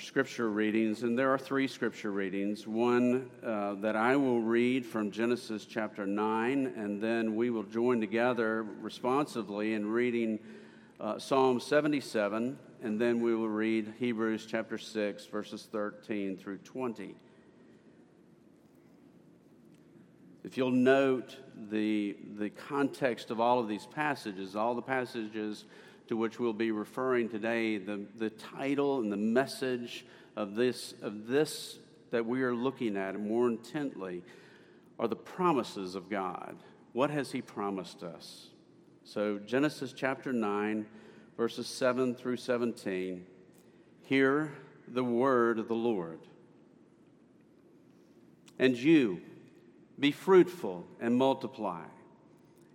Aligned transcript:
scripture 0.00 0.48
readings, 0.48 1.02
and 1.02 1.18
there 1.18 1.32
are 1.32 1.38
three 1.38 1.68
scripture 1.68 2.10
readings. 2.10 2.66
One 2.66 3.30
uh, 3.44 3.74
that 3.74 3.96
I 3.96 4.16
will 4.16 4.40
read 4.40 4.86
from 4.86 5.10
Genesis 5.10 5.66
chapter 5.66 6.06
9, 6.06 6.72
and 6.76 7.02
then 7.02 7.36
we 7.36 7.50
will 7.50 7.64
join 7.64 8.00
together 8.00 8.62
responsively 8.80 9.74
in 9.74 9.86
reading 9.90 10.38
uh, 11.00 11.18
Psalm 11.18 11.60
77, 11.60 12.58
and 12.82 13.00
then 13.00 13.20
we 13.20 13.34
will 13.34 13.48
read 13.48 13.92
Hebrews 13.98 14.46
chapter 14.46 14.78
6, 14.78 15.26
verses 15.26 15.68
13 15.70 16.36
through 16.36 16.58
20. 16.58 17.14
If 20.42 20.56
you'll 20.56 20.70
note 20.70 21.36
the, 21.70 22.16
the 22.38 22.48
context 22.50 23.30
of 23.30 23.40
all 23.40 23.58
of 23.58 23.68
these 23.68 23.86
passages, 23.86 24.56
all 24.56 24.74
the 24.74 24.82
passages 24.82 25.66
to 26.10 26.16
which 26.16 26.40
we'll 26.40 26.52
be 26.52 26.72
referring 26.72 27.28
today, 27.28 27.78
the, 27.78 28.04
the 28.16 28.30
title 28.30 28.98
and 28.98 29.12
the 29.12 29.16
message 29.16 30.04
of 30.34 30.56
this, 30.56 30.92
of 31.02 31.28
this 31.28 31.78
that 32.10 32.26
we 32.26 32.42
are 32.42 32.52
looking 32.52 32.96
at 32.96 33.18
more 33.20 33.46
intently 33.46 34.24
are 34.98 35.06
the 35.06 35.14
promises 35.14 35.94
of 35.94 36.10
God. 36.10 36.56
What 36.94 37.10
has 37.10 37.30
He 37.30 37.40
promised 37.40 38.02
us? 38.02 38.48
So, 39.04 39.38
Genesis 39.38 39.92
chapter 39.92 40.32
9, 40.32 40.84
verses 41.36 41.68
7 41.68 42.16
through 42.16 42.38
17. 42.38 43.24
Hear 44.02 44.52
the 44.88 45.04
word 45.04 45.60
of 45.60 45.68
the 45.68 45.74
Lord. 45.76 46.18
And 48.58 48.76
you, 48.76 49.20
be 49.96 50.10
fruitful 50.10 50.88
and 51.00 51.14
multiply 51.16 51.84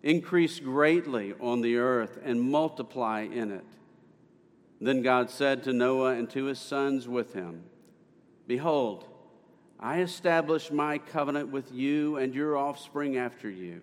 Increase 0.06 0.60
greatly 0.60 1.34
on 1.42 1.62
the 1.62 1.78
earth 1.78 2.20
and 2.24 2.40
multiply 2.40 3.22
in 3.22 3.50
it. 3.52 3.66
Then 4.80 5.02
God 5.02 5.32
said 5.32 5.64
to 5.64 5.74
Noah 5.74 6.14
and 6.14 6.30
to 6.30 6.46
his 6.46 6.60
sons 6.60 7.08
with 7.08 7.34
him 7.34 7.64
Behold, 8.46 9.08
I 9.80 10.02
establish 10.02 10.70
my 10.70 11.00
covenant 11.00 11.50
with 11.50 11.74
you 11.74 12.18
and 12.18 12.36
your 12.36 12.56
offspring 12.56 13.18
after 13.18 13.50
you, 13.50 13.82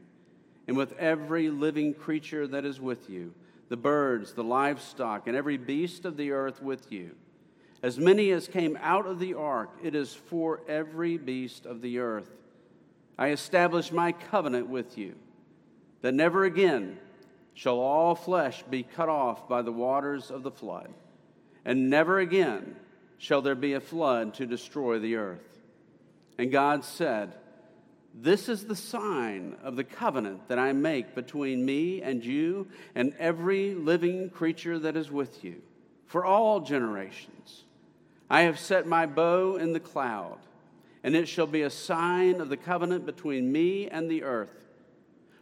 and 0.69 0.77
with 0.77 0.93
every 0.93 1.50
living 1.50 1.93
creature 1.93 2.47
that 2.47 2.65
is 2.65 2.81
with 2.81 3.11
you, 3.11 3.34
the 3.69 3.77
birds, 3.77 4.33
the 4.33 4.45
livestock, 4.45 5.27
and 5.27 5.37
every 5.37 5.56
beast 5.56 6.05
of 6.05 6.17
the 6.17 6.31
earth 6.31 6.62
with 6.62 6.93
you. 6.93 7.17
As 7.83 7.98
many 7.98 8.31
as 8.31 8.47
came 8.47 8.78
out 8.81 9.06
of 9.06 9.19
the 9.19 9.34
ark, 9.34 9.70
it 9.83 9.97
is 9.97 10.15
for 10.15 10.61
every 10.69 11.17
beast 11.19 11.67
of 11.67 11.81
the 11.81 11.98
earth. 11.98 12.31
I 13.19 13.31
establish 13.31 13.91
my 13.91 14.12
covenant 14.12 14.69
with 14.69 14.97
you 14.97 15.17
that 16.03 16.14
never 16.14 16.45
again 16.45 16.98
shall 17.55 17.78
all 17.78 18.14
flesh 18.14 18.62
be 18.64 18.83
cut 18.83 19.08
off 19.08 19.48
by 19.48 19.62
the 19.62 19.72
waters 19.72 20.31
of 20.31 20.42
the 20.42 20.50
flood, 20.50 20.92
and 21.64 21.89
never 21.89 22.19
again 22.19 22.77
shall 23.19 23.41
there 23.41 23.55
be 23.55 23.72
a 23.72 23.81
flood 23.81 24.34
to 24.34 24.47
destroy 24.47 24.98
the 24.98 25.17
earth. 25.17 25.61
And 26.39 26.50
God 26.50 26.84
said, 26.84 27.34
This 28.14 28.48
is 28.48 28.64
the 28.64 28.77
sign 28.77 29.56
of 29.62 29.77
the 29.77 29.84
covenant 29.84 30.48
that 30.48 30.59
I 30.59 30.72
make 30.72 31.14
between 31.14 31.64
me 31.64 32.03
and 32.03 32.25
you 32.25 32.69
and 32.94 33.14
every 33.19 33.75
living 33.75 34.28
creature 34.31 34.78
that 34.81 34.97
is 34.97 35.11
with 35.11 35.44
you 35.44 35.62
for 36.06 36.25
all 36.25 36.61
generations. 36.61 37.64
I 38.28 38.42
have 38.42 38.59
set 38.59 38.87
my 38.87 39.06
bow 39.06 39.56
in 39.56 39.72
the 39.72 39.81
cloud, 39.81 40.39
and 41.05 41.14
it 41.14 41.28
shall 41.28 41.47
be 41.47 41.62
a 41.62 41.70
sign 41.70 42.41
of 42.41 42.48
the 42.48 42.56
covenant 42.56 43.06
between 43.06 43.53
me 43.53 43.89
and 43.89 44.11
the 44.11 44.22
earth 44.25 44.62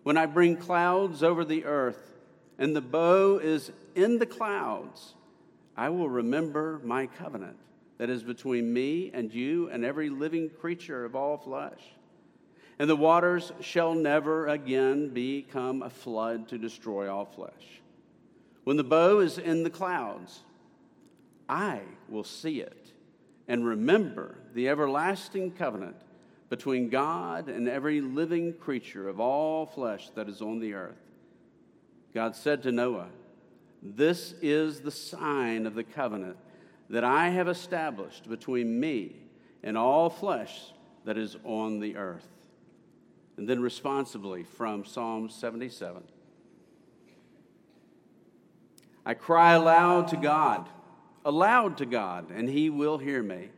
when 0.02 0.16
I 0.16 0.26
bring 0.26 0.56
clouds 0.56 1.22
over 1.22 1.44
the 1.44 1.64
earth 1.64 2.12
and 2.58 2.74
the 2.74 2.80
bow 2.80 3.38
is 3.38 3.70
in 3.94 4.18
the 4.18 4.26
clouds, 4.26 5.14
I 5.76 5.88
will 5.88 6.08
remember 6.08 6.80
my 6.84 7.06
covenant 7.06 7.56
that 7.98 8.10
is 8.10 8.22
between 8.22 8.72
me 8.72 9.10
and 9.12 9.32
you 9.32 9.68
and 9.70 9.84
every 9.84 10.08
living 10.08 10.50
creature 10.50 11.04
of 11.04 11.14
all 11.14 11.36
flesh. 11.36 11.80
And 12.78 12.88
the 12.88 12.96
waters 12.96 13.52
shall 13.60 13.94
never 13.94 14.46
again 14.46 15.10
become 15.10 15.82
a 15.82 15.90
flood 15.90 16.48
to 16.48 16.58
destroy 16.58 17.12
all 17.12 17.26
flesh. 17.26 17.82
When 18.64 18.78
the 18.78 18.84
bow 18.84 19.20
is 19.20 19.36
in 19.36 19.62
the 19.62 19.70
clouds, 19.70 20.40
I 21.48 21.80
will 22.08 22.24
see 22.24 22.60
it 22.60 22.92
and 23.48 23.66
remember 23.66 24.38
the 24.54 24.68
everlasting 24.68 25.50
covenant 25.50 25.96
between 26.50 26.90
God 26.90 27.48
and 27.48 27.68
every 27.68 28.00
living 28.02 28.52
creature 28.52 29.08
of 29.08 29.20
all 29.20 29.64
flesh 29.64 30.10
that 30.16 30.28
is 30.28 30.42
on 30.42 30.58
the 30.58 30.74
earth. 30.74 31.00
God 32.12 32.36
said 32.36 32.64
to 32.64 32.72
Noah, 32.72 33.08
This 33.82 34.34
is 34.42 34.80
the 34.80 34.90
sign 34.90 35.64
of 35.64 35.74
the 35.74 35.84
covenant 35.84 36.36
that 36.90 37.04
I 37.04 37.28
have 37.28 37.48
established 37.48 38.28
between 38.28 38.78
me 38.78 39.16
and 39.62 39.78
all 39.78 40.10
flesh 40.10 40.72
that 41.04 41.16
is 41.16 41.36
on 41.44 41.78
the 41.78 41.96
earth. 41.96 42.26
And 43.36 43.48
then 43.48 43.62
responsibly 43.62 44.42
from 44.42 44.84
Psalm 44.84 45.30
77 45.30 46.02
I 49.06 49.14
cry 49.14 49.52
aloud 49.52 50.08
to 50.08 50.16
God, 50.16 50.68
aloud 51.24 51.78
to 51.78 51.86
God, 51.86 52.30
and 52.30 52.48
he 52.48 52.68
will 52.68 52.98
hear 52.98 53.22
me. 53.22 53.50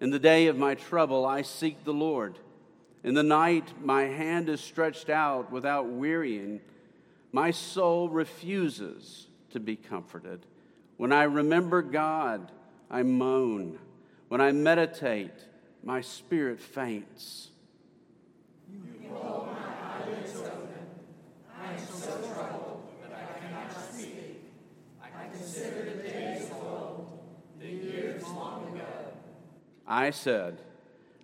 In 0.00 0.10
the 0.10 0.18
day 0.18 0.46
of 0.46 0.56
my 0.56 0.74
trouble, 0.74 1.26
I 1.26 1.42
seek 1.42 1.84
the 1.84 1.92
Lord. 1.92 2.38
In 3.04 3.12
the 3.12 3.22
night, 3.22 3.72
my 3.84 4.04
hand 4.04 4.48
is 4.48 4.60
stretched 4.60 5.10
out 5.10 5.52
without 5.52 5.88
wearying. 5.88 6.60
My 7.32 7.50
soul 7.50 8.08
refuses 8.08 9.26
to 9.50 9.60
be 9.60 9.76
comforted. 9.76 10.46
When 10.96 11.12
I 11.12 11.24
remember 11.24 11.82
God, 11.82 12.50
I 12.90 13.02
moan. 13.02 13.78
When 14.28 14.40
I 14.40 14.52
meditate, 14.52 15.34
my 15.82 16.00
spirit 16.00 16.60
faints. 16.60 17.48
You 18.70 19.10
my 19.10 20.04
eyelids 20.04 20.36
open. 20.36 20.68
I 21.58 21.72
am 21.72 21.78
so 21.86 22.10
troubled 22.32 22.88
that 23.02 23.12
I 23.12 23.38
cannot 23.40 23.92
speak. 23.92 24.44
I 25.02 25.28
consider 25.36 25.84
the 25.84 26.02
days 26.02 26.50
of 26.50 26.62
old, 26.64 27.18
the 27.58 27.66
years 27.66 28.22
long 28.24 28.74
ago. 28.74 29.09
I 29.86 30.10
said, 30.10 30.60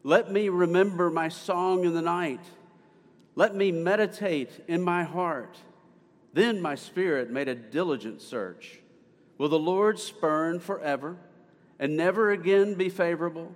Let 0.03 0.31
me 0.31 0.49
remember 0.49 1.11
my 1.11 1.29
song 1.29 1.85
in 1.85 1.95
the 1.95 2.03
night. 2.03 2.45
Let 3.35 3.55
me 3.55 3.71
meditate 3.71 4.51
in 4.67 4.83
my 4.83 5.05
heart. 5.05 5.59
Then 6.33 6.61
my 6.61 6.75
spirit 6.75 7.31
made 7.31 7.49
a 7.49 7.55
diligent 7.55 8.23
search. 8.23 8.81
Will 9.39 9.49
the 9.49 9.59
Lord 9.59 9.99
spurn 9.99 10.61
forever 10.61 11.19
and 11.79 11.97
never 11.97 12.31
again 12.31 12.75
be 12.75 12.89
favorable? 12.89 13.55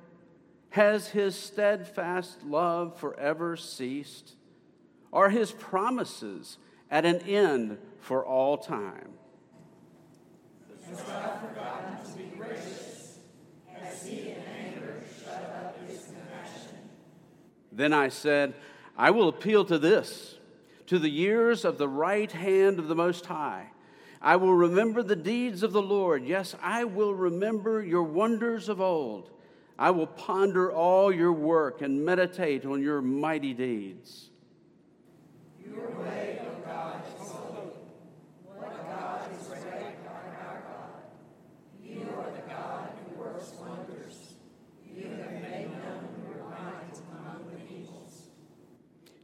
Has 0.71 1.09
his 1.09 1.35
steadfast 1.35 2.43
love 2.45 2.99
forever 2.99 3.57
ceased? 3.57 4.35
Are 5.13 5.31
his 5.31 5.51
promises 5.53 6.59
at 6.91 7.05
an 7.05 7.21
end 7.21 7.79
for 8.01 8.25
all 8.25 8.59
time? 8.59 9.09
Has 10.89 11.01
God 11.01 11.41
forgotten 11.41 12.13
to 12.13 12.19
be 12.19 12.37
gracious? 12.37 13.19
Has 13.73 14.07
he 14.07 14.31
Then 17.81 17.95
I 17.95 18.11
said, 18.11 18.53
I 18.95 19.11
will 19.11 19.29
appeal 19.29 19.65
to 19.65 19.79
this, 19.79 20.37
to 20.89 20.99
the 20.99 21.09
years 21.09 21.65
of 21.65 21.79
the 21.79 21.89
right 21.89 22.31
hand 22.31 22.79
of 22.79 22.89
the 22.89 22.95
Most 22.95 23.25
High. 23.25 23.69
I 24.21 24.37
will 24.37 24.53
remember 24.53 25.03
the 25.03 25.17
deeds 25.17 25.63
of 25.63 25.73
the 25.73 25.81
Lord. 25.81 26.25
Yes, 26.25 26.55
I 26.63 26.85
will 26.85 27.15
remember 27.15 27.83
your 27.83 28.03
wonders 28.03 28.69
of 28.69 28.83
old. 28.83 29.31
I 29.79 29.93
will 29.93 30.07
ponder 30.07 30.71
all 30.71 31.11
your 31.11 31.33
work 31.33 31.81
and 31.81 32.05
meditate 32.05 32.67
on 32.67 32.83
your 32.83 33.01
mighty 33.01 33.55
deeds. 33.55 34.29
Your 35.65 35.89
way, 36.03 36.39
O 36.43 36.67
God, 36.67 37.01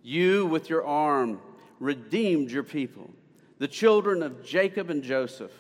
You, 0.07 0.47
with 0.47 0.71
your 0.71 0.87
arm, 0.87 1.41
redeemed 1.81 2.49
your 2.49 2.63
people, 2.63 3.11
the 3.59 3.67
children 3.67 4.23
of 4.23 4.47
Jacob 4.47 4.89
and 4.89 5.03
Joseph. 5.03 5.51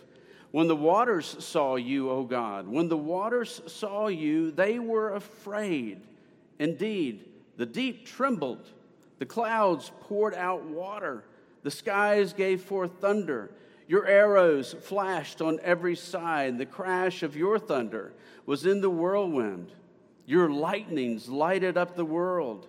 When 0.52 0.69
the 0.69 0.76
waters 0.76 1.34
saw 1.44 1.75
you, 1.75 2.08
O 2.10 2.22
God, 2.22 2.69
when 2.69 2.88
the 2.88 2.96
waters 2.96 3.60
saw 3.66 4.06
you, 4.06 4.52
they 4.52 4.78
were 4.78 5.16
afraid. 5.16 6.00
Indeed, 6.60 7.25
the 7.56 7.66
deep 7.66 8.06
trembled. 8.06 8.70
The 9.19 9.26
clouds 9.26 9.90
poured 10.02 10.34
out 10.34 10.62
water. 10.62 11.25
The 11.64 11.72
skies 11.72 12.32
gave 12.32 12.62
forth 12.62 13.00
thunder. 13.00 13.50
Your 13.88 14.06
arrows 14.06 14.76
flashed 14.81 15.43
on 15.43 15.58
every 15.64 15.96
side. 15.96 16.56
The 16.56 16.66
crash 16.66 17.25
of 17.25 17.34
your 17.34 17.58
thunder 17.58 18.12
was 18.46 18.64
in 18.64 18.81
the 18.81 18.90
whirlwind. 18.90 19.72
Your 20.25 20.48
lightnings 20.48 21.28
lighted 21.28 21.76
up 21.76 21.96
the 21.96 22.04
world. 22.04 22.69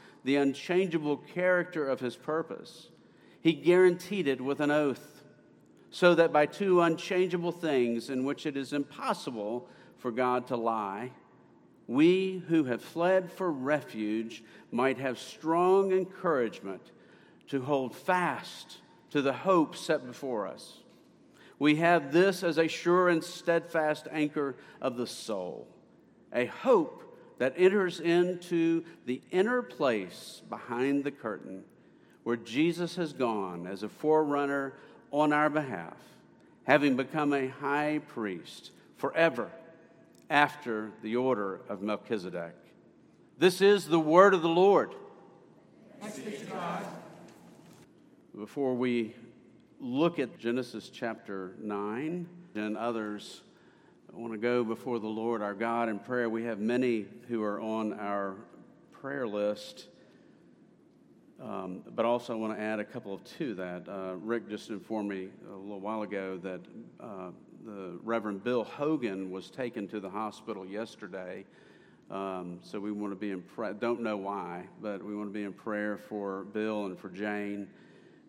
the 0.23 0.35
unchangeable 0.35 1.17
character 1.17 1.87
of 1.87 1.99
his 1.99 2.15
purpose, 2.15 2.89
he 3.41 3.53
guaranteed 3.53 4.27
it 4.27 4.41
with 4.41 4.59
an 4.59 4.71
oath, 4.71 5.23
so 5.89 6.15
that 6.15 6.31
by 6.31 6.45
two 6.45 6.81
unchangeable 6.81 7.51
things 7.51 8.09
in 8.09 8.23
which 8.23 8.45
it 8.45 8.55
is 8.55 8.71
impossible 8.71 9.67
for 9.97 10.11
God 10.11 10.47
to 10.47 10.55
lie, 10.55 11.11
we 11.87 12.43
who 12.47 12.63
have 12.65 12.81
fled 12.81 13.31
for 13.31 13.51
refuge 13.51 14.43
might 14.71 14.97
have 14.97 15.19
strong 15.19 15.91
encouragement 15.91 16.91
to 17.49 17.61
hold 17.61 17.93
fast 17.95 18.77
to 19.09 19.21
the 19.21 19.33
hope 19.33 19.75
set 19.75 20.07
before 20.07 20.47
us. 20.47 20.77
We 21.59 21.75
have 21.75 22.13
this 22.13 22.43
as 22.43 22.57
a 22.57 22.67
sure 22.67 23.09
and 23.09 23.23
steadfast 23.23 24.07
anchor 24.09 24.55
of 24.81 24.95
the 24.95 25.05
soul, 25.05 25.67
a 26.33 26.45
hope 26.45 27.10
that 27.41 27.55
enters 27.57 27.99
into 27.99 28.83
the 29.07 29.19
inner 29.31 29.63
place 29.63 30.43
behind 30.47 31.03
the 31.03 31.09
curtain 31.09 31.63
where 32.21 32.35
Jesus 32.35 32.97
has 32.97 33.13
gone 33.13 33.65
as 33.65 33.81
a 33.81 33.89
forerunner 33.89 34.73
on 35.09 35.33
our 35.33 35.49
behalf, 35.49 35.97
having 36.65 36.95
become 36.95 37.33
a 37.33 37.47
high 37.47 37.99
priest 38.09 38.69
forever 38.97 39.49
after 40.29 40.91
the 41.01 41.15
order 41.15 41.61
of 41.67 41.81
Melchizedek. 41.81 42.53
This 43.39 43.59
is 43.59 43.87
the 43.87 43.99
word 43.99 44.35
of 44.35 44.43
the 44.43 44.47
Lord. 44.47 44.93
Before 48.37 48.75
we 48.75 49.15
look 49.79 50.19
at 50.19 50.37
Genesis 50.37 50.91
chapter 50.93 51.55
9 51.59 52.27
and 52.53 52.77
others, 52.77 53.41
I 54.13 54.17
want 54.17 54.33
to 54.33 54.39
go 54.39 54.65
before 54.65 54.99
the 54.99 55.07
Lord 55.07 55.41
our 55.41 55.53
God 55.53 55.87
in 55.87 55.97
prayer. 55.97 56.29
We 56.29 56.43
have 56.43 56.59
many 56.59 57.05
who 57.29 57.41
are 57.43 57.61
on 57.61 57.93
our 57.93 58.35
prayer 58.91 59.25
list, 59.25 59.87
um, 61.41 61.81
but 61.95 62.03
also 62.03 62.33
I 62.33 62.35
want 62.35 62.57
to 62.57 62.61
add 62.61 62.81
a 62.81 62.83
couple 62.83 63.13
of 63.13 63.23
to 63.37 63.53
that. 63.55 63.87
Uh, 63.87 64.15
Rick 64.17 64.49
just 64.49 64.69
informed 64.69 65.09
me 65.09 65.29
a 65.49 65.55
little 65.55 65.79
while 65.79 66.01
ago 66.01 66.37
that 66.43 66.59
uh, 66.99 67.29
the 67.65 67.99
Reverend 68.03 68.43
Bill 68.43 68.65
Hogan 68.65 69.31
was 69.31 69.49
taken 69.49 69.87
to 69.87 70.01
the 70.01 70.09
hospital 70.09 70.65
yesterday. 70.65 71.45
Um, 72.09 72.59
so 72.61 72.81
we 72.81 72.91
want 72.91 73.13
to 73.13 73.17
be 73.17 73.31
in 73.31 73.41
prayer. 73.41 73.71
Don't 73.71 74.01
know 74.01 74.17
why, 74.17 74.67
but 74.81 75.01
we 75.01 75.15
want 75.15 75.29
to 75.29 75.33
be 75.33 75.43
in 75.43 75.53
prayer 75.53 75.97
for 76.09 76.43
Bill 76.51 76.87
and 76.87 76.99
for 76.99 77.07
Jane. 77.07 77.69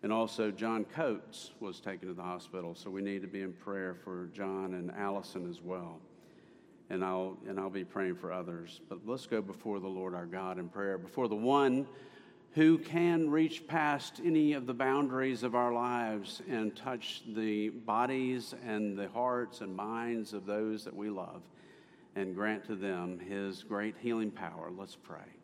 And 0.03 0.11
also, 0.11 0.51
John 0.51 0.83
Coates 0.83 1.51
was 1.61 1.79
taken 1.79 2.09
to 2.09 2.13
the 2.13 2.21
hospital, 2.21 2.75
so 2.75 2.89
we 2.89 3.01
need 3.01 3.21
to 3.21 3.27
be 3.27 3.41
in 3.41 3.53
prayer 3.53 3.95
for 4.03 4.29
John 4.33 4.73
and 4.73 4.91
Allison 4.91 5.49
as 5.49 5.61
well. 5.61 6.01
And 6.89 7.05
I'll, 7.05 7.37
and 7.47 7.57
I'll 7.57 7.69
be 7.69 7.85
praying 7.85 8.17
for 8.17 8.33
others. 8.33 8.81
But 8.89 8.99
let's 9.05 9.25
go 9.25 9.41
before 9.41 9.79
the 9.79 9.87
Lord 9.87 10.13
our 10.13 10.25
God 10.25 10.59
in 10.59 10.67
prayer, 10.67 10.97
before 10.97 11.29
the 11.29 11.35
one 11.35 11.87
who 12.51 12.77
can 12.77 13.29
reach 13.29 13.65
past 13.65 14.21
any 14.23 14.53
of 14.53 14.67
the 14.67 14.73
boundaries 14.73 15.41
of 15.41 15.55
our 15.55 15.73
lives 15.73 16.41
and 16.49 16.75
touch 16.75 17.21
the 17.33 17.69
bodies 17.69 18.53
and 18.65 18.97
the 18.99 19.07
hearts 19.07 19.61
and 19.61 19.73
minds 19.73 20.33
of 20.33 20.45
those 20.45 20.83
that 20.83 20.95
we 20.95 21.09
love 21.09 21.41
and 22.15 22.35
grant 22.35 22.65
to 22.65 22.75
them 22.75 23.19
his 23.19 23.63
great 23.63 23.95
healing 23.99 24.29
power. 24.29 24.69
Let's 24.77 24.95
pray. 24.95 25.42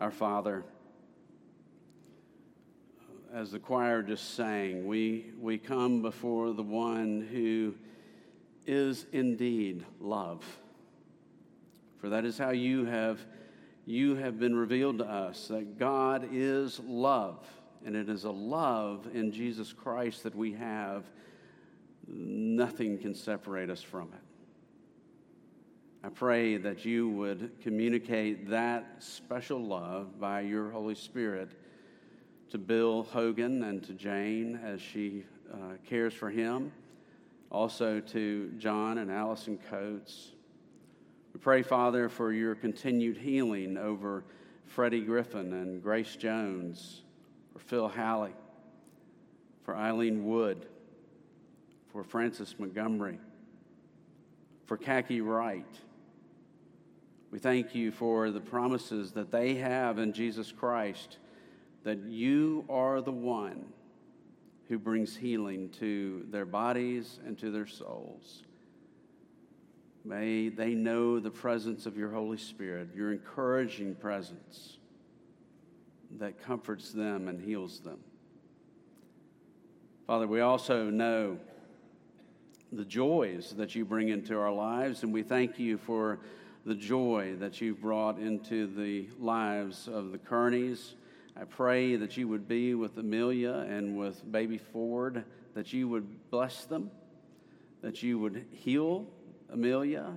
Our 0.00 0.10
Father, 0.10 0.64
as 3.34 3.52
the 3.52 3.58
choir 3.58 4.02
just 4.02 4.34
sang, 4.34 4.86
we, 4.86 5.26
we 5.38 5.58
come 5.58 6.00
before 6.00 6.54
the 6.54 6.62
one 6.62 7.28
who 7.30 7.74
is 8.66 9.04
indeed 9.12 9.84
love. 10.00 10.42
For 11.98 12.08
that 12.08 12.24
is 12.24 12.38
how 12.38 12.48
you 12.48 12.86
have, 12.86 13.20
you 13.84 14.14
have 14.14 14.40
been 14.40 14.56
revealed 14.56 14.98
to 14.98 15.04
us 15.04 15.48
that 15.48 15.78
God 15.78 16.30
is 16.32 16.80
love, 16.80 17.46
and 17.84 17.94
it 17.94 18.08
is 18.08 18.24
a 18.24 18.30
love 18.30 19.06
in 19.12 19.32
Jesus 19.32 19.74
Christ 19.74 20.22
that 20.22 20.34
we 20.34 20.52
have. 20.52 21.04
Nothing 22.08 22.96
can 22.96 23.14
separate 23.14 23.68
us 23.68 23.82
from 23.82 24.08
it. 24.14 24.29
I 26.02 26.08
pray 26.08 26.56
that 26.56 26.86
you 26.86 27.10
would 27.10 27.60
communicate 27.60 28.48
that 28.48 28.86
special 29.00 29.62
love 29.62 30.18
by 30.18 30.40
your 30.40 30.70
Holy 30.70 30.94
Spirit 30.94 31.50
to 32.48 32.56
Bill 32.56 33.02
Hogan 33.02 33.62
and 33.64 33.82
to 33.84 33.92
Jane 33.92 34.58
as 34.64 34.80
she 34.80 35.24
uh, 35.52 35.74
cares 35.86 36.14
for 36.14 36.30
him, 36.30 36.72
also 37.50 38.00
to 38.00 38.50
John 38.56 38.96
and 38.96 39.10
Allison 39.10 39.58
Coates. 39.68 40.30
We 41.34 41.40
pray, 41.40 41.62
Father, 41.62 42.08
for 42.08 42.32
your 42.32 42.54
continued 42.54 43.18
healing 43.18 43.76
over 43.76 44.24
Freddie 44.64 45.02
Griffin 45.02 45.52
and 45.52 45.82
Grace 45.82 46.16
Jones, 46.16 47.02
for 47.52 47.58
Phil 47.58 47.88
Halley, 47.88 48.32
for 49.64 49.76
Eileen 49.76 50.24
Wood, 50.24 50.64
for 51.92 52.02
Francis 52.02 52.54
Montgomery, 52.58 53.18
for 54.64 54.78
Khaki 54.78 55.20
Wright 55.20 55.66
we 57.30 57.38
thank 57.38 57.74
you 57.74 57.92
for 57.92 58.30
the 58.30 58.40
promises 58.40 59.12
that 59.12 59.30
they 59.30 59.54
have 59.54 59.98
in 59.98 60.12
Jesus 60.12 60.50
Christ, 60.50 61.18
that 61.84 61.98
you 61.98 62.64
are 62.68 63.00
the 63.00 63.12
one 63.12 63.66
who 64.68 64.78
brings 64.78 65.16
healing 65.16 65.70
to 65.78 66.26
their 66.30 66.44
bodies 66.44 67.20
and 67.24 67.38
to 67.38 67.50
their 67.50 67.66
souls. 67.66 68.42
May 70.04 70.48
they 70.48 70.74
know 70.74 71.20
the 71.20 71.30
presence 71.30 71.86
of 71.86 71.96
your 71.96 72.10
Holy 72.10 72.38
Spirit, 72.38 72.88
your 72.94 73.12
encouraging 73.12 73.94
presence 73.94 74.78
that 76.18 76.42
comforts 76.42 76.90
them 76.90 77.28
and 77.28 77.40
heals 77.40 77.80
them. 77.80 77.98
Father, 80.06 80.26
we 80.26 80.40
also 80.40 80.90
know 80.90 81.38
the 82.72 82.84
joys 82.84 83.54
that 83.56 83.74
you 83.74 83.84
bring 83.84 84.08
into 84.08 84.36
our 84.36 84.52
lives, 84.52 85.02
and 85.04 85.12
we 85.12 85.22
thank 85.22 85.58
you 85.58 85.78
for 85.78 86.18
the 86.64 86.74
joy 86.74 87.36
that 87.38 87.60
you've 87.60 87.80
brought 87.80 88.18
into 88.18 88.66
the 88.66 89.08
lives 89.18 89.88
of 89.88 90.12
the 90.12 90.18
Kearneys. 90.18 90.94
I 91.36 91.44
pray 91.44 91.96
that 91.96 92.16
you 92.16 92.28
would 92.28 92.46
be 92.46 92.74
with 92.74 92.98
Amelia 92.98 93.66
and 93.68 93.96
with 93.96 94.30
baby 94.30 94.58
Ford, 94.58 95.24
that 95.54 95.72
you 95.72 95.88
would 95.88 96.30
bless 96.30 96.64
them, 96.64 96.90
that 97.82 98.02
you 98.02 98.18
would 98.18 98.44
heal 98.50 99.06
Amelia, 99.52 100.12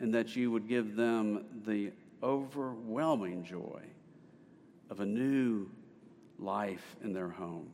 and 0.00 0.12
that 0.14 0.34
you 0.34 0.50
would 0.50 0.68
give 0.68 0.96
them 0.96 1.44
the 1.66 1.92
overwhelming 2.22 3.44
joy 3.44 3.82
of 4.90 5.00
a 5.00 5.06
new 5.06 5.68
life 6.38 6.96
in 7.02 7.12
their 7.12 7.28
home 7.28 7.70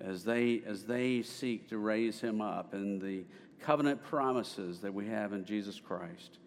as 0.00 0.24
they 0.24 0.62
as 0.66 0.84
they 0.84 1.22
seek 1.22 1.68
to 1.68 1.78
raise 1.78 2.20
him 2.20 2.40
up 2.40 2.74
in 2.74 2.98
the 2.98 3.24
covenant 3.60 4.02
promises 4.02 4.80
that 4.80 4.92
we 4.92 5.06
have 5.06 5.32
in 5.32 5.44
Jesus 5.44 5.80
Christ. 5.80 6.38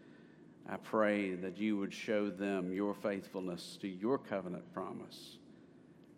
I 0.70 0.76
pray 0.76 1.36
that 1.36 1.58
you 1.58 1.78
would 1.78 1.94
show 1.94 2.30
them 2.30 2.74
your 2.74 2.94
faithfulness 2.94 3.78
to 3.82 3.88
your 3.88 4.18
covenant 4.18 4.74
promise 4.74 5.38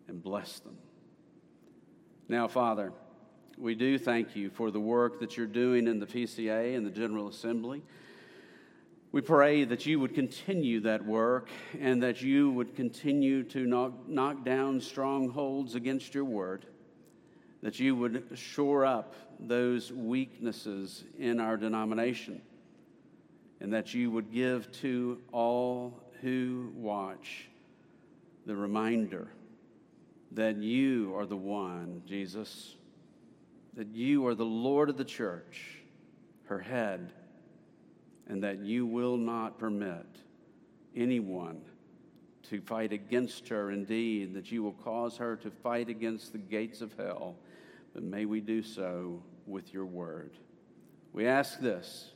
and 0.08 0.20
bless 0.20 0.58
them. 0.58 0.76
Now, 2.28 2.48
Father, 2.48 2.92
we 3.56 3.76
do 3.76 3.96
thank 3.96 4.34
you 4.34 4.50
for 4.50 4.72
the 4.72 4.80
work 4.80 5.20
that 5.20 5.36
you're 5.36 5.46
doing 5.46 5.86
in 5.86 6.00
the 6.00 6.06
PCA 6.06 6.76
and 6.76 6.84
the 6.84 6.90
General 6.90 7.28
Assembly. 7.28 7.82
We 9.12 9.20
pray 9.20 9.64
that 9.64 9.86
you 9.86 10.00
would 10.00 10.14
continue 10.14 10.80
that 10.80 11.04
work 11.04 11.48
and 11.80 12.02
that 12.02 12.20
you 12.20 12.50
would 12.50 12.74
continue 12.74 13.44
to 13.44 13.66
knock, 13.66 14.08
knock 14.08 14.44
down 14.44 14.80
strongholds 14.80 15.76
against 15.76 16.14
your 16.14 16.24
word, 16.24 16.66
that 17.62 17.78
you 17.78 17.94
would 17.94 18.30
shore 18.34 18.84
up 18.84 19.14
those 19.38 19.92
weaknesses 19.92 21.04
in 21.18 21.38
our 21.38 21.56
denomination 21.56 22.42
and 23.60 23.72
that 23.72 23.94
you 23.94 24.10
would 24.10 24.32
give 24.32 24.70
to 24.72 25.20
all 25.32 26.02
who 26.22 26.72
watch 26.74 27.48
the 28.46 28.56
reminder 28.56 29.28
that 30.32 30.56
you 30.56 31.14
are 31.16 31.26
the 31.26 31.36
one, 31.36 32.02
Jesus, 32.06 32.76
that 33.74 33.94
you 33.94 34.26
are 34.26 34.34
the 34.34 34.44
Lord 34.44 34.88
of 34.88 34.96
the 34.96 35.04
church, 35.04 35.78
her 36.44 36.58
head, 36.58 37.12
and 38.28 38.42
that 38.42 38.60
you 38.60 38.86
will 38.86 39.16
not 39.16 39.58
permit 39.58 40.06
anyone 40.96 41.60
to 42.48 42.60
fight 42.60 42.92
against 42.92 43.48
her. 43.48 43.70
Indeed, 43.70 44.34
that 44.34 44.50
you 44.50 44.62
will 44.62 44.72
cause 44.72 45.16
her 45.16 45.36
to 45.36 45.50
fight 45.50 45.88
against 45.88 46.32
the 46.32 46.38
gates 46.38 46.80
of 46.80 46.92
hell. 46.94 47.36
But 47.92 48.02
may 48.02 48.24
we 48.24 48.40
do 48.40 48.62
so 48.62 49.22
with 49.46 49.74
your 49.74 49.86
word. 49.86 50.32
We 51.12 51.26
ask 51.26 51.60
this 51.60 52.12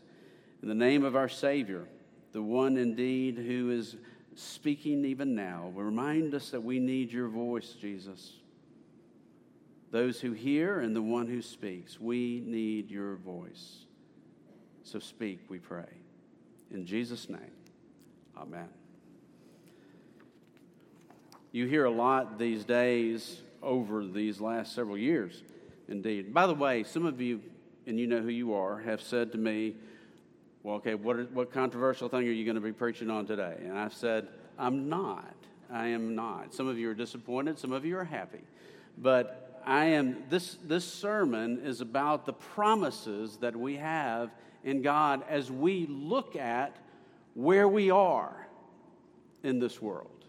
in 0.64 0.68
the 0.71 0.75
name 0.75 1.04
of 1.04 1.14
our 1.14 1.28
Savior, 1.28 1.87
the 2.33 2.40
one 2.40 2.78
indeed 2.78 3.37
who 3.37 3.71
is 3.71 3.97
speaking 4.35 5.04
even 5.04 5.35
now. 5.35 5.71
Remind 5.75 6.35
us 6.35 6.52
that 6.52 6.62
we 6.62 6.78
need 6.78 7.12
your 7.12 7.28
voice, 7.28 7.76
Jesus. 7.78 8.33
Those 9.90 10.23
who 10.23 10.33
hear 10.33 10.80
and 10.80 10.97
the 10.97 11.02
one 11.02 11.26
who 11.26 11.42
speaks, 11.42 12.00
we 12.00 12.42
need 12.47 12.90
your 12.90 13.16
voice. 13.16 13.85
So 14.85 15.00
speak, 15.00 15.40
we 15.50 15.59
pray. 15.59 15.85
In 16.71 16.87
Jesus' 16.87 17.28
name, 17.28 17.52
amen. 18.35 18.71
You 21.52 21.66
hear 21.66 21.85
a 21.85 21.90
lot 21.90 22.38
these 22.38 22.64
days 22.64 23.42
over 23.62 24.02
these 24.06 24.40
last 24.40 24.75
several 24.75 24.97
years, 24.97 25.42
indeed. 25.88 26.33
By 26.33 26.47
the 26.47 26.54
way, 26.54 26.85
some 26.85 27.04
of 27.04 27.21
you, 27.21 27.42
and 27.87 28.00
you 28.00 28.06
know 28.06 28.23
who 28.23 28.30
you 28.30 28.54
are, 28.54 28.78
have 28.78 29.02
said 29.02 29.30
to 29.33 29.37
me, 29.37 29.75
well, 30.64 30.76
okay, 30.76 30.94
what, 30.94 31.30
what 31.33 31.52
controversial 31.52 32.09
thing 32.09 32.21
are 32.21 32.33
you 32.33 32.44
going 32.47 32.54
to 32.54 32.61
be 32.61 32.73
preaching 32.73 33.11
on 33.11 33.26
today? 33.26 33.54
And 33.61 33.78
I 33.78 33.88
said, 33.88 34.28
I'm 34.59 34.88
not. 34.88 35.35
I 35.71 35.88
am 35.88 36.14
not. 36.14 36.54
Some 36.54 36.68
of 36.68 36.78
you 36.78 36.88
are 36.88 36.94
disappointed, 36.94 37.59
some 37.59 37.71
of 37.71 37.85
you 37.85 37.99
are 37.99 38.04
happy. 38.04 38.40
But 38.97 39.61
I 39.66 39.87
am, 39.87 40.25
this, 40.30 40.56
this 40.64 40.90
sermon 40.90 41.61
is 41.62 41.83
about 41.83 42.25
the 42.25 42.33
promises 42.33 43.37
that 43.38 43.54
we 43.54 43.76
have 43.76 44.30
in 44.64 44.80
God 44.80 45.23
as 45.28 45.50
we 45.50 45.87
look 45.87 46.35
at 46.35 46.75
where 47.35 47.68
we 47.68 47.90
are 47.90 48.47
in 49.42 49.59
this 49.59 49.83
world. 49.83 50.25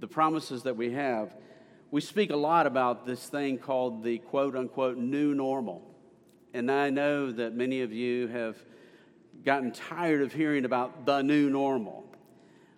The 0.00 0.08
promises 0.08 0.64
that 0.64 0.76
we 0.76 0.92
have. 0.92 1.34
We 1.90 2.02
speak 2.02 2.30
a 2.30 2.36
lot 2.36 2.66
about 2.66 3.06
this 3.06 3.26
thing 3.26 3.56
called 3.56 4.04
the 4.04 4.18
quote 4.18 4.54
unquote 4.54 4.98
new 4.98 5.34
normal. 5.34 5.82
And 6.52 6.70
I 6.70 6.90
know 6.90 7.32
that 7.32 7.54
many 7.54 7.80
of 7.80 7.92
you 7.92 8.28
have 8.28 8.56
gotten 9.44 9.72
tired 9.72 10.22
of 10.22 10.32
hearing 10.32 10.64
about 10.64 11.06
the 11.06 11.22
new 11.22 11.48
normal. 11.48 12.04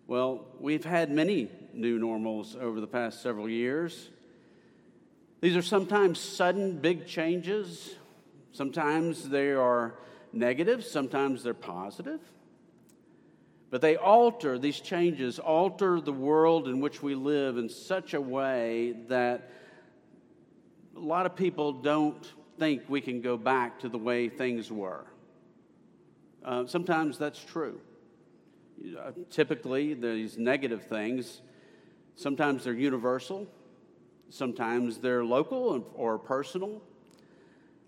Well, 0.06 0.44
we've 0.60 0.84
had 0.84 1.10
many 1.10 1.50
new 1.72 1.98
normals 1.98 2.56
over 2.60 2.80
the 2.80 2.86
past 2.86 3.22
several 3.22 3.48
years. 3.48 4.10
These 5.40 5.56
are 5.56 5.62
sometimes 5.62 6.20
sudden 6.20 6.78
big 6.78 7.06
changes. 7.06 7.96
Sometimes 8.52 9.28
they 9.28 9.52
are 9.52 9.94
negative, 10.32 10.84
sometimes 10.84 11.42
they're 11.42 11.54
positive. 11.54 12.20
But 13.70 13.80
they 13.80 13.96
alter, 13.96 14.58
these 14.58 14.80
changes 14.80 15.38
alter 15.38 16.00
the 16.00 16.12
world 16.12 16.68
in 16.68 16.80
which 16.80 17.02
we 17.02 17.14
live 17.14 17.56
in 17.56 17.70
such 17.70 18.12
a 18.12 18.20
way 18.20 18.94
that 19.08 19.50
a 20.94 21.00
lot 21.00 21.24
of 21.24 21.34
people 21.34 21.72
don't 21.72 22.30
think 22.58 22.82
we 22.88 23.00
can 23.00 23.22
go 23.22 23.38
back 23.38 23.80
to 23.80 23.88
the 23.88 23.98
way 23.98 24.28
things 24.28 24.70
were. 24.70 25.06
Uh, 26.44 26.66
sometimes 26.66 27.18
that's 27.18 27.42
true. 27.44 27.80
Uh, 28.98 29.12
typically, 29.30 29.94
these 29.94 30.36
negative 30.36 30.84
things, 30.84 31.40
sometimes 32.16 32.64
they're 32.64 32.72
universal, 32.72 33.46
sometimes 34.28 34.98
they're 34.98 35.24
local 35.24 35.86
or 35.94 36.18
personal. 36.18 36.82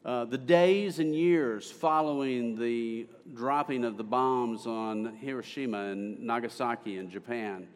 Uh, 0.04 0.24
the 0.24 0.38
days 0.38 0.98
and 0.98 1.14
years 1.14 1.70
following 1.70 2.58
the 2.58 3.06
dropping 3.32 3.84
of 3.84 3.96
the 3.96 4.04
bombs 4.04 4.66
on 4.66 5.16
Hiroshima 5.16 5.86
and 5.86 6.20
Nagasaki 6.20 6.98
in 6.98 7.10
Japan, 7.10 7.66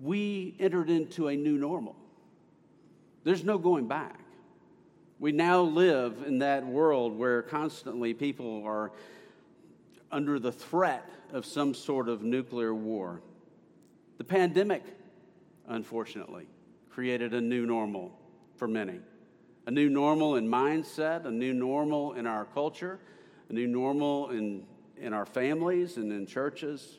we 0.00 0.54
entered 0.60 0.88
into 0.88 1.28
a 1.28 1.36
new 1.36 1.58
normal. 1.58 1.96
There's 3.24 3.44
no 3.44 3.58
going 3.58 3.86
back. 3.86 4.20
We 5.18 5.32
now 5.32 5.60
live 5.60 6.22
in 6.26 6.38
that 6.38 6.64
world 6.64 7.18
where 7.18 7.42
constantly 7.42 8.14
people 8.14 8.62
are 8.64 8.92
under 10.10 10.38
the 10.38 10.52
threat 10.52 11.08
of 11.32 11.46
some 11.46 11.74
sort 11.74 12.08
of 12.08 12.22
nuclear 12.22 12.74
war. 12.74 13.22
The 14.18 14.24
pandemic, 14.24 14.82
unfortunately, 15.68 16.46
created 16.90 17.32
a 17.34 17.40
new 17.40 17.66
normal 17.66 18.12
for 18.56 18.68
many. 18.68 19.00
A 19.66 19.70
new 19.70 19.88
normal 19.88 20.36
in 20.36 20.48
mindset, 20.48 21.26
a 21.26 21.30
new 21.30 21.54
normal 21.54 22.14
in 22.14 22.26
our 22.26 22.44
culture, 22.44 22.98
a 23.48 23.52
new 23.52 23.66
normal 23.66 24.30
in, 24.30 24.64
in 24.96 25.12
our 25.12 25.26
families 25.26 25.96
and 25.96 26.12
in 26.12 26.26
churches. 26.26 26.98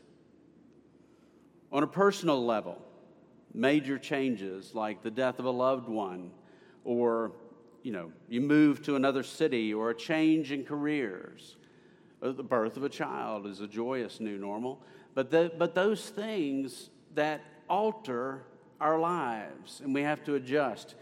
On 1.71 1.83
a 1.83 1.87
personal 1.87 2.45
level, 2.45 2.81
major 3.53 3.97
changes 3.97 4.73
like 4.73 5.01
the 5.01 5.11
death 5.11 5.39
of 5.39 5.45
a 5.45 5.51
loved 5.51 5.89
one, 5.89 6.31
or 6.83 7.33
you 7.83 7.91
know, 7.91 8.11
you 8.29 8.41
move 8.41 8.81
to 8.83 8.95
another 8.95 9.23
city, 9.23 9.73
or 9.73 9.89
a 9.89 9.95
change 9.95 10.51
in 10.51 10.63
careers, 10.63 11.55
Uh, 12.21 12.31
the 12.31 12.43
birth 12.43 12.77
of 12.77 12.83
a 12.83 12.89
child 12.89 13.47
is 13.47 13.61
a 13.61 13.67
joyous 13.67 14.19
new 14.19 14.37
normal. 14.37 14.81
But, 15.13 15.31
the, 15.31 15.51
but 15.57 15.75
those 15.75 16.09
things 16.09 16.89
that 17.15 17.41
alter 17.69 18.43
our 18.79 18.99
lives, 18.99 19.81
and 19.83 19.93
we 19.93 20.01
have 20.01 20.23
to 20.25 20.35
adjust. 20.35 20.95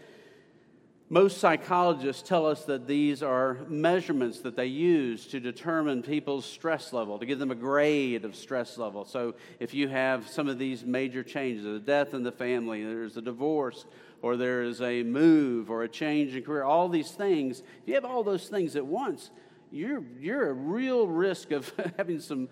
Most 1.08 1.38
psychologists 1.38 2.22
tell 2.22 2.46
us 2.46 2.64
that 2.66 2.86
these 2.86 3.22
are 3.22 3.58
measurements 3.68 4.40
that 4.40 4.54
they 4.54 4.66
use 4.66 5.26
to 5.28 5.40
determine 5.40 6.02
people's 6.02 6.44
stress 6.44 6.92
level, 6.92 7.18
to 7.18 7.26
give 7.26 7.40
them 7.40 7.50
a 7.50 7.56
grade 7.56 8.24
of 8.24 8.36
stress 8.36 8.78
level. 8.78 9.04
So, 9.04 9.34
if 9.58 9.74
you 9.74 9.88
have 9.88 10.28
some 10.28 10.48
of 10.48 10.58
these 10.58 10.84
major 10.84 11.24
changes, 11.24 11.66
a 11.66 11.80
death 11.80 12.14
in 12.14 12.22
the 12.22 12.30
family, 12.30 12.84
there's 12.84 13.16
a 13.16 13.22
divorce, 13.22 13.86
or 14.22 14.36
there 14.36 14.62
is 14.62 14.80
a 14.80 15.02
move, 15.02 15.68
or 15.68 15.82
a 15.82 15.88
change 15.88 16.36
in 16.36 16.44
career, 16.44 16.62
all 16.62 16.88
these 16.88 17.10
things, 17.10 17.60
if 17.60 17.88
you 17.88 17.94
have 17.94 18.04
all 18.04 18.22
those 18.22 18.48
things 18.48 18.76
at 18.76 18.86
once, 18.86 19.30
you're, 19.70 20.02
you're 20.18 20.50
at 20.50 20.56
real 20.56 21.06
risk 21.06 21.50
of 21.50 21.72
having 21.96 22.20
some 22.20 22.48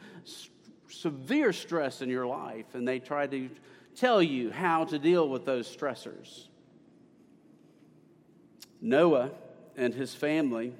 severe 0.88 1.52
stress 1.52 2.02
in 2.02 2.08
your 2.08 2.26
life, 2.26 2.74
and 2.74 2.86
they 2.86 2.98
try 2.98 3.26
to 3.26 3.50
tell 3.94 4.22
you 4.22 4.50
how 4.50 4.84
to 4.84 4.98
deal 4.98 5.28
with 5.28 5.44
those 5.44 5.74
stressors. 5.74 6.46
Noah 8.80 9.30
and 9.76 9.92
his 9.92 10.14
family 10.14 10.72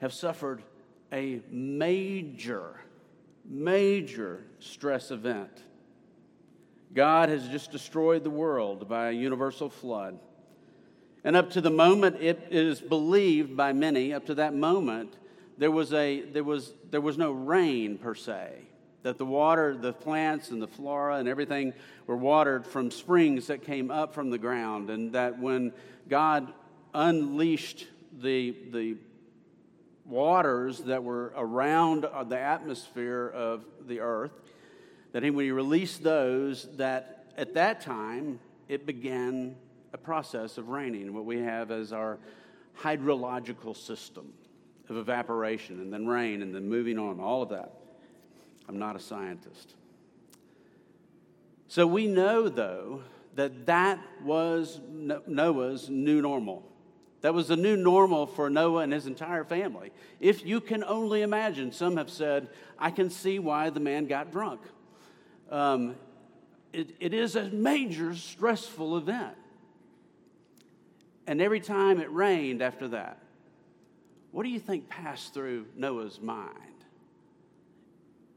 have 0.00 0.12
suffered 0.12 0.62
a 1.12 1.40
major, 1.50 2.80
major 3.44 4.42
stress 4.58 5.10
event. 5.10 5.62
God 6.94 7.28
has 7.28 7.48
just 7.48 7.70
destroyed 7.70 8.24
the 8.24 8.30
world 8.30 8.88
by 8.88 9.08
a 9.08 9.12
universal 9.12 9.68
flood. 9.68 10.18
And 11.24 11.36
up 11.36 11.50
to 11.50 11.60
the 11.60 11.70
moment, 11.70 12.16
it 12.20 12.48
is 12.50 12.80
believed 12.80 13.56
by 13.56 13.72
many, 13.72 14.12
up 14.12 14.26
to 14.26 14.34
that 14.34 14.54
moment, 14.54 15.14
there 15.56 15.70
was, 15.70 15.92
a, 15.92 16.22
there 16.22 16.42
was, 16.42 16.72
there 16.90 17.00
was 17.00 17.16
no 17.16 17.32
rain 17.32 17.98
per 17.98 18.14
se. 18.14 18.52
That 19.02 19.18
the 19.18 19.26
water, 19.26 19.76
the 19.76 19.92
plants 19.92 20.50
and 20.50 20.60
the 20.60 20.68
flora 20.68 21.16
and 21.16 21.28
everything 21.28 21.74
were 22.06 22.16
watered 22.16 22.66
from 22.66 22.90
springs 22.90 23.48
that 23.48 23.64
came 23.64 23.90
up 23.90 24.14
from 24.14 24.30
the 24.30 24.38
ground. 24.38 24.90
And 24.90 25.12
that 25.12 25.38
when 25.38 25.72
God 26.08 26.52
unleashed 26.94 27.86
the, 28.20 28.56
the 28.70 28.96
waters 30.04 30.78
that 30.80 31.02
were 31.02 31.32
around 31.36 32.06
the 32.28 32.38
atmosphere 32.38 33.30
of 33.34 33.64
the 33.86 34.00
earth, 34.00 34.32
that 35.12 35.22
when 35.22 35.34
he 35.34 35.50
released 35.50 36.02
those, 36.02 36.68
that 36.76 37.26
at 37.36 37.54
that 37.54 37.80
time 37.80 38.40
it 38.68 38.86
began 38.86 39.56
a 39.92 39.98
process 39.98 40.58
of 40.58 40.68
raining, 40.68 41.12
what 41.12 41.24
we 41.24 41.38
have 41.38 41.70
as 41.70 41.92
our 41.92 42.18
hydrological 42.80 43.76
system 43.76 44.32
of 44.88 44.96
evaporation 44.96 45.80
and 45.80 45.92
then 45.92 46.06
rain 46.06 46.42
and 46.42 46.54
then 46.54 46.68
moving 46.68 46.98
on, 46.98 47.20
all 47.20 47.42
of 47.42 47.50
that. 47.50 47.72
I'm 48.68 48.78
not 48.78 48.96
a 48.96 49.00
scientist. 49.00 49.74
So 51.68 51.86
we 51.86 52.06
know, 52.06 52.48
though, 52.48 53.02
that 53.34 53.66
that 53.66 53.98
was 54.22 54.80
Noah's 55.26 55.88
new 55.88 56.20
normal. 56.20 56.68
That 57.22 57.34
was 57.34 57.48
the 57.48 57.56
new 57.56 57.76
normal 57.76 58.26
for 58.26 58.50
Noah 58.50 58.82
and 58.82 58.92
his 58.92 59.06
entire 59.06 59.44
family. 59.44 59.92
If 60.20 60.44
you 60.44 60.60
can 60.60 60.82
only 60.84 61.22
imagine, 61.22 61.72
some 61.72 61.96
have 61.96 62.10
said, 62.10 62.48
I 62.78 62.90
can 62.90 63.10
see 63.10 63.38
why 63.38 63.70
the 63.70 63.80
man 63.80 64.06
got 64.06 64.32
drunk. 64.32 64.60
Um, 65.50 65.94
it, 66.72 66.96
it 66.98 67.14
is 67.14 67.36
a 67.36 67.48
major 67.50 68.14
stressful 68.14 68.96
event. 68.96 69.36
And 71.26 71.40
every 71.40 71.60
time 71.60 72.00
it 72.00 72.12
rained 72.12 72.62
after 72.62 72.88
that, 72.88 73.18
what 74.32 74.44
do 74.44 74.48
you 74.48 74.58
think 74.58 74.88
passed 74.88 75.34
through 75.34 75.66
Noah's 75.76 76.20
mind? 76.20 76.58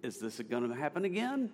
Is 0.03 0.19
this 0.19 0.39
going 0.49 0.67
to 0.69 0.75
happen 0.75 1.05
again? 1.05 1.49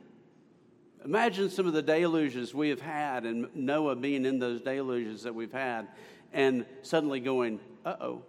Imagine 1.05 1.49
some 1.49 1.67
of 1.67 1.73
the 1.73 1.81
deluges 1.81 2.53
we 2.53 2.69
have 2.69 2.81
had, 2.81 3.25
and 3.25 3.47
Noah 3.55 3.95
being 3.95 4.25
in 4.25 4.39
those 4.39 4.61
deluges 4.61 5.23
that 5.23 5.33
we've 5.33 5.53
had, 5.53 5.87
and 6.33 6.65
suddenly 6.81 7.19
going, 7.19 7.59
uh 7.85 7.95
oh, 8.01 8.23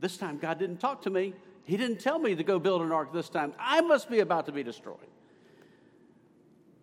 this 0.00 0.16
time 0.16 0.38
God 0.38 0.58
didn't 0.58 0.78
talk 0.78 1.02
to 1.02 1.10
me. 1.10 1.34
He 1.64 1.76
didn't 1.76 2.00
tell 2.00 2.18
me 2.18 2.34
to 2.34 2.44
go 2.44 2.58
build 2.58 2.82
an 2.82 2.92
ark 2.92 3.12
this 3.12 3.28
time. 3.28 3.52
I 3.58 3.80
must 3.80 4.08
be 4.08 4.20
about 4.20 4.46
to 4.46 4.52
be 4.52 4.62
destroyed. 4.62 4.98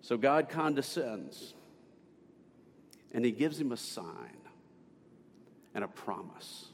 So 0.01 0.17
God 0.17 0.49
condescends 0.49 1.53
and 3.13 3.23
he 3.23 3.31
gives 3.31 3.59
him 3.59 3.71
a 3.71 3.77
sign 3.77 4.42
and 5.73 5.83
a 5.83 5.87
promise. 5.87 6.67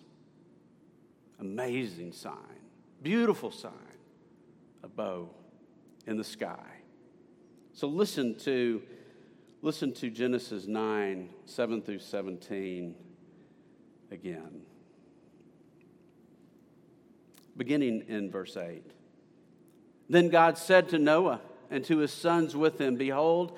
Amazing 1.40 2.12
sign, 2.12 2.34
beautiful 3.02 3.52
sign, 3.52 3.72
a 4.84 4.88
bow 4.88 5.30
in 6.06 6.18
the 6.18 6.24
sky. 6.24 6.66
So 7.74 7.88
listen 7.88 8.36
to 8.40 8.82
listen 9.62 9.94
to 9.94 10.10
Genesis 10.10 10.68
9, 10.68 11.30
7 11.46 11.82
through 11.82 12.00
17 12.00 12.96
again. 14.12 14.62
Beginning 17.56 18.06
in 18.08 18.32
verse 18.32 18.56
8. 18.56 18.84
Then 20.10 20.30
God 20.30 20.58
said 20.58 20.90
to 20.90 20.98
Noah 20.98 21.42
and 21.70 21.84
to 21.86 22.00
his 22.00 22.12
sons 22.12 22.56
with 22.56 22.80
him, 22.80 22.96
Behold, 22.96 23.58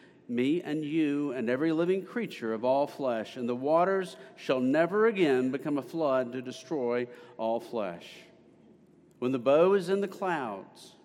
me 0.31 0.61
and 0.61 0.83
you 0.83 1.33
and 1.33 1.49
every 1.49 1.71
living 1.71 2.03
creature 2.03 2.53
of 2.53 2.65
all 2.65 2.87
flesh, 2.87 3.35
and 3.35 3.47
the 3.47 3.55
waters 3.55 4.15
shall 4.35 4.59
never 4.59 5.07
again 5.07 5.51
become 5.51 5.77
a 5.77 5.83
flood 5.83 6.31
to 6.31 6.41
destroy 6.41 7.07
all 7.37 7.59
flesh. 7.59 8.07
When 9.19 9.31
the 9.31 9.39
bow 9.39 9.73
is 9.73 9.89
in 9.89 10.01
the 10.01 10.07
clouds, 10.07 10.95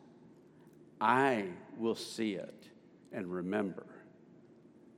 I 1.00 1.46
will 1.76 1.94
see 1.94 2.32
it 2.32 2.68
and 3.12 3.30
remember 3.30 3.84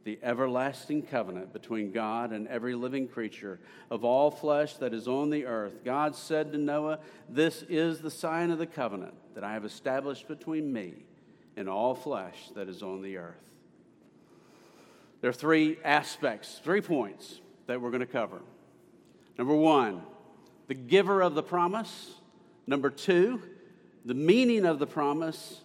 the 0.05 0.19
everlasting 0.23 1.03
covenant 1.03 1.53
between 1.53 1.93
God 1.93 2.33
and 2.33 2.49
every 2.49 2.75
living 2.75 3.09
creature 3.09 3.61
of 3.91 4.05
all 4.05 4.31
flesh 4.31 4.75
that 4.77 4.95
is 4.95 5.07
on 5.07 5.29
the 5.29 5.45
earth. 5.45 5.85
God 5.85 6.15
said 6.15 6.53
to 6.53 6.59
Noah, 6.59 7.01
This 7.29 7.63
is 7.69 8.01
the 8.01 8.11
sign 8.11 8.51
of 8.51 8.59
the 8.59 8.67
covenant 8.67 9.13
that 9.35 9.45
I 9.45 9.53
have 9.53 9.67
established 9.67 10.27
between 10.27 10.73
me 10.73 10.95
and 11.59 11.69
all 11.69 11.95
flesh 11.95 12.51
that 12.55 12.71
is 12.71 12.83
on 12.83 13.03
the 13.03 13.19
earth. 13.19 13.35
There 15.21 15.31
are 15.31 15.35
three 15.35 15.79
aspects, 15.85 16.61
three 16.63 16.81
points 16.81 17.41
that 17.67 17.81
we're 17.81 17.91
going 17.91 18.01
to 18.01 18.07
cover. 18.07 18.41
Number 19.37 19.55
one, 19.55 20.03
the 20.69 20.75
giver 20.75 21.23
of 21.23 21.35
the 21.35 21.43
promise. 21.43 22.13
Number 22.67 22.91
two, 22.91 23.43
the 24.05 24.15
meaning 24.15 24.65
of 24.65 24.79
the 24.79 24.87
promise. 24.87 25.63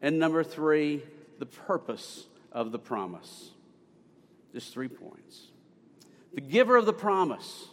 And 0.00 0.18
number 0.18 0.42
three, 0.42 1.02
the 1.38 1.46
purpose 1.46 2.26
of 2.52 2.72
the 2.72 2.78
promise. 2.78 3.50
Just 4.52 4.72
three 4.72 4.88
points. 4.88 5.48
The 6.32 6.40
giver 6.40 6.76
of 6.76 6.86
the 6.86 6.92
promise. 6.92 7.68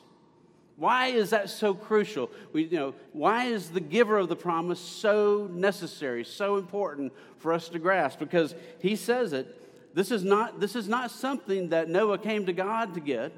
Why 0.76 1.08
is 1.08 1.30
that 1.30 1.50
so 1.50 1.74
crucial? 1.74 2.32
We, 2.54 2.64
you 2.64 2.80
know, 2.80 2.96
why 3.14 3.46
is 3.46 3.70
the 3.70 3.80
giver 3.80 4.18
of 4.18 4.30
the 4.30 4.36
promise 4.36 4.80
so 4.80 5.48
necessary, 5.52 6.24
so 6.24 6.58
important 6.58 7.14
for 7.38 7.54
us 7.54 7.70
to 7.70 7.80
grasp? 7.80 8.20
Because 8.20 8.56
he 8.80 8.96
says 8.96 9.34
it 9.34 9.58
this 9.94 10.12
is 10.12 10.24
not, 10.24 10.60
this 10.60 10.76
is 10.76 10.88
not 10.88 11.12
something 11.12 11.70
that 11.70 11.90
Noah 11.90 12.18
came 12.18 12.46
to 12.46 12.54
God 12.54 12.94
to 12.94 13.00
get. 13.00 13.34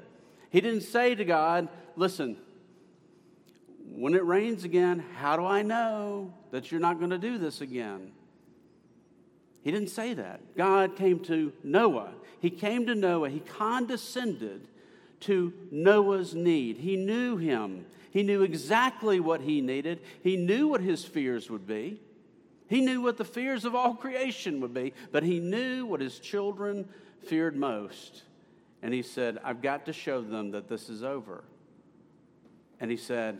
He 0.50 0.60
didn't 0.60 0.82
say 0.82 1.14
to 1.14 1.24
God, 1.24 1.68
listen, 1.96 2.36
when 3.96 4.14
it 4.14 4.24
rains 4.24 4.64
again, 4.64 5.04
how 5.16 5.36
do 5.36 5.44
I 5.44 5.62
know 5.62 6.32
that 6.50 6.70
you're 6.70 6.80
not 6.80 6.98
going 6.98 7.10
to 7.10 7.18
do 7.18 7.38
this 7.38 7.60
again? 7.60 8.12
He 9.62 9.70
didn't 9.70 9.90
say 9.90 10.14
that. 10.14 10.56
God 10.56 10.96
came 10.96 11.20
to 11.24 11.52
Noah. 11.62 12.12
He 12.40 12.50
came 12.50 12.86
to 12.86 12.94
Noah. 12.94 13.30
He 13.30 13.40
condescended 13.40 14.68
to 15.20 15.52
Noah's 15.70 16.34
need. 16.34 16.76
He 16.78 16.96
knew 16.96 17.36
him. 17.36 17.86
He 18.10 18.22
knew 18.22 18.42
exactly 18.42 19.20
what 19.20 19.40
he 19.40 19.60
needed. 19.60 20.00
He 20.22 20.36
knew 20.36 20.68
what 20.68 20.82
his 20.82 21.04
fears 21.04 21.50
would 21.50 21.66
be. 21.66 22.00
He 22.68 22.80
knew 22.80 23.02
what 23.02 23.18
the 23.18 23.24
fears 23.24 23.64
of 23.64 23.74
all 23.74 23.94
creation 23.94 24.60
would 24.60 24.72
be, 24.72 24.94
but 25.12 25.22
he 25.22 25.38
knew 25.38 25.86
what 25.86 26.00
his 26.00 26.18
children 26.18 26.88
feared 27.26 27.56
most. 27.56 28.22
And 28.82 28.92
he 28.92 29.02
said, 29.02 29.38
I've 29.44 29.62
got 29.62 29.86
to 29.86 29.92
show 29.92 30.20
them 30.22 30.50
that 30.52 30.68
this 30.68 30.88
is 30.88 31.02
over. 31.02 31.44
And 32.80 32.90
he 32.90 32.96
said, 32.96 33.38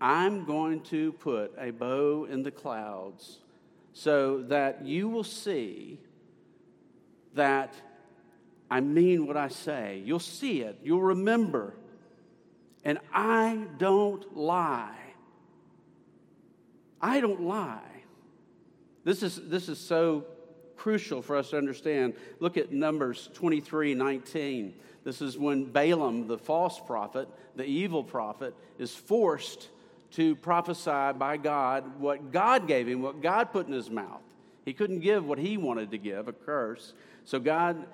I'm 0.00 0.44
going 0.44 0.80
to 0.82 1.12
put 1.12 1.52
a 1.58 1.70
bow 1.70 2.24
in 2.24 2.42
the 2.42 2.50
clouds 2.50 3.38
so 3.92 4.42
that 4.42 4.84
you 4.84 5.08
will 5.08 5.24
see 5.24 5.98
that 7.34 7.74
I 8.70 8.80
mean 8.80 9.26
what 9.26 9.36
I 9.36 9.48
say. 9.48 10.02
You'll 10.04 10.20
see 10.20 10.62
it, 10.62 10.78
you'll 10.82 11.02
remember. 11.02 11.74
And 12.84 12.98
I 13.12 13.66
don't 13.78 14.36
lie. 14.36 14.96
I 17.00 17.20
don't 17.20 17.42
lie. 17.42 17.89
This 19.04 19.22
is, 19.22 19.40
this 19.48 19.68
is 19.68 19.78
so 19.78 20.24
crucial 20.76 21.22
for 21.22 21.36
us 21.36 21.50
to 21.50 21.58
understand. 21.58 22.14
Look 22.38 22.56
at 22.56 22.72
Numbers 22.72 23.30
23 23.34 23.94
19. 23.94 24.74
This 25.04 25.22
is 25.22 25.38
when 25.38 25.64
Balaam, 25.64 26.26
the 26.26 26.38
false 26.38 26.78
prophet, 26.78 27.28
the 27.56 27.64
evil 27.64 28.04
prophet, 28.04 28.54
is 28.78 28.94
forced 28.94 29.68
to 30.12 30.36
prophesy 30.36 31.16
by 31.18 31.36
God 31.36 32.00
what 32.00 32.32
God 32.32 32.66
gave 32.66 32.88
him, 32.88 33.00
what 33.00 33.22
God 33.22 33.52
put 33.52 33.66
in 33.66 33.72
his 33.72 33.90
mouth. 33.90 34.20
He 34.64 34.72
couldn't 34.72 35.00
give 35.00 35.24
what 35.24 35.38
he 35.38 35.56
wanted 35.56 35.90
to 35.92 35.98
give, 35.98 36.28
a 36.28 36.32
curse. 36.32 36.92
So 37.24 37.38
God 37.38 37.86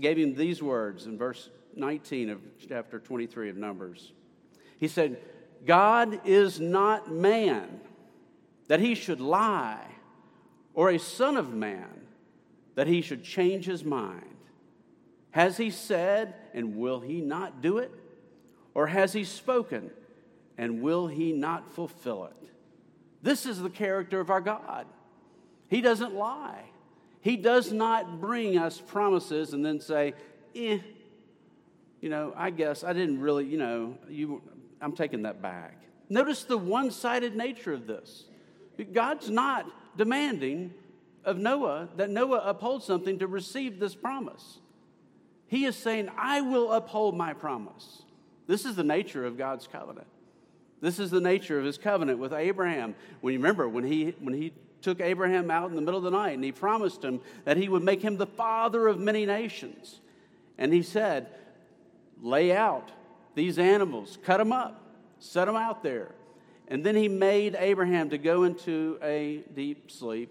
gave 0.00 0.18
him 0.18 0.34
these 0.34 0.62
words 0.62 1.06
in 1.06 1.16
verse 1.16 1.48
19 1.74 2.30
of 2.30 2.40
chapter 2.68 2.98
23 2.98 3.48
of 3.50 3.56
Numbers. 3.56 4.12
He 4.78 4.88
said, 4.88 5.18
God 5.64 6.20
is 6.26 6.60
not 6.60 7.10
man 7.10 7.80
that 8.68 8.80
he 8.80 8.94
should 8.94 9.20
lie 9.20 9.86
or 10.74 10.90
a 10.90 10.98
son 10.98 11.36
of 11.36 11.52
man 11.52 11.88
that 12.74 12.86
he 12.86 13.02
should 13.02 13.24
change 13.24 13.64
his 13.64 13.84
mind? 13.84 14.24
Has 15.30 15.56
he 15.56 15.70
said, 15.70 16.34
and 16.54 16.76
will 16.76 17.00
he 17.00 17.20
not 17.20 17.62
do 17.62 17.78
it? 17.78 17.90
Or 18.74 18.86
has 18.86 19.12
he 19.12 19.24
spoken, 19.24 19.90
and 20.56 20.82
will 20.82 21.06
he 21.06 21.32
not 21.32 21.72
fulfill 21.72 22.26
it? 22.26 22.48
This 23.22 23.46
is 23.46 23.60
the 23.60 23.70
character 23.70 24.20
of 24.20 24.30
our 24.30 24.40
God. 24.40 24.86
He 25.68 25.80
doesn't 25.80 26.14
lie. 26.14 26.64
He 27.20 27.36
does 27.36 27.72
not 27.72 28.20
bring 28.20 28.58
us 28.58 28.80
promises 28.80 29.52
and 29.52 29.64
then 29.64 29.80
say, 29.80 30.14
eh, 30.54 30.78
you 32.00 32.08
know, 32.08 32.34
I 32.36 32.50
guess 32.50 32.82
I 32.82 32.92
didn't 32.92 33.20
really, 33.20 33.46
you 33.46 33.58
know, 33.58 33.96
you, 34.08 34.42
I'm 34.80 34.92
taking 34.92 35.22
that 35.22 35.40
back. 35.40 35.80
Notice 36.08 36.44
the 36.44 36.58
one 36.58 36.90
sided 36.90 37.36
nature 37.36 37.72
of 37.72 37.86
this. 37.86 38.24
God's 38.92 39.30
not 39.30 39.66
demanding 39.96 40.72
of 41.24 41.38
Noah 41.38 41.88
that 41.96 42.10
Noah 42.10 42.42
uphold 42.44 42.82
something 42.82 43.18
to 43.18 43.26
receive 43.26 43.78
this 43.78 43.94
promise. 43.94 44.58
He 45.46 45.64
is 45.64 45.76
saying, 45.76 46.08
I 46.16 46.40
will 46.40 46.72
uphold 46.72 47.16
my 47.16 47.32
promise. 47.34 48.02
This 48.46 48.64
is 48.64 48.74
the 48.74 48.84
nature 48.84 49.24
of 49.24 49.36
God's 49.36 49.66
covenant. 49.66 50.06
This 50.80 50.98
is 50.98 51.10
the 51.10 51.20
nature 51.20 51.58
of 51.58 51.64
his 51.64 51.78
covenant 51.78 52.18
with 52.18 52.32
Abraham. 52.32 52.94
When 53.20 53.34
you 53.34 53.38
remember, 53.38 53.68
when 53.68 53.84
he, 53.84 54.14
when 54.18 54.34
he 54.34 54.52
took 54.80 55.00
Abraham 55.00 55.50
out 55.50 55.70
in 55.70 55.76
the 55.76 55.82
middle 55.82 55.98
of 55.98 56.04
the 56.04 56.10
night 56.10 56.34
and 56.34 56.42
he 56.42 56.52
promised 56.52 57.04
him 57.04 57.20
that 57.44 57.56
he 57.56 57.68
would 57.68 57.84
make 57.84 58.02
him 58.02 58.16
the 58.16 58.26
father 58.26 58.88
of 58.88 58.98
many 58.98 59.24
nations. 59.24 60.00
And 60.58 60.72
he 60.72 60.82
said, 60.82 61.28
Lay 62.20 62.52
out 62.52 62.90
these 63.34 63.58
animals, 63.58 64.18
cut 64.22 64.38
them 64.38 64.52
up, 64.52 64.80
set 65.18 65.46
them 65.46 65.56
out 65.56 65.82
there. 65.82 66.12
And 66.72 66.82
then 66.82 66.96
he 66.96 67.06
made 67.06 67.54
Abraham 67.58 68.08
to 68.08 68.16
go 68.16 68.44
into 68.44 68.98
a 69.02 69.44
deep 69.54 69.90
sleep. 69.90 70.30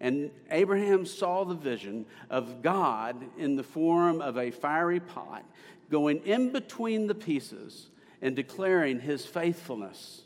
And 0.00 0.30
Abraham 0.50 1.04
saw 1.04 1.44
the 1.44 1.54
vision 1.54 2.06
of 2.30 2.62
God 2.62 3.22
in 3.36 3.56
the 3.56 3.62
form 3.62 4.22
of 4.22 4.38
a 4.38 4.50
fiery 4.50 5.00
pot 5.00 5.44
going 5.90 6.24
in 6.24 6.50
between 6.50 7.08
the 7.08 7.14
pieces 7.14 7.90
and 8.22 8.34
declaring 8.34 9.00
his 9.00 9.26
faithfulness. 9.26 10.22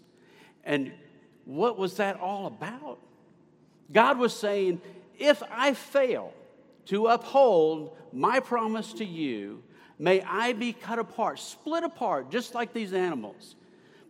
And 0.62 0.92
what 1.46 1.76
was 1.76 1.96
that 1.96 2.20
all 2.20 2.46
about? 2.46 3.00
God 3.90 4.20
was 4.20 4.33
saying, 4.33 4.81
if 5.18 5.42
I 5.50 5.74
fail 5.74 6.33
to 6.85 7.09
uphold 7.09 7.96
my 8.12 8.38
promise 8.38 8.92
to 8.92 9.05
you, 9.05 9.64
may 9.98 10.22
I 10.22 10.52
be 10.52 10.72
cut 10.72 11.00
apart, 11.00 11.40
split 11.40 11.83
apart, 11.83 12.31
just 12.31 12.55
like 12.55 12.72
these 12.72 12.92
animals. 12.92 13.57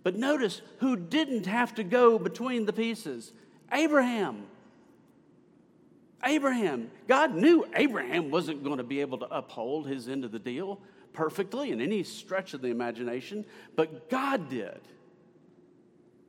But 0.06 0.14
notice 0.14 0.62
who 0.78 0.94
didn't 0.94 1.46
have 1.46 1.74
to 1.74 1.82
go 1.82 2.16
between 2.16 2.64
the 2.64 2.72
pieces 2.72 3.32
Abraham. 3.72 4.44
Abraham. 6.22 6.92
God 7.08 7.34
knew 7.34 7.66
Abraham 7.74 8.30
wasn't 8.30 8.62
going 8.62 8.76
to 8.76 8.84
be 8.84 9.00
able 9.00 9.18
to 9.18 9.26
uphold 9.36 9.88
his 9.88 10.08
end 10.08 10.24
of 10.24 10.30
the 10.30 10.38
deal 10.38 10.78
perfectly 11.12 11.72
in 11.72 11.80
any 11.80 12.04
stretch 12.04 12.54
of 12.54 12.62
the 12.62 12.68
imagination, 12.68 13.44
but 13.74 14.08
God 14.08 14.48
did. 14.48 14.78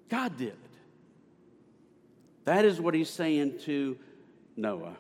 God 0.10 0.36
did. 0.38 0.58
That 2.46 2.66
is 2.66 2.82
what 2.82 2.96
he's 2.96 3.12
saying 3.12 3.60
to 3.66 3.96
Noah. 4.56 4.98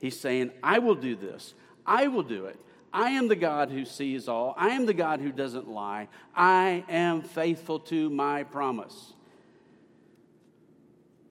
He's 0.00 0.18
saying, 0.18 0.50
I 0.62 0.78
will 0.78 0.94
do 0.94 1.14
this. 1.14 1.52
I 1.84 2.06
will 2.06 2.22
do 2.22 2.46
it. 2.46 2.58
I 2.94 3.10
am 3.10 3.26
the 3.26 3.34
God 3.34 3.70
who 3.70 3.84
sees 3.84 4.28
all. 4.28 4.54
I 4.56 4.70
am 4.70 4.86
the 4.86 4.94
God 4.94 5.20
who 5.20 5.32
doesn't 5.32 5.68
lie. 5.68 6.06
I 6.34 6.84
am 6.88 7.22
faithful 7.22 7.80
to 7.80 8.08
my 8.08 8.44
promise. 8.44 9.12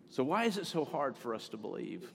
So, 0.09 0.25
why 0.25 0.43
is 0.43 0.57
it 0.57 0.67
so 0.67 0.83
hard 0.83 1.15
for 1.15 1.33
us 1.33 1.47
to 1.49 1.57
believe? 1.57 2.11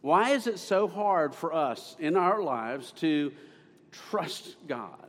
Why 0.00 0.30
is 0.30 0.46
it 0.46 0.58
so 0.58 0.88
hard 0.88 1.34
for 1.34 1.52
us 1.52 1.94
in 2.00 2.16
our 2.16 2.42
lives 2.42 2.90
to 2.92 3.32
trust 3.92 4.56
God 4.66 5.06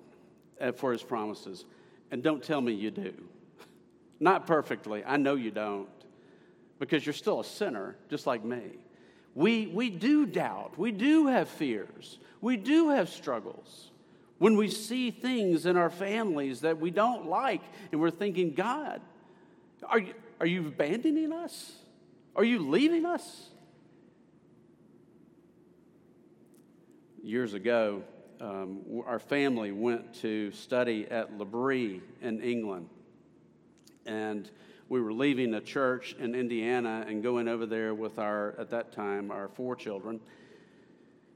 for 0.76 0.92
his 0.92 1.02
promises? 1.02 1.64
And 2.12 2.22
don't 2.22 2.44
tell 2.44 2.60
me 2.60 2.74
you 2.74 2.92
do. 2.92 3.14
Not 4.20 4.46
perfectly. 4.46 5.04
I 5.06 5.16
know 5.16 5.36
you 5.36 5.50
don't 5.50 5.88
because 6.78 7.06
you're 7.06 7.14
still 7.14 7.40
a 7.40 7.46
sinner, 7.46 7.96
just 8.10 8.28
like 8.28 8.44
me. 8.44 8.83
We, 9.36 9.68
we 9.68 9.90
do 9.90 10.26
doubt. 10.26 10.78
We 10.78 10.92
do 10.92 11.28
have 11.28 11.50
fears. 11.50 12.20
We 12.42 12.58
do 12.58 12.90
have 12.90 13.10
struggles. 13.10 13.92
When 14.38 14.58
we 14.58 14.68
see 14.68 15.12
things 15.12 15.66
in 15.66 15.78
our 15.78 15.90
families 15.90 16.62
that 16.62 16.80
we 16.80 16.92
don't 16.92 17.28
like 17.28 17.62
and 17.92 18.02
we're 18.02 18.12
thinking, 18.12 18.54
God, 18.54 19.02
are 19.84 20.00
you, 20.00 20.14
are 20.40 20.46
you 20.46 20.68
abandoning 20.68 21.32
us? 21.32 21.74
Are 22.36 22.44
you 22.44 22.60
leaving 22.60 23.06
us? 23.06 23.50
Years 27.24 27.54
ago, 27.54 28.04
um, 28.42 28.82
our 29.06 29.20
family 29.20 29.72
went 29.72 30.14
to 30.16 30.52
study 30.52 31.08
at 31.10 31.38
L'Abri 31.38 32.02
in 32.22 32.42
England. 32.42 32.90
And 34.06 34.50
we 34.94 35.02
were 35.02 35.12
leaving 35.12 35.56
a 35.56 35.60
church 35.60 36.16
in 36.20 36.36
Indiana 36.36 37.04
and 37.08 37.24
going 37.24 37.48
over 37.48 37.66
there 37.66 37.96
with 37.96 38.20
our, 38.20 38.54
at 38.60 38.70
that 38.70 38.92
time, 38.92 39.32
our 39.32 39.48
four 39.48 39.76
children. 39.76 40.20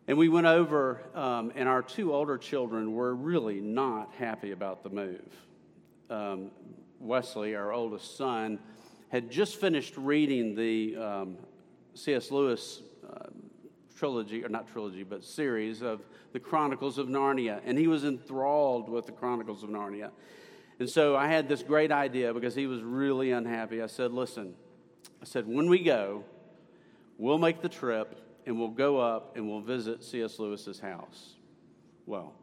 And 0.08 0.15
we 0.15 0.30
went 0.30 0.46
over, 0.46 1.02
um, 1.15 1.52
and 1.56 1.67
our 1.67 1.82
two 1.82 2.13
older 2.13 2.38
children 2.38 2.93
were 2.93 3.15
really 3.15 3.60
not 3.60 4.13
happy 4.13 4.52
about 4.52 4.84
the 4.84 4.91
move. 4.91 5.36
Um, 6.08 6.52
Wesley, 7.00 7.56
our 7.56 7.74
oldest 7.74 8.15
son, 8.15 8.60
had 9.10 9.32
just 9.32 9.60
finished 9.60 9.98
reading 9.98 10.54
the 10.54 10.96
um, 10.96 11.38
C.S. 11.96 12.30
Lewis 12.30 12.84
uh, 13.12 13.26
trilogy, 13.98 14.46
or 14.46 14.50
not 14.50 14.67
trilogy, 14.67 15.02
but 15.02 15.24
series 15.24 15.82
of 15.82 16.02
the 16.32 16.39
Chronicles 16.39 17.00
of 17.00 17.08
Narnia, 17.08 17.60
and 17.65 17.76
he 17.76 17.88
was 17.88 18.04
enthralled 18.04 18.88
with 18.88 19.08
the 19.08 19.13
Chronicles 19.13 19.63
of 19.63 19.72
Narnia. 19.72 20.12
And 20.80 20.90
so 20.90 21.16
I 21.16 21.28
had 21.28 21.50
this 21.50 21.63
great 21.63 21.92
idea 21.92 22.34
because 22.34 22.56
he 22.56 22.68
was 22.68 22.82
really 22.82 23.32
unhappy. 23.32 23.82
I 23.82 23.88
said, 23.88 24.12
Listen, 24.12 24.54
I 25.22 25.26
said, 25.26 25.48
when 25.48 25.70
we 25.70 25.80
go, 25.80 26.24
we'll 27.18 27.40
make 27.40 27.62
the 27.62 27.70
trip 27.70 28.20
and 28.46 28.60
we'll 28.60 28.70
go 28.70 29.00
up 29.00 29.36
and 29.36 29.48
we'll 29.48 29.62
visit 29.62 30.04
C.S. 30.04 30.40
Lewis's 30.40 30.80
house. 30.80 31.36
Well, 32.06 32.34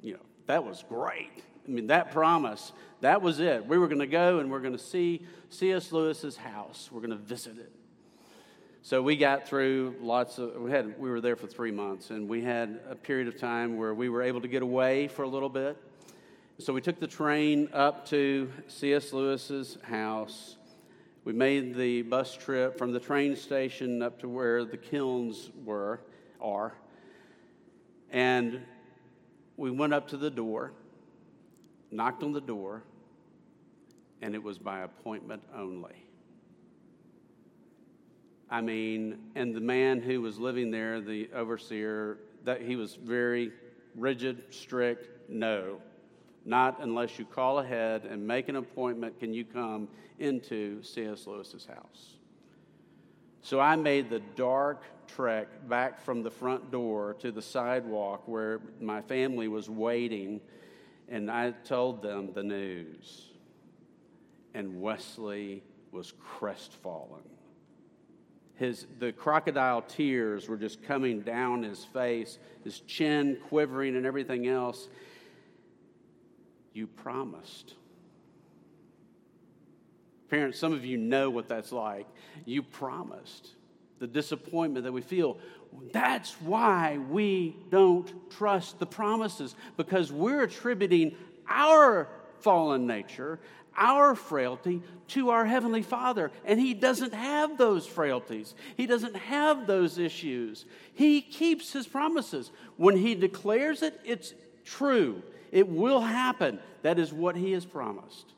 you 0.00 0.14
know, 0.14 0.20
that 0.46 0.64
was 0.64 0.84
great. 0.88 1.30
I 1.66 1.70
mean, 1.70 1.88
that 1.88 2.10
promise, 2.10 2.72
that 3.02 3.20
was 3.20 3.40
it. 3.40 3.66
We 3.66 3.76
were 3.76 3.88
going 3.88 4.00
to 4.00 4.06
go 4.06 4.38
and 4.38 4.50
we're 4.50 4.60
going 4.60 4.72
to 4.72 4.78
see 4.78 5.26
C.S. 5.50 5.92
Lewis's 5.92 6.36
house. 6.36 6.88
We're 6.90 7.00
going 7.00 7.10
to 7.10 7.16
visit 7.16 7.58
it. 7.58 7.72
So 8.80 9.02
we 9.02 9.16
got 9.16 9.46
through 9.46 9.96
lots 10.00 10.38
of, 10.38 10.54
we, 10.56 10.70
had, 10.70 10.98
we 10.98 11.10
were 11.10 11.20
there 11.20 11.36
for 11.36 11.46
three 11.46 11.72
months, 11.72 12.10
and 12.10 12.28
we 12.28 12.40
had 12.42 12.80
a 12.88 12.94
period 12.94 13.28
of 13.28 13.36
time 13.36 13.76
where 13.76 13.92
we 13.92 14.08
were 14.08 14.22
able 14.22 14.40
to 14.40 14.48
get 14.48 14.62
away 14.62 15.08
for 15.08 15.24
a 15.24 15.28
little 15.28 15.50
bit. 15.50 15.76
So 16.60 16.72
we 16.72 16.80
took 16.80 16.98
the 16.98 17.06
train 17.06 17.68
up 17.72 18.04
to 18.06 18.50
C.S. 18.66 19.12
Lewis's 19.12 19.78
house. 19.82 20.56
We 21.22 21.32
made 21.32 21.76
the 21.76 22.02
bus 22.02 22.34
trip 22.34 22.76
from 22.76 22.90
the 22.90 22.98
train 22.98 23.36
station 23.36 24.02
up 24.02 24.18
to 24.22 24.28
where 24.28 24.64
the 24.64 24.76
kilns 24.76 25.52
were, 25.64 26.00
are. 26.40 26.74
And 28.10 28.60
we 29.56 29.70
went 29.70 29.94
up 29.94 30.08
to 30.08 30.16
the 30.16 30.30
door, 30.30 30.72
knocked 31.92 32.24
on 32.24 32.32
the 32.32 32.40
door, 32.40 32.82
and 34.20 34.34
it 34.34 34.42
was 34.42 34.58
by 34.58 34.80
appointment 34.80 35.44
only. 35.54 36.06
I 38.50 38.62
mean, 38.62 39.30
and 39.36 39.54
the 39.54 39.60
man 39.60 40.02
who 40.02 40.20
was 40.20 40.40
living 40.40 40.72
there, 40.72 41.00
the 41.00 41.30
overseer, 41.32 42.18
that 42.42 42.62
he 42.62 42.74
was 42.74 42.96
very 42.96 43.52
rigid, 43.94 44.52
strict, 44.52 45.30
no. 45.30 45.80
Not 46.48 46.78
unless 46.80 47.18
you 47.18 47.26
call 47.26 47.58
ahead 47.58 48.06
and 48.06 48.26
make 48.26 48.48
an 48.48 48.56
appointment 48.56 49.20
can 49.20 49.34
you 49.34 49.44
come 49.44 49.86
into 50.18 50.82
C.S. 50.82 51.26
Lewis's 51.26 51.66
house. 51.66 52.14
So 53.42 53.60
I 53.60 53.76
made 53.76 54.08
the 54.08 54.22
dark 54.34 54.82
trek 55.08 55.48
back 55.68 56.00
from 56.00 56.22
the 56.22 56.30
front 56.30 56.70
door 56.70 57.16
to 57.20 57.30
the 57.30 57.42
sidewalk 57.42 58.22
where 58.26 58.62
my 58.80 59.02
family 59.02 59.46
was 59.48 59.68
waiting, 59.68 60.40
and 61.10 61.30
I 61.30 61.50
told 61.50 62.00
them 62.00 62.30
the 62.32 62.42
news. 62.42 63.26
And 64.54 64.80
Wesley 64.80 65.62
was 65.92 66.14
crestfallen. 66.18 67.28
His, 68.54 68.86
the 68.98 69.12
crocodile 69.12 69.82
tears 69.82 70.48
were 70.48 70.56
just 70.56 70.82
coming 70.82 71.20
down 71.20 71.62
his 71.62 71.84
face, 71.84 72.38
his 72.64 72.80
chin 72.80 73.36
quivering, 73.50 73.96
and 73.96 74.06
everything 74.06 74.48
else. 74.48 74.88
You 76.78 76.86
promised. 76.86 77.74
Parents, 80.30 80.60
some 80.60 80.72
of 80.72 80.84
you 80.84 80.96
know 80.96 81.28
what 81.28 81.48
that's 81.48 81.72
like. 81.72 82.06
You 82.44 82.62
promised. 82.62 83.48
The 83.98 84.06
disappointment 84.06 84.84
that 84.84 84.92
we 84.92 85.00
feel. 85.00 85.38
That's 85.92 86.40
why 86.40 86.98
we 87.10 87.56
don't 87.68 88.30
trust 88.30 88.78
the 88.78 88.86
promises, 88.86 89.56
because 89.76 90.12
we're 90.12 90.44
attributing 90.44 91.16
our 91.48 92.08
fallen 92.38 92.86
nature, 92.86 93.40
our 93.76 94.14
frailty, 94.14 94.80
to 95.08 95.30
our 95.30 95.46
Heavenly 95.46 95.82
Father. 95.82 96.30
And 96.44 96.60
He 96.60 96.74
doesn't 96.74 97.12
have 97.12 97.58
those 97.58 97.88
frailties, 97.88 98.54
He 98.76 98.86
doesn't 98.86 99.16
have 99.16 99.66
those 99.66 99.98
issues. 99.98 100.64
He 100.94 101.22
keeps 101.22 101.72
His 101.72 101.88
promises. 101.88 102.52
When 102.76 102.96
He 102.96 103.16
declares 103.16 103.82
it, 103.82 103.98
it's 104.04 104.32
true. 104.64 105.24
It 105.52 105.68
will 105.68 106.00
happen. 106.00 106.58
That 106.82 106.98
is 106.98 107.12
what 107.12 107.36
He 107.36 107.52
has 107.52 107.64
promised. 107.64 108.32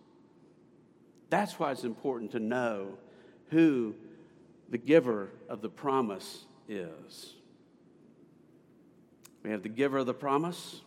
That's 1.28 1.58
why 1.58 1.70
it's 1.72 1.84
important 1.84 2.32
to 2.32 2.40
know 2.40 2.98
who 3.50 3.94
the 4.68 4.78
giver 4.78 5.30
of 5.48 5.60
the 5.60 5.68
promise 5.68 6.44
is. 6.68 7.34
We 9.42 9.50
have 9.50 9.62
the 9.62 9.68
giver 9.68 9.98
of 9.98 10.06
the 10.06 10.14
promise, 10.14 10.80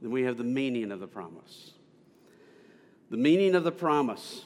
then 0.00 0.10
we 0.10 0.22
have 0.22 0.38
the 0.38 0.44
meaning 0.44 0.92
of 0.92 1.00
the 1.00 1.06
promise. 1.06 1.72
The 3.10 3.16
meaning 3.16 3.54
of 3.54 3.64
the 3.64 3.72
promise. 3.72 4.44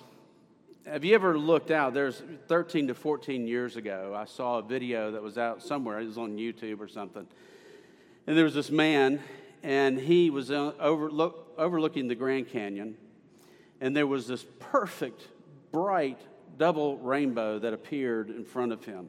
Have 0.87 1.05
you 1.05 1.15
ever 1.15 1.39
looked 1.39 1.71
out? 1.71 1.95
There's 1.95 2.23
13 2.49 2.89
to 2.89 2.95
14 2.95 3.47
years 3.47 3.77
ago, 3.77 4.15
I 4.17 4.25
saw 4.25 4.59
a 4.59 4.63
video 4.63 5.13
that 5.13 5.23
was 5.23 5.39
out 5.39 5.63
somewhere. 5.63 6.01
It 6.01 6.07
was 6.07 6.19
on 6.19 6.37
YouTube 6.37 6.81
or 6.81 6.89
something. 6.89 7.27
And 8.27 8.37
there 8.37 8.45
was 8.45 8.55
this 8.55 8.71
man, 8.71 9.21
and 9.63 9.99
he 9.99 10.31
was 10.31 10.51
uh, 10.51 10.73
overlook, 10.81 11.55
overlooking 11.57 12.09
the 12.09 12.15
Grand 12.15 12.49
Canyon, 12.49 12.97
and 13.81 13.97
there 13.97 14.07
was 14.07 14.27
this 14.27 14.45
perfect, 14.59 15.27
bright 15.71 16.21
double 16.59 16.99
rainbow 16.99 17.59
that 17.59 17.73
appeared 17.73 18.31
in 18.31 18.45
front 18.45 18.73
of 18.73 18.85
him. 18.85 19.09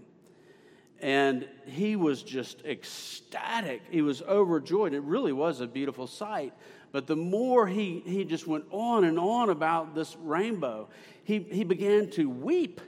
And 1.00 1.48
he 1.66 1.96
was 1.96 2.24
just 2.24 2.64
ecstatic. 2.64 3.82
He 3.90 4.02
was 4.02 4.22
overjoyed. 4.22 4.94
It 4.94 5.02
really 5.02 5.34
was 5.34 5.60
a 5.60 5.68
beautiful 5.68 6.08
sight. 6.08 6.54
But 6.94 7.08
the 7.08 7.16
more 7.16 7.68
he, 7.68 8.02
he 8.06 8.24
just 8.24 8.48
went 8.48 8.66
on 8.72 9.04
and 9.04 9.20
on 9.20 9.50
about 9.50 9.96
this 9.96 10.16
rainbow, 10.16 10.88
he, 11.24 11.40
he 11.40 11.64
began 11.64 12.10
to 12.12 12.30
weep 12.30 12.80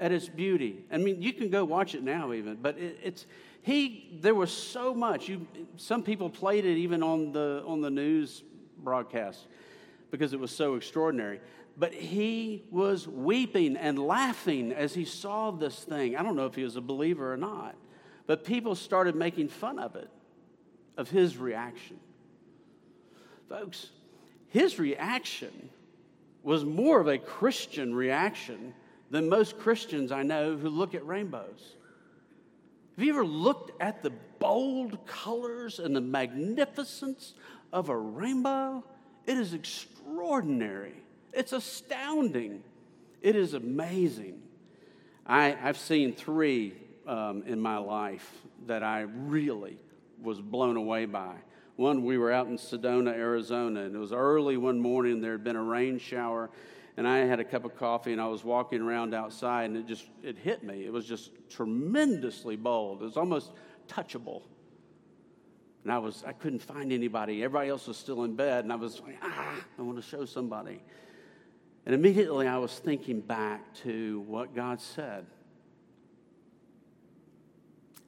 at 0.00 0.10
its 0.10 0.28
beauty. 0.28 0.84
I 0.90 0.96
mean, 0.96 1.22
you 1.22 1.32
can 1.32 1.50
go 1.50 1.64
watch 1.64 1.94
it 1.94 2.02
now, 2.02 2.32
even, 2.32 2.56
but 2.56 2.78
it, 2.78 2.98
it's 3.02 3.26
he. 3.64 4.18
There 4.20 4.34
was 4.34 4.52
so 4.52 4.94
much. 4.94 5.28
You, 5.28 5.46
some 5.76 6.02
people 6.02 6.28
played 6.28 6.66
it 6.66 6.76
even 6.76 7.02
on 7.02 7.32
the 7.32 7.64
on 7.66 7.80
the 7.80 7.90
news 7.90 8.42
broadcast 8.78 9.46
because 10.10 10.34
it 10.34 10.38
was 10.38 10.50
so 10.50 10.74
extraordinary. 10.74 11.40
But 11.76 11.92
he 11.94 12.62
was 12.70 13.08
weeping 13.08 13.76
and 13.76 13.98
laughing 13.98 14.70
as 14.72 14.94
he 14.94 15.06
saw 15.06 15.50
this 15.50 15.82
thing. 15.82 16.14
I 16.14 16.22
don't 16.22 16.36
know 16.36 16.46
if 16.46 16.54
he 16.54 16.62
was 16.62 16.76
a 16.76 16.82
believer 16.82 17.32
or 17.32 17.36
not, 17.38 17.74
but 18.26 18.44
people 18.44 18.74
started 18.74 19.16
making 19.16 19.48
fun 19.48 19.78
of 19.78 19.96
it, 19.96 20.10
of 20.96 21.10
his 21.10 21.36
reaction. 21.36 21.98
Folks, 23.48 23.88
his 24.48 24.78
reaction 24.78 25.70
was 26.42 26.64
more 26.64 27.00
of 27.00 27.08
a 27.08 27.16
Christian 27.18 27.94
reaction 27.94 28.74
than 29.10 29.28
most 29.28 29.58
Christians 29.58 30.12
I 30.12 30.22
know 30.22 30.56
who 30.56 30.68
look 30.68 30.94
at 30.94 31.04
rainbows. 31.06 31.76
Have 32.96 33.04
you 33.04 33.12
ever 33.12 33.26
looked 33.26 33.80
at 33.82 34.02
the 34.02 34.12
bold 34.38 35.04
colors 35.06 35.80
and 35.80 35.96
the 35.96 36.00
magnificence 36.00 37.34
of 37.72 37.88
a 37.88 37.96
rainbow? 37.96 38.84
It 39.26 39.36
is 39.36 39.52
extraordinary. 39.52 40.94
It's 41.32 41.52
astounding. 41.52 42.62
It 43.20 43.34
is 43.34 43.54
amazing. 43.54 44.42
I, 45.26 45.50
have 45.50 45.76
seen 45.76 46.12
three 46.12 46.74
um, 47.06 47.42
in 47.46 47.60
my 47.60 47.78
life 47.78 48.30
that 48.66 48.84
I 48.84 49.00
really 49.00 49.78
was 50.22 50.40
blown 50.40 50.76
away 50.76 51.06
by. 51.06 51.34
One, 51.76 52.04
we 52.04 52.18
were 52.18 52.30
out 52.30 52.46
in 52.46 52.56
Sedona, 52.56 53.12
Arizona, 53.12 53.80
and 53.80 53.96
it 53.96 53.98
was 53.98 54.12
early 54.12 54.56
one 54.56 54.78
morning. 54.78 55.20
There 55.20 55.32
had 55.32 55.42
been 55.42 55.56
a 55.56 55.62
rain 55.62 55.98
shower, 55.98 56.50
and 56.96 57.08
I 57.08 57.18
had 57.18 57.40
a 57.40 57.44
cup 57.44 57.64
of 57.64 57.76
coffee, 57.76 58.12
and 58.12 58.20
I 58.20 58.26
was 58.26 58.44
walking 58.44 58.80
around 58.80 59.14
outside, 59.14 59.64
and 59.64 59.76
it 59.76 59.86
just 59.86 60.06
it 60.22 60.38
hit 60.38 60.62
me. 60.62 60.84
It 60.84 60.92
was 60.92 61.06
just 61.06 61.30
tremendously 61.50 62.56
bold. 62.56 63.02
It 63.02 63.04
was 63.04 63.16
almost 63.16 63.52
touchable. 63.88 64.42
And 65.82 65.92
I 65.92 65.98
was 65.98 66.24
I 66.26 66.32
couldn't 66.32 66.62
find 66.62 66.92
anybody. 66.92 67.42
Everybody 67.42 67.70
else 67.70 67.86
was 67.86 67.96
still 67.96 68.24
in 68.24 68.36
bed, 68.36 68.64
and 68.64 68.72
I 68.72 68.76
was 68.76 69.00
like, 69.00 69.18
ah, 69.22 69.56
I 69.78 69.82
want 69.82 69.96
to 69.96 70.02
show 70.02 70.24
somebody. 70.24 70.82
And 71.86 71.94
immediately 71.94 72.46
I 72.46 72.56
was 72.56 72.78
thinking 72.78 73.20
back 73.20 73.74
to 73.82 74.20
what 74.26 74.54
God 74.54 74.80
said. 74.80 75.26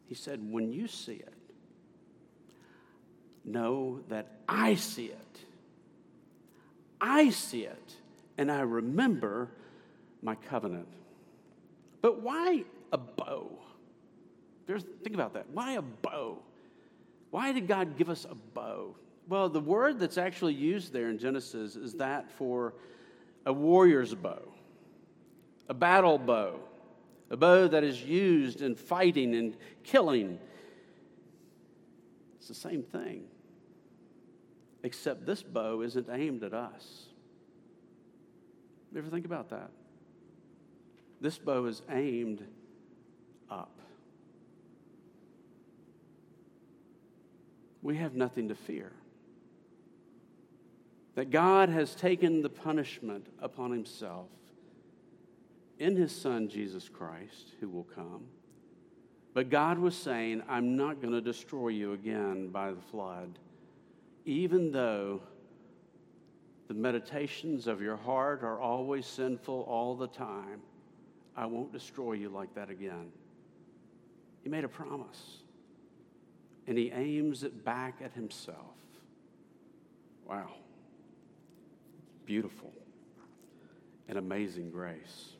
He 0.07 0.15
said, 0.15 0.41
When 0.51 0.73
you 0.73 0.87
see 0.87 1.15
it, 1.15 1.35
know 3.45 4.01
that 4.09 4.41
I 4.49 4.77
see 4.77 5.07
it. 5.07 5.41
I 7.01 7.31
see 7.31 7.65
it, 7.65 7.95
and 8.39 8.51
I 8.51 8.61
remember 8.61 9.49
my 10.23 10.35
covenant. 10.35 10.89
But 12.03 12.23
why 12.23 12.65
a 12.93 12.99
bow? 12.99 13.51
There's, 14.67 14.85
think 15.03 15.15
about 15.15 15.35
that. 15.35 15.47
Why 15.51 15.73
a 15.73 15.83
bow? 15.83 16.39
Why 17.31 17.53
did 17.53 17.69
God 17.69 17.97
give 17.97 18.09
us 18.09 18.27
a 18.29 18.35
bow? 18.35 18.95
Well, 19.29 19.49
the 19.49 19.61
word 19.61 19.99
that's 19.99 20.19
actually 20.19 20.55
used 20.55 20.93
there 20.93 21.11
in 21.11 21.19
Genesis 21.19 21.77
is 21.77 21.95
that 21.95 22.31
for 22.33 22.75
a 23.45 23.53
warrior's 23.53 24.15
bow, 24.15 24.43
a 25.69 25.75
battle 25.75 26.19
bow, 26.19 26.61
a 27.31 27.37
bow 27.37 27.67
that 27.69 27.83
is 27.83 28.03
used 28.03 28.63
in 28.63 28.75
fighting 28.77 29.35
and 29.35 29.57
killing. 29.83 30.39
It's 32.39 32.49
the 32.49 32.55
same 32.55 32.83
thing, 32.83 33.25
except 34.85 35.27
this 35.27 35.43
bow 35.43 35.83
isn't 35.83 36.09
aimed 36.11 36.45
at 36.45 36.55
us. 36.55 37.07
You 38.93 38.99
ever 38.99 39.11
think 39.11 39.27
about 39.27 39.51
that? 39.51 39.71
This 41.21 41.39
bow 41.39 41.65
is 41.67 41.83
aimed 41.91 42.43
up. 43.51 43.79
We 47.83 47.97
have 47.97 48.15
nothing 48.15 48.49
to 48.49 48.55
fear 48.55 48.93
that 51.15 51.31
God 51.31 51.71
has 51.71 51.95
taken 51.95 52.43
the 52.43 52.49
punishment 52.49 53.27
upon 53.41 53.71
himself 53.71 54.29
in 55.79 55.97
his 55.97 56.15
son 56.15 56.49
Jesus 56.49 56.89
Christ, 56.89 57.55
who 57.61 57.69
will 57.69 57.85
come. 57.85 58.27
But 59.35 59.51
God 59.51 59.79
was 59.79 59.97
saying, 59.97 60.43
I'm 60.49 60.77
not 60.77 61.01
going 61.01 61.13
to 61.13 61.21
destroy 61.21 61.69
you 61.69 61.93
again 61.93 62.49
by 62.49 62.73
the 62.73 62.81
flood, 62.81 63.39
even 64.25 64.73
though 64.73 65.21
the 66.69 66.75
meditations 66.75 67.67
of 67.67 67.81
your 67.81 67.97
heart 67.97 68.43
are 68.43 68.61
always 68.61 69.07
sinful 69.07 69.65
all 69.69 69.95
the 69.95 70.09
time. 70.09 70.61
I 71.37 71.47
won't 71.47 71.73
destroy 71.73 72.15
you 72.15 72.29
like 72.29 72.55
that 72.55 72.71
again. 72.71 73.13
He 74.43 74.49
made 74.49 74.65
a 74.65 74.69
promise, 74.69 75.43
and 76.67 76.79
he 76.79 76.91
aims 76.91 77.43
it 77.43 77.65
back 77.65 78.01
at 78.03 78.13
himself. 78.13 78.77
Wow 80.29 80.51
beautiful 82.27 82.73
and 84.09 84.19
amazing 84.19 84.71
grace. 84.71 85.31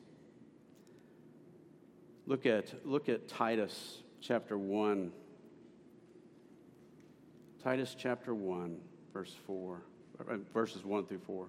Look 2.25 2.45
at, 2.45 2.73
look 2.85 3.09
at 3.09 3.27
Titus 3.27 3.99
chapter 4.21 4.57
1. 4.57 5.11
Titus 7.63 7.95
chapter 7.97 8.33
1, 8.33 8.77
verse 9.13 9.35
4, 9.45 9.75
uh, 9.75 9.79
verses 10.53 10.83
1 10.83 11.05
through 11.05 11.19
4. 11.19 11.47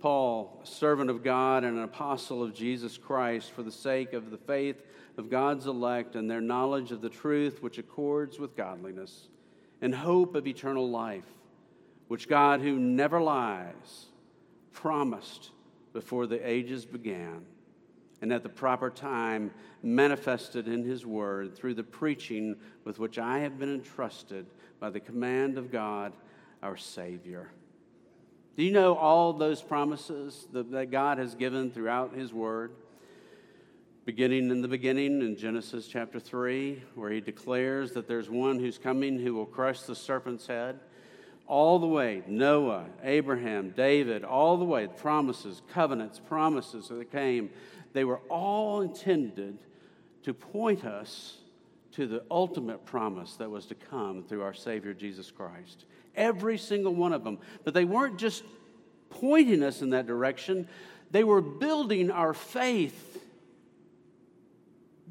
Paul, 0.00 0.60
a 0.62 0.66
servant 0.66 1.08
of 1.08 1.24
God 1.24 1.64
and 1.64 1.78
an 1.78 1.84
apostle 1.84 2.42
of 2.42 2.54
Jesus 2.54 2.98
Christ, 2.98 3.52
for 3.52 3.62
the 3.62 3.72
sake 3.72 4.12
of 4.12 4.30
the 4.30 4.36
faith 4.36 4.82
of 5.16 5.30
God's 5.30 5.66
elect 5.66 6.14
and 6.14 6.30
their 6.30 6.40
knowledge 6.40 6.92
of 6.92 7.00
the 7.00 7.08
truth 7.08 7.62
which 7.62 7.78
accords 7.78 8.38
with 8.38 8.56
godliness, 8.56 9.28
and 9.80 9.94
hope 9.94 10.34
of 10.34 10.46
eternal 10.46 10.90
life 10.90 11.24
which 12.08 12.28
God, 12.28 12.60
who 12.60 12.78
never 12.78 13.20
lies, 13.20 14.06
promised 14.72 15.50
before 15.92 16.26
the 16.26 16.46
ages 16.46 16.84
began, 16.84 17.44
and 18.20 18.32
at 18.32 18.42
the 18.42 18.48
proper 18.48 18.90
time 18.90 19.50
manifested 19.82 20.68
in 20.68 20.84
His 20.84 21.06
Word 21.06 21.56
through 21.56 21.74
the 21.74 21.82
preaching 21.82 22.56
with 22.84 22.98
which 22.98 23.18
I 23.18 23.38
have 23.38 23.58
been 23.58 23.72
entrusted 23.72 24.46
by 24.80 24.90
the 24.90 25.00
command 25.00 25.56
of 25.56 25.72
God, 25.72 26.12
our 26.64 26.78
Savior. 26.78 27.50
Do 28.56 28.64
you 28.64 28.72
know 28.72 28.96
all 28.96 29.34
those 29.34 29.60
promises 29.60 30.46
that 30.52 30.90
God 30.90 31.18
has 31.18 31.34
given 31.34 31.70
throughout 31.70 32.14
His 32.14 32.32
Word? 32.32 32.72
Beginning 34.06 34.50
in 34.50 34.62
the 34.62 34.68
beginning 34.68 35.20
in 35.20 35.36
Genesis 35.36 35.86
chapter 35.86 36.18
3, 36.18 36.82
where 36.94 37.10
He 37.10 37.20
declares 37.20 37.92
that 37.92 38.08
there's 38.08 38.30
one 38.30 38.58
who's 38.58 38.78
coming 38.78 39.18
who 39.18 39.34
will 39.34 39.46
crush 39.46 39.82
the 39.82 39.94
serpent's 39.94 40.46
head 40.46 40.80
all 41.46 41.78
the 41.78 41.86
way 41.86 42.22
Noah, 42.26 42.86
Abraham, 43.02 43.70
David, 43.76 44.24
all 44.24 44.56
the 44.56 44.64
way 44.64 44.86
promises, 44.86 45.60
covenants, 45.68 46.18
promises 46.18 46.88
that 46.88 47.12
came, 47.12 47.50
they 47.92 48.04
were 48.04 48.20
all 48.30 48.80
intended 48.80 49.58
to 50.22 50.32
point 50.32 50.86
us 50.86 51.36
to 51.94 52.06
the 52.06 52.22
ultimate 52.30 52.84
promise 52.84 53.34
that 53.36 53.50
was 53.50 53.66
to 53.66 53.74
come 53.74 54.24
through 54.24 54.42
our 54.42 54.54
Savior 54.54 54.92
Jesus 54.92 55.30
Christ. 55.30 55.84
Every 56.16 56.58
single 56.58 56.94
one 56.94 57.12
of 57.12 57.24
them. 57.24 57.38
But 57.62 57.74
they 57.74 57.84
weren't 57.84 58.18
just 58.18 58.42
pointing 59.10 59.62
us 59.62 59.80
in 59.80 59.90
that 59.90 60.06
direction, 60.06 60.68
they 61.10 61.24
were 61.24 61.40
building 61.40 62.10
our 62.10 62.34
faith. 62.34 63.10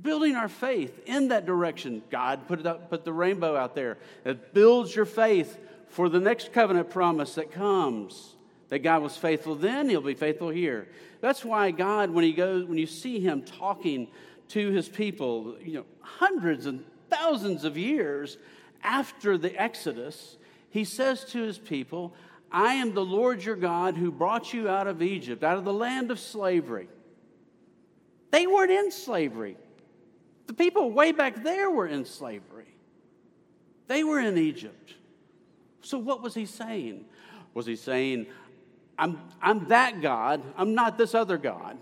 Building 0.02 0.36
our 0.36 0.50
faith 0.50 1.00
in 1.06 1.30
that 1.30 1.46
direction. 1.46 2.04
God 2.10 2.48
put, 2.48 2.60
it 2.60 2.66
up, 2.66 2.90
put 2.90 3.06
the 3.06 3.14
rainbow 3.14 3.56
out 3.56 3.76
there. 3.76 3.98
It 4.26 4.54
builds 4.54 4.94
your 4.94 5.06
faith 5.06 5.58
for 5.88 6.10
the 6.10 6.20
next 6.20 6.52
covenant 6.52 6.90
promise 6.90 7.36
that 7.36 7.52
comes 7.52 8.34
that 8.70 8.80
God 8.80 9.04
was 9.04 9.16
faithful 9.16 9.54
then, 9.54 9.88
he'll 9.88 10.02
be 10.02 10.16
faithful 10.16 10.50
here. 10.50 10.88
That's 11.22 11.46
why 11.46 11.70
God, 11.70 12.10
when 12.10 12.24
he 12.24 12.34
goes, 12.34 12.66
when 12.66 12.80
you 12.80 12.88
see 12.88 13.20
him 13.20 13.44
talking 13.44 14.08
to 14.54 14.70
his 14.70 14.88
people, 14.88 15.56
you 15.64 15.74
know, 15.74 15.86
hundreds 16.00 16.68
and 16.68 16.86
thousands 17.10 17.64
of 17.64 17.76
years 17.76 18.38
after 18.84 19.36
the 19.36 19.60
Exodus, 19.60 20.38
he 20.70 20.84
says 20.84 21.26
to 21.26 21.42
his 21.42 21.58
people, 21.58 22.14
I 22.52 22.76
am 22.76 22.94
the 22.94 23.04
Lord 23.04 23.44
your 23.44 23.56
God 23.56 23.98
who 23.98 24.12
brought 24.12 24.54
you 24.54 24.70
out 24.70 24.86
of 24.86 25.02
Egypt, 25.02 25.44
out 25.44 25.58
of 25.58 25.66
the 25.66 25.74
land 25.74 26.12
of 26.12 26.20
slavery. 26.20 26.88
They 28.30 28.46
weren't 28.46 28.70
in 28.70 28.92
slavery. 28.92 29.58
The 30.46 30.54
people 30.54 30.92
way 30.92 31.12
back 31.12 31.44
there 31.44 31.72
were 31.72 31.88
in 31.88 32.06
slavery. 32.06 32.76
They 33.88 34.04
were 34.04 34.20
in 34.20 34.38
Egypt. 34.38 34.94
So, 35.82 35.98
what 35.98 36.22
was 36.22 36.36
he 36.36 36.46
saying? 36.46 37.06
Was 37.56 37.66
he 37.66 37.76
saying, 37.76 38.28
I'm, 39.00 39.20
I'm 39.42 39.68
that 39.70 40.02
God, 40.02 40.44
I'm 40.56 40.76
not 40.76 40.98
this 40.98 41.16
other 41.16 41.40
God? 41.40 41.78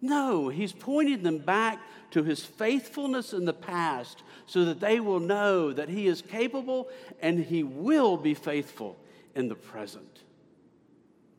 No, 0.00 0.48
he's 0.48 0.72
pointing 0.72 1.22
them 1.22 1.38
back 1.38 1.78
to 2.12 2.22
his 2.22 2.44
faithfulness 2.44 3.32
in 3.32 3.44
the 3.44 3.52
past 3.52 4.22
so 4.46 4.64
that 4.64 4.80
they 4.80 4.98
will 4.98 5.20
know 5.20 5.72
that 5.72 5.88
he 5.88 6.06
is 6.06 6.22
capable 6.22 6.88
and 7.20 7.38
he 7.38 7.62
will 7.62 8.16
be 8.16 8.34
faithful 8.34 8.96
in 9.34 9.48
the 9.48 9.54
present. 9.54 10.20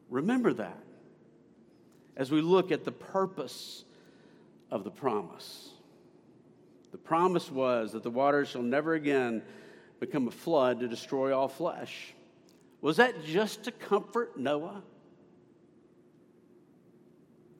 Remember 0.09 0.53
that 0.53 0.83
as 2.15 2.31
we 2.31 2.41
look 2.41 2.71
at 2.71 2.85
the 2.85 2.91
purpose 2.91 3.83
of 4.69 4.83
the 4.83 4.91
promise. 4.91 5.69
The 6.91 6.97
promise 6.97 7.49
was 7.49 7.93
that 7.93 8.03
the 8.03 8.09
waters 8.09 8.49
shall 8.49 8.61
never 8.61 8.93
again 8.93 9.41
become 9.99 10.27
a 10.27 10.31
flood 10.31 10.79
to 10.81 10.87
destroy 10.87 11.35
all 11.35 11.47
flesh. 11.47 12.13
Was 12.81 12.97
that 12.97 13.23
just 13.23 13.63
to 13.63 13.71
comfort 13.71 14.37
Noah? 14.37 14.83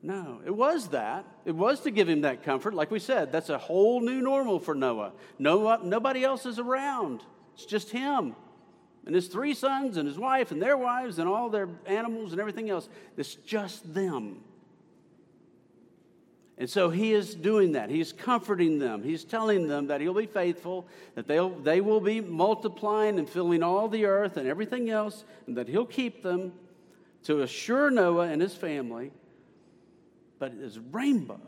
No, 0.02 0.40
it 0.44 0.50
was 0.50 0.88
that. 0.88 1.24
It 1.44 1.54
was 1.54 1.80
to 1.80 1.90
give 1.92 2.08
him 2.08 2.22
that 2.22 2.42
comfort. 2.42 2.74
Like 2.74 2.90
we 2.90 2.98
said, 2.98 3.30
that's 3.30 3.50
a 3.50 3.58
whole 3.58 4.00
new 4.00 4.20
normal 4.20 4.58
for 4.58 4.74
Noah. 4.74 5.12
Noah 5.38 5.80
nobody 5.84 6.24
else 6.24 6.44
is 6.44 6.58
around, 6.58 7.22
it's 7.54 7.66
just 7.66 7.90
him 7.90 8.34
and 9.04 9.14
his 9.14 9.28
three 9.28 9.54
sons 9.54 9.96
and 9.96 10.06
his 10.06 10.18
wife 10.18 10.52
and 10.52 10.62
their 10.62 10.76
wives 10.76 11.18
and 11.18 11.28
all 11.28 11.48
their 11.48 11.68
animals 11.86 12.32
and 12.32 12.40
everything 12.40 12.70
else. 12.70 12.88
It's 13.16 13.34
just 13.34 13.92
them. 13.92 14.40
And 16.58 16.70
so 16.70 16.90
he 16.90 17.12
is 17.12 17.34
doing 17.34 17.72
that. 17.72 17.90
He's 17.90 18.12
comforting 18.12 18.78
them. 18.78 19.02
He's 19.02 19.24
telling 19.24 19.66
them 19.66 19.88
that 19.88 20.00
he'll 20.00 20.14
be 20.14 20.26
faithful, 20.26 20.86
that 21.16 21.26
they'll, 21.26 21.50
they 21.50 21.80
will 21.80 22.00
be 22.00 22.20
multiplying 22.20 23.18
and 23.18 23.28
filling 23.28 23.62
all 23.62 23.88
the 23.88 24.04
earth 24.04 24.36
and 24.36 24.46
everything 24.46 24.88
else, 24.88 25.24
and 25.46 25.56
that 25.56 25.66
he'll 25.66 25.86
keep 25.86 26.22
them 26.22 26.52
to 27.24 27.42
assure 27.42 27.90
Noah 27.90 28.28
and 28.28 28.40
his 28.40 28.54
family. 28.54 29.10
But 30.42 30.54
his 30.54 30.76
rainbow 30.80 31.38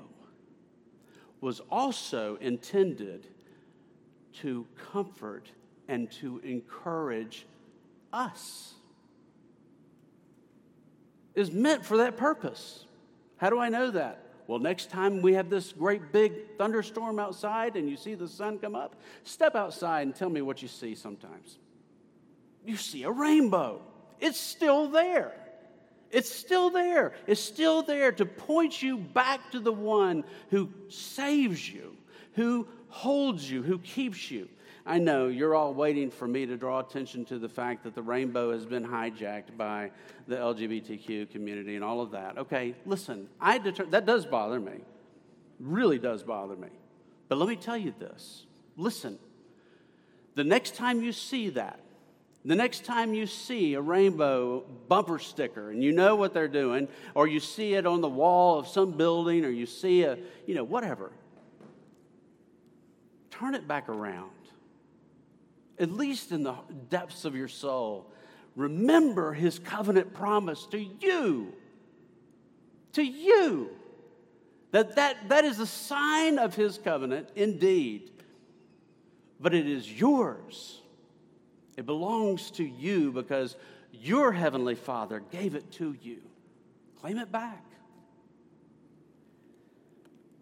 was 1.40 1.58
also 1.68 2.36
intended 2.36 3.26
to 4.34 4.68
comfort 4.92 5.50
and 5.88 6.08
to 6.12 6.38
encourage 6.44 7.44
us. 8.12 8.74
Is 11.34 11.50
meant 11.50 11.84
for 11.84 11.96
that 11.96 12.16
purpose. 12.16 12.86
How 13.38 13.50
do 13.50 13.58
I 13.58 13.68
know 13.68 13.90
that? 13.90 14.26
Well, 14.46 14.60
next 14.60 14.90
time 14.90 15.22
we 15.22 15.32
have 15.32 15.50
this 15.50 15.72
great 15.72 16.12
big 16.12 16.56
thunderstorm 16.56 17.18
outside 17.18 17.74
and 17.74 17.90
you 17.90 17.96
see 17.96 18.14
the 18.14 18.28
sun 18.28 18.60
come 18.60 18.76
up, 18.76 18.94
step 19.24 19.56
outside 19.56 20.02
and 20.02 20.14
tell 20.14 20.30
me 20.30 20.40
what 20.40 20.62
you 20.62 20.68
see 20.68 20.94
sometimes. 20.94 21.58
You 22.64 22.76
see 22.76 23.02
a 23.02 23.10
rainbow. 23.10 23.82
It's 24.20 24.38
still 24.38 24.86
there. 24.86 25.34
It's 26.10 26.30
still 26.30 26.70
there. 26.70 27.12
It's 27.26 27.40
still 27.40 27.82
there 27.82 28.12
to 28.12 28.24
point 28.24 28.82
you 28.82 28.98
back 28.98 29.50
to 29.52 29.60
the 29.60 29.72
one 29.72 30.24
who 30.50 30.70
saves 30.88 31.68
you, 31.68 31.96
who 32.34 32.68
holds 32.88 33.50
you, 33.50 33.62
who 33.62 33.78
keeps 33.78 34.30
you. 34.30 34.48
I 34.86 34.98
know 34.98 35.28
you're 35.28 35.54
all 35.54 35.72
waiting 35.72 36.10
for 36.10 36.28
me 36.28 36.44
to 36.44 36.56
draw 36.56 36.80
attention 36.80 37.24
to 37.26 37.38
the 37.38 37.48
fact 37.48 37.84
that 37.84 37.94
the 37.94 38.02
rainbow 38.02 38.52
has 38.52 38.66
been 38.66 38.84
hijacked 38.84 39.56
by 39.56 39.90
the 40.28 40.36
LGBTQ 40.36 41.30
community 41.30 41.74
and 41.74 41.82
all 41.82 42.02
of 42.02 42.10
that. 42.10 42.36
Okay, 42.36 42.74
listen, 42.84 43.28
I 43.40 43.58
deter- 43.58 43.86
that 43.86 44.04
does 44.04 44.26
bother 44.26 44.60
me. 44.60 44.82
Really 45.58 45.98
does 45.98 46.22
bother 46.22 46.56
me. 46.56 46.68
But 47.28 47.38
let 47.38 47.48
me 47.48 47.56
tell 47.56 47.76
you 47.76 47.94
this 47.98 48.44
listen, 48.76 49.18
the 50.34 50.44
next 50.44 50.74
time 50.74 51.02
you 51.02 51.12
see 51.12 51.50
that, 51.50 51.80
the 52.44 52.54
next 52.54 52.84
time 52.84 53.14
you 53.14 53.26
see 53.26 53.74
a 53.74 53.80
rainbow 53.80 54.64
bumper 54.88 55.18
sticker 55.18 55.70
and 55.70 55.82
you 55.82 55.92
know 55.92 56.14
what 56.16 56.34
they're 56.34 56.48
doing, 56.48 56.88
or 57.14 57.26
you 57.26 57.40
see 57.40 57.74
it 57.74 57.86
on 57.86 58.00
the 58.00 58.08
wall 58.08 58.58
of 58.58 58.68
some 58.68 58.92
building, 58.92 59.44
or 59.44 59.50
you 59.50 59.66
see 59.66 60.02
a, 60.02 60.18
you 60.46 60.54
know, 60.54 60.64
whatever, 60.64 61.10
turn 63.30 63.54
it 63.54 63.66
back 63.66 63.88
around 63.88 64.30
at 65.78 65.90
least 65.90 66.32
in 66.32 66.42
the 66.42 66.54
depths 66.88 67.24
of 67.24 67.34
your 67.34 67.48
soul, 67.48 68.10
remember 68.56 69.32
his 69.32 69.58
covenant 69.58 70.14
promise 70.14 70.66
to 70.66 70.78
you. 70.78 71.52
To 72.92 73.02
you. 73.02 73.70
That, 74.70 74.96
that, 74.96 75.28
that 75.28 75.44
is 75.44 75.60
a 75.60 75.66
sign 75.66 76.38
of 76.38 76.54
his 76.54 76.78
covenant 76.78 77.28
indeed, 77.34 78.10
but 79.40 79.54
it 79.54 79.68
is 79.68 79.90
yours. 79.90 80.80
It 81.76 81.86
belongs 81.86 82.50
to 82.52 82.64
you 82.64 83.12
because 83.12 83.56
your 83.92 84.32
heavenly 84.32 84.74
Father 84.74 85.22
gave 85.30 85.54
it 85.54 85.70
to 85.72 85.96
you. 86.00 86.18
Claim 87.00 87.18
it 87.18 87.30
back. 87.30 87.64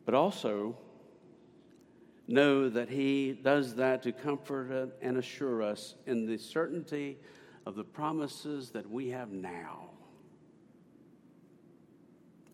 But 0.04 0.14
also, 0.14 0.76
know 2.26 2.68
that 2.68 2.88
He 2.88 3.32
does 3.32 3.76
that 3.76 4.02
to 4.02 4.12
comfort 4.12 4.96
and 5.00 5.16
assure 5.16 5.62
us 5.62 5.94
in 6.06 6.26
the 6.26 6.38
certainty 6.38 7.18
of 7.66 7.76
the 7.76 7.84
promises 7.84 8.70
that 8.70 8.90
we 8.90 9.08
have 9.08 9.30
now. 9.30 9.90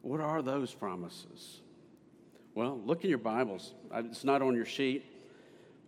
What 0.03 0.21
are 0.21 0.43
those 0.43 0.75
promises? 0.75 1.61
Well, 2.55 2.81
look 2.85 3.05
in 3.05 3.11
your 3.11 3.19
Bibles. 3.19 3.75
Uh, 3.93 4.03
it's 4.07 4.25
not 4.25 4.43
on 4.43 4.55
your 4.55 4.65
sheet, 4.65 5.05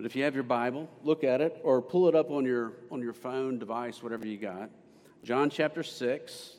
but 0.01 0.07
if 0.07 0.17
you 0.17 0.25
have 0.25 0.35
your 0.35 0.45
Bible, 0.45 0.89
look 1.05 1.25
at 1.25 1.43
it 1.43 1.61
or 1.63 1.83
pull 1.83 2.09
it 2.09 2.15
up 2.15 2.31
on 2.31 2.47
your 2.47 2.73
on 2.91 3.03
your 3.03 3.13
phone 3.13 3.59
device, 3.59 4.03
whatever 4.03 4.27
you 4.27 4.39
got. 4.39 4.71
John 5.23 5.51
chapter 5.51 5.83
6. 5.83 6.57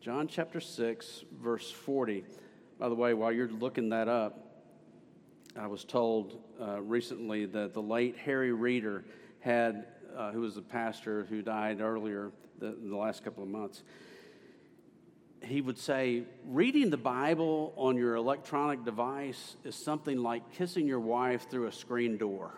John 0.00 0.26
chapter 0.26 0.58
6, 0.58 1.24
verse 1.40 1.70
40. 1.70 2.24
By 2.80 2.88
the 2.88 2.96
way, 2.96 3.14
while 3.14 3.30
you're 3.30 3.46
looking 3.46 3.90
that 3.90 4.08
up, 4.08 4.64
I 5.56 5.68
was 5.68 5.84
told 5.84 6.42
uh, 6.60 6.80
recently 6.80 7.46
that 7.46 7.74
the 7.74 7.82
late 7.82 8.16
Harry 8.16 8.50
Reeder 8.50 9.04
had, 9.38 9.86
uh, 10.16 10.32
who 10.32 10.40
was 10.40 10.56
a 10.56 10.62
pastor 10.62 11.26
who 11.30 11.42
died 11.42 11.80
earlier 11.80 12.32
the, 12.58 12.74
in 12.74 12.90
the 12.90 12.96
last 12.96 13.22
couple 13.22 13.44
of 13.44 13.48
months, 13.48 13.84
he 15.44 15.60
would 15.60 15.78
say, 15.78 16.24
reading 16.46 16.90
the 16.90 16.96
Bible 16.96 17.72
on 17.76 17.96
your 17.96 18.14
electronic 18.14 18.84
device 18.84 19.56
is 19.64 19.74
something 19.74 20.18
like 20.18 20.52
kissing 20.52 20.86
your 20.86 21.00
wife 21.00 21.48
through 21.50 21.66
a 21.66 21.72
screen 21.72 22.16
door. 22.16 22.52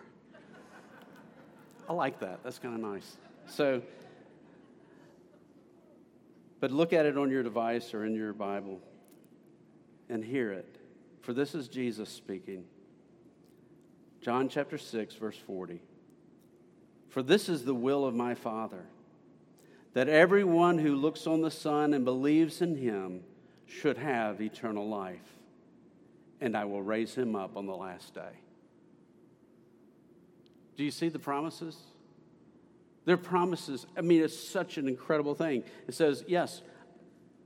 I 1.89 1.93
like 1.93 2.21
that. 2.21 2.43
That's 2.43 2.59
kind 2.59 2.75
of 2.75 2.81
nice. 2.81 3.17
So, 3.47 3.83
but 6.61 6.71
look 6.71 6.93
at 6.93 7.07
it 7.07 7.19
on 7.19 7.31
your 7.31 7.43
device 7.43 7.93
or 7.93 8.05
in 8.05 8.15
your 8.15 8.33
Bible 8.33 8.81
and 10.09 10.25
hear 10.25 10.53
it. 10.53 10.77
For 11.23 11.33
this 11.33 11.55
is 11.55 11.69
Jesus 11.69 12.09
speaking. 12.09 12.65
John 14.21 14.49
chapter 14.49 14.79
6, 14.79 15.17
verse 15.17 15.37
40. 15.37 15.81
For 17.09 17.23
this 17.23 17.49
is 17.49 17.65
the 17.65 17.75
will 17.75 18.07
of 18.07 18.15
my 18.15 18.35
Father, 18.35 18.87
that 19.95 20.09
everyone 20.09 20.79
who 20.79 20.95
looks 20.95 21.27
on 21.27 21.41
the 21.41 21.51
Son 21.51 21.95
and 21.95 22.05
believes 22.05 22.61
in 22.61 22.77
him 22.77 23.23
should 23.67 23.97
have 23.97 24.41
eternal 24.41 24.89
life, 24.89 25.37
and 26.41 26.57
I 26.57 26.65
will 26.65 26.83
raise 26.83 27.15
him 27.15 27.35
up 27.35 27.57
on 27.57 27.67
the 27.67 27.77
last 27.77 28.15
day. 28.15 28.41
Do 30.77 30.85
you 30.85 30.91
see 30.91 31.09
the 31.09 31.19
promises? 31.19 31.79
They're 33.05 33.17
promises. 33.17 33.87
I 33.97 34.01
mean, 34.01 34.23
it's 34.23 34.39
such 34.39 34.79
an 34.79 34.89
incredible 34.89 35.35
thing. 35.35 35.63
It 35.87 35.95
says, 35.95 36.25
yes, 36.27 36.63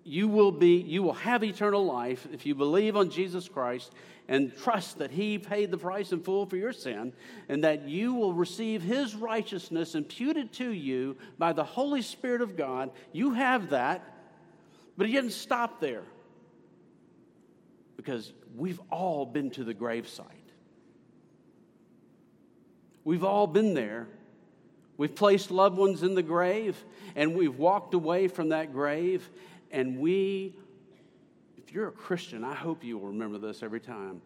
you 0.04 0.28
will 0.28 0.52
be 0.52 0.76
you 0.76 1.02
will 1.02 1.12
have 1.12 1.44
eternal 1.44 1.84
life 1.84 2.26
if 2.32 2.46
you 2.46 2.54
believe 2.54 2.96
on 2.96 3.10
Jesus 3.10 3.48
Christ 3.48 3.92
and 4.28 4.54
trust 4.56 4.98
that 4.98 5.10
he 5.10 5.38
paid 5.38 5.70
the 5.70 5.78
price 5.78 6.12
in 6.12 6.20
full 6.20 6.44
for 6.44 6.56
your 6.56 6.72
sin 6.72 7.14
and 7.48 7.64
that 7.64 7.88
you 7.88 8.12
will 8.12 8.34
receive 8.34 8.82
his 8.82 9.14
righteousness 9.14 9.94
imputed 9.94 10.52
to 10.52 10.70
you 10.70 11.16
by 11.38 11.54
the 11.54 11.64
Holy 11.64 12.02
Spirit 12.02 12.42
of 12.42 12.56
God. 12.56 12.90
You 13.12 13.32
have 13.32 13.70
that. 13.70 14.14
But 14.98 15.06
he 15.06 15.14
didn't 15.14 15.30
stop 15.30 15.80
there. 15.80 16.02
Because 17.96 18.32
we've 18.54 18.80
all 18.90 19.24
been 19.24 19.50
to 19.52 19.64
the 19.64 19.74
gravesite. 19.74 20.24
We've 23.04 23.24
all 23.24 23.46
been 23.46 23.72
there. 23.72 24.08
We've 24.98 25.14
placed 25.14 25.50
loved 25.50 25.78
ones 25.78 26.02
in 26.02 26.14
the 26.14 26.22
grave 26.22 26.76
and 27.16 27.34
we've 27.34 27.56
walked 27.56 27.94
away 27.94 28.28
from 28.28 28.50
that 28.50 28.72
grave 28.72 29.30
and 29.70 29.98
we, 29.98 30.54
if 31.56 31.72
you're 31.72 31.88
a 31.88 31.92
Christian, 31.92 32.44
I 32.44 32.54
hope 32.54 32.84
you 32.84 32.98
will 32.98 33.08
remember 33.08 33.38
this 33.38 33.62
every 33.62 33.80
time. 33.80 34.22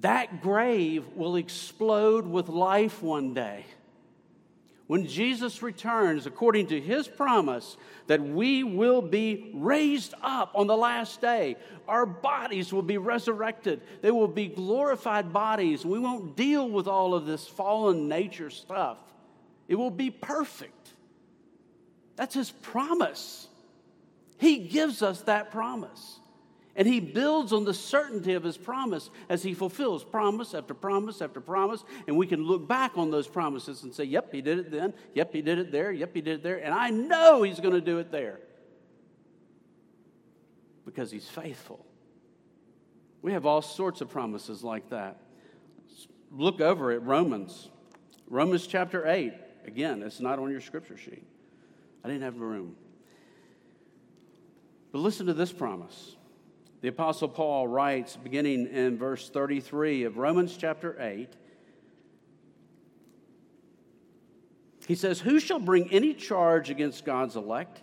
That 0.00 0.40
grave 0.40 1.06
will 1.14 1.36
explode 1.36 2.26
with 2.26 2.48
life 2.48 3.02
one 3.02 3.34
day. 3.34 3.66
When 4.86 5.06
Jesus 5.06 5.62
returns, 5.62 6.26
according 6.26 6.66
to 6.68 6.80
his 6.80 7.06
promise, 7.06 7.76
that 8.08 8.20
we 8.20 8.64
will 8.64 9.00
be 9.00 9.52
raised 9.54 10.14
up 10.20 10.50
on 10.56 10.66
the 10.66 10.76
last 10.76 11.20
day. 11.20 11.54
Our 11.86 12.04
bodies 12.04 12.72
will 12.72 12.82
be 12.82 12.98
resurrected. 12.98 13.82
They 14.00 14.10
will 14.10 14.26
be 14.26 14.48
glorified 14.48 15.32
bodies. 15.32 15.86
We 15.86 16.00
won't 16.00 16.34
deal 16.34 16.68
with 16.68 16.88
all 16.88 17.14
of 17.14 17.24
this 17.24 17.46
fallen 17.46 18.08
nature 18.08 18.50
stuff. 18.50 18.98
It 19.68 19.76
will 19.76 19.92
be 19.92 20.10
perfect. 20.10 20.79
That's 22.20 22.34
his 22.34 22.50
promise. 22.50 23.48
He 24.36 24.58
gives 24.58 25.00
us 25.02 25.22
that 25.22 25.50
promise. 25.50 26.20
And 26.76 26.86
he 26.86 27.00
builds 27.00 27.50
on 27.50 27.64
the 27.64 27.72
certainty 27.72 28.34
of 28.34 28.42
his 28.42 28.58
promise 28.58 29.08
as 29.30 29.42
he 29.42 29.54
fulfills 29.54 30.04
promise 30.04 30.52
after 30.52 30.74
promise 30.74 31.22
after 31.22 31.40
promise. 31.40 31.82
And 32.06 32.18
we 32.18 32.26
can 32.26 32.42
look 32.44 32.68
back 32.68 32.98
on 32.98 33.10
those 33.10 33.26
promises 33.26 33.84
and 33.84 33.94
say, 33.94 34.04
yep, 34.04 34.34
he 34.34 34.42
did 34.42 34.58
it 34.58 34.70
then. 34.70 34.92
Yep, 35.14 35.32
he 35.32 35.40
did 35.40 35.58
it 35.60 35.72
there. 35.72 35.90
Yep, 35.90 36.14
he 36.14 36.20
did 36.20 36.34
it 36.40 36.42
there. 36.42 36.62
And 36.62 36.74
I 36.74 36.90
know 36.90 37.42
he's 37.42 37.58
going 37.58 37.72
to 37.72 37.80
do 37.80 37.96
it 37.96 38.12
there 38.12 38.38
because 40.84 41.10
he's 41.10 41.26
faithful. 41.26 41.86
We 43.22 43.32
have 43.32 43.46
all 43.46 43.62
sorts 43.62 44.02
of 44.02 44.10
promises 44.10 44.62
like 44.62 44.90
that. 44.90 45.22
Look 46.30 46.60
over 46.60 46.92
at 46.92 47.02
Romans, 47.02 47.70
Romans 48.28 48.66
chapter 48.66 49.08
8. 49.08 49.32
Again, 49.64 50.02
it's 50.02 50.20
not 50.20 50.38
on 50.38 50.50
your 50.50 50.60
scripture 50.60 50.98
sheet. 50.98 51.24
I 52.04 52.08
didn't 52.08 52.22
have 52.22 52.40
room. 52.40 52.76
But 54.92 55.00
listen 55.00 55.26
to 55.26 55.34
this 55.34 55.52
promise. 55.52 56.16
The 56.80 56.88
Apostle 56.88 57.28
Paul 57.28 57.68
writes, 57.68 58.16
beginning 58.16 58.66
in 58.68 58.96
verse 58.96 59.28
33 59.28 60.04
of 60.04 60.16
Romans 60.16 60.56
chapter 60.56 60.96
8, 60.98 61.28
he 64.86 64.94
says, 64.94 65.20
Who 65.20 65.38
shall 65.38 65.60
bring 65.60 65.92
any 65.92 66.14
charge 66.14 66.70
against 66.70 67.04
God's 67.04 67.36
elect? 67.36 67.82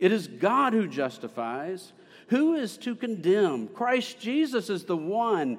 It 0.00 0.10
is 0.10 0.26
God 0.26 0.72
who 0.72 0.88
justifies. 0.88 1.92
Who 2.28 2.54
is 2.54 2.76
to 2.78 2.96
condemn? 2.96 3.68
Christ 3.68 4.18
Jesus 4.18 4.68
is 4.68 4.84
the 4.84 4.96
one 4.96 5.58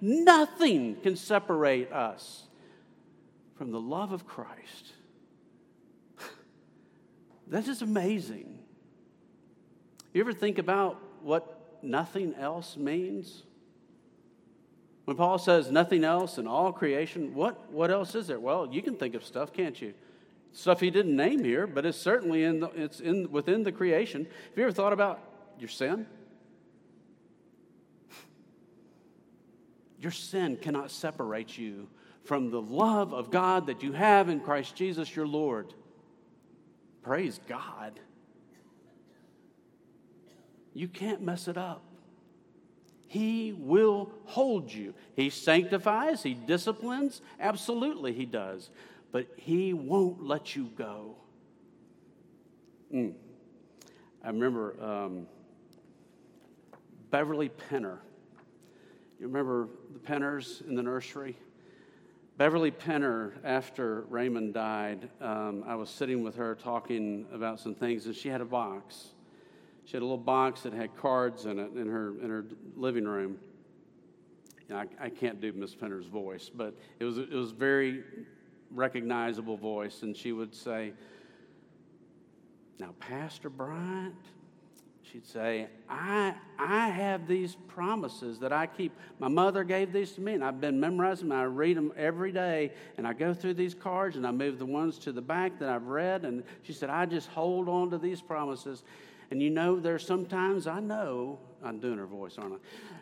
nothing 0.00 0.96
can 0.96 1.16
separate 1.16 1.92
us 1.92 2.44
from 3.56 3.70
the 3.70 3.80
love 3.80 4.12
of 4.12 4.26
Christ 4.26 4.92
that 7.48 7.66
is 7.66 7.82
amazing. 7.82 8.58
You 10.12 10.20
ever 10.20 10.32
think 10.32 10.58
about 10.58 11.00
what 11.22 11.78
nothing 11.82 12.34
else 12.34 12.76
means? 12.76 13.42
When 15.04 15.16
Paul 15.16 15.38
says 15.38 15.70
nothing 15.70 16.04
else 16.04 16.38
in 16.38 16.46
all 16.46 16.72
creation, 16.72 17.34
what, 17.34 17.72
what 17.72 17.90
else 17.90 18.14
is 18.14 18.26
there? 18.26 18.38
Well, 18.38 18.68
you 18.70 18.82
can 18.82 18.96
think 18.96 19.14
of 19.14 19.24
stuff, 19.24 19.52
can't 19.52 19.80
you? 19.80 19.94
Stuff 20.52 20.80
he 20.80 20.90
didn't 20.90 21.16
name 21.16 21.44
here, 21.44 21.66
but 21.66 21.86
it's 21.86 21.98
certainly 21.98 22.44
in 22.44 22.60
the, 22.60 22.68
it's 22.70 23.00
in, 23.00 23.30
within 23.30 23.62
the 23.62 23.72
creation. 23.72 24.24
Have 24.24 24.58
you 24.58 24.64
ever 24.64 24.72
thought 24.72 24.92
about 24.92 25.20
your 25.58 25.68
sin? 25.68 26.06
Your 30.00 30.12
sin 30.12 30.56
cannot 30.56 30.90
separate 30.90 31.58
you 31.58 31.88
from 32.24 32.50
the 32.50 32.60
love 32.60 33.12
of 33.12 33.30
God 33.30 33.66
that 33.66 33.82
you 33.82 33.92
have 33.92 34.28
in 34.28 34.40
Christ 34.40 34.76
Jesus 34.76 35.14
your 35.16 35.26
Lord. 35.26 35.72
Praise 37.02 37.40
God. 37.48 37.98
You 40.74 40.88
can't 40.88 41.22
mess 41.22 41.48
it 41.48 41.56
up. 41.56 41.82
He 43.08 43.54
will 43.54 44.12
hold 44.26 44.70
you. 44.70 44.94
He 45.16 45.30
sanctifies, 45.30 46.22
He 46.22 46.34
disciplines. 46.34 47.22
Absolutely, 47.40 48.12
He 48.12 48.26
does. 48.26 48.70
But 49.10 49.26
He 49.36 49.72
won't 49.72 50.22
let 50.22 50.54
you 50.54 50.70
go. 50.76 51.16
Mm. 52.94 53.14
I 54.22 54.28
remember 54.28 54.76
um, 54.82 55.26
Beverly 57.10 57.48
Penner. 57.48 57.98
You 59.18 59.26
remember 59.26 59.68
the 59.92 59.98
Penners 59.98 60.66
in 60.68 60.76
the 60.76 60.82
nursery? 60.82 61.36
Beverly 62.36 62.70
Penner, 62.70 63.32
after 63.42 64.02
Raymond 64.02 64.54
died, 64.54 65.08
um, 65.20 65.64
I 65.66 65.74
was 65.74 65.90
sitting 65.90 66.22
with 66.22 66.36
her 66.36 66.54
talking 66.54 67.26
about 67.32 67.58
some 67.58 67.74
things, 67.74 68.06
and 68.06 68.14
she 68.14 68.28
had 68.28 68.40
a 68.40 68.44
box. 68.44 69.08
She 69.86 69.94
had 69.94 70.02
a 70.02 70.04
little 70.04 70.18
box 70.18 70.60
that 70.60 70.72
had 70.72 70.96
cards 70.96 71.46
in 71.46 71.58
it 71.58 71.72
in 71.72 71.88
her, 71.88 72.14
in 72.22 72.30
her 72.30 72.44
living 72.76 73.06
room. 73.06 73.38
You 74.68 74.76
know, 74.76 74.82
I, 74.82 75.06
I 75.06 75.08
can't 75.10 75.40
do 75.40 75.52
Miss 75.52 75.74
Penner's 75.74 76.06
voice, 76.06 76.48
but 76.48 76.76
it 77.00 77.04
was, 77.04 77.18
it 77.18 77.32
was 77.32 77.50
very 77.50 78.04
recognizable 78.70 79.56
voice, 79.56 80.02
and 80.02 80.16
she 80.16 80.30
would 80.30 80.54
say, 80.54 80.92
Now, 82.78 82.94
Pastor 83.00 83.50
Bryant, 83.50 84.14
she'd 85.12 85.26
say, 85.26 85.68
I, 85.88 86.34
I 86.58 86.88
have 86.88 87.26
these 87.26 87.56
promises 87.66 88.38
that 88.40 88.52
I 88.52 88.66
keep. 88.66 88.92
My 89.18 89.28
mother 89.28 89.64
gave 89.64 89.92
these 89.92 90.12
to 90.12 90.20
me, 90.20 90.34
and 90.34 90.44
I've 90.44 90.60
been 90.60 90.78
memorizing 90.78 91.28
them. 91.28 91.38
I 91.38 91.44
read 91.44 91.76
them 91.76 91.92
every 91.96 92.32
day, 92.32 92.72
and 92.96 93.06
I 93.06 93.12
go 93.12 93.32
through 93.32 93.54
these 93.54 93.74
cards, 93.74 94.16
and 94.16 94.26
I 94.26 94.30
move 94.30 94.58
the 94.58 94.66
ones 94.66 94.98
to 95.00 95.12
the 95.12 95.22
back 95.22 95.58
that 95.60 95.68
I've 95.68 95.86
read. 95.86 96.24
And 96.24 96.42
she 96.62 96.72
said, 96.72 96.90
I 96.90 97.06
just 97.06 97.28
hold 97.28 97.68
on 97.68 97.90
to 97.90 97.98
these 97.98 98.20
promises. 98.20 98.82
And 99.30 99.42
you 99.42 99.50
know, 99.50 99.78
there's 99.78 100.06
sometimes 100.06 100.66
I 100.66 100.80
know, 100.80 101.38
I'm 101.62 101.80
doing 101.80 101.98
her 101.98 102.06
voice, 102.06 102.36
aren't 102.38 102.54
I? 102.54 102.58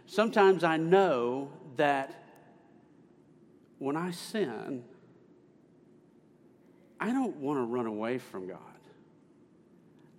Sometimes 0.07 0.64
I 0.64 0.76
know 0.76 1.50
that 1.76 2.24
when 3.78 3.96
I 3.96 4.11
sin, 4.11 4.84
I 6.98 7.12
don't 7.12 7.36
want 7.36 7.59
to 7.59 7.64
run 7.64 7.86
away 7.86 8.18
from 8.18 8.48
God. 8.48 8.59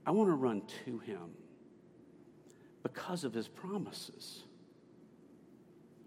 I 0.06 0.12
want 0.12 0.30
to 0.30 0.36
run 0.36 0.62
to 0.86 1.00
Him 1.00 1.32
because 2.88 3.24
of 3.24 3.34
his 3.34 3.48
promises. 3.48 4.44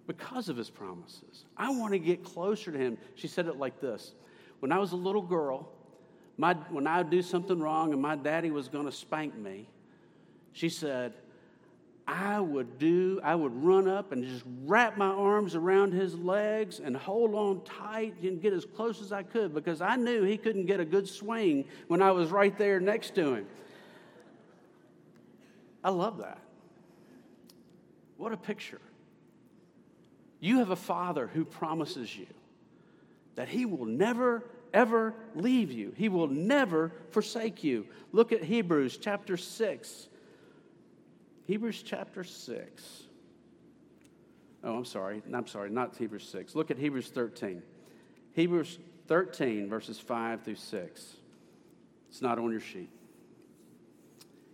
Because 0.07 0.49
of 0.49 0.57
his 0.57 0.71
promises. 0.71 1.45
I 1.57 1.71
want 1.71 1.93
to 1.93 1.99
get 1.99 2.25
closer 2.25 2.73
to 2.73 2.79
him. 2.79 2.97
She 3.15 3.29
said 3.29 3.47
it 3.47 3.57
like 3.57 3.81
this 3.81 4.15
When 4.61 4.73
I 4.73 4.79
was 4.79 4.93
a 4.93 4.97
little 4.97 5.23
girl, 5.23 5.69
my, 6.39 6.55
when 6.71 6.87
I 6.87 6.99
would 6.99 7.11
do 7.11 7.23
something 7.23 7.61
wrong 7.61 7.93
and 7.93 8.01
my 8.01 8.17
daddy 8.17 8.51
was 8.51 8.69
going 8.69 8.87
to 8.87 8.93
spank 8.93 9.37
me, 9.37 9.69
she 10.53 10.71
said, 10.71 11.13
I 12.09 12.41
would 12.41 12.79
do, 12.79 13.21
I 13.23 13.35
would 13.35 13.63
run 13.63 13.87
up 13.87 14.11
and 14.11 14.25
just 14.25 14.45
wrap 14.65 14.97
my 14.97 15.07
arms 15.07 15.55
around 15.55 15.93
his 15.93 16.17
legs 16.17 16.81
and 16.81 16.97
hold 16.97 17.35
on 17.35 17.63
tight 17.63 18.15
and 18.23 18.41
get 18.41 18.53
as 18.53 18.65
close 18.65 19.01
as 19.01 19.13
I 19.13 19.23
could 19.23 19.55
because 19.55 19.81
I 19.81 19.97
knew 19.97 20.25
he 20.25 20.37
couldn't 20.37 20.67
get 20.67 20.81
a 20.81 20.85
good 20.85 21.07
swing 21.07 21.67
when 21.89 22.03
I 22.03 22.11
was 22.11 22.31
right 22.31 22.57
there 22.57 22.81
next 22.81 23.15
to 23.17 23.35
him. 23.35 23.47
I 25.85 25.91
love 25.91 26.19
that. 26.19 26.39
What 28.21 28.35
a 28.35 28.37
picture. 28.37 28.83
You 30.41 30.59
have 30.59 30.69
a 30.69 30.77
father 30.77 31.27
who 31.27 31.47
promises 31.47 32.15
you 32.15 32.27
that 33.37 33.49
he 33.49 33.65
will 33.65 33.87
never, 33.87 34.45
ever 34.75 35.15
leave 35.35 35.73
you, 35.73 35.95
he 35.97 36.11
will 36.11 36.27
never 36.27 36.93
forsake 37.13 37.65
you. 37.65 37.87
Look 38.13 38.31
at 38.33 38.45
Hebrews 38.45 38.99
chapter 38.99 39.39
6. 39.39 40.09
Hebrews 41.47 41.83
chapter 41.83 42.23
6. 42.23 43.03
Oh, 44.65 44.77
I'm 44.77 44.85
sorry. 44.85 45.23
I'm 45.33 45.47
sorry, 45.47 45.71
not 45.71 45.97
Hebrews 45.97 46.29
6. 46.29 46.55
Look 46.55 46.71
at 46.71 46.77
Hebrews 46.77 47.09
13. 47.09 47.63
Hebrews 48.35 48.79
13, 49.09 49.71
verses 49.71 49.99
5 49.99 50.43
through 50.43 50.57
6. 50.57 51.17
It's 52.11 52.21
not 52.21 52.39
on 52.39 52.51
your 52.51 52.61
sheet. 52.61 52.91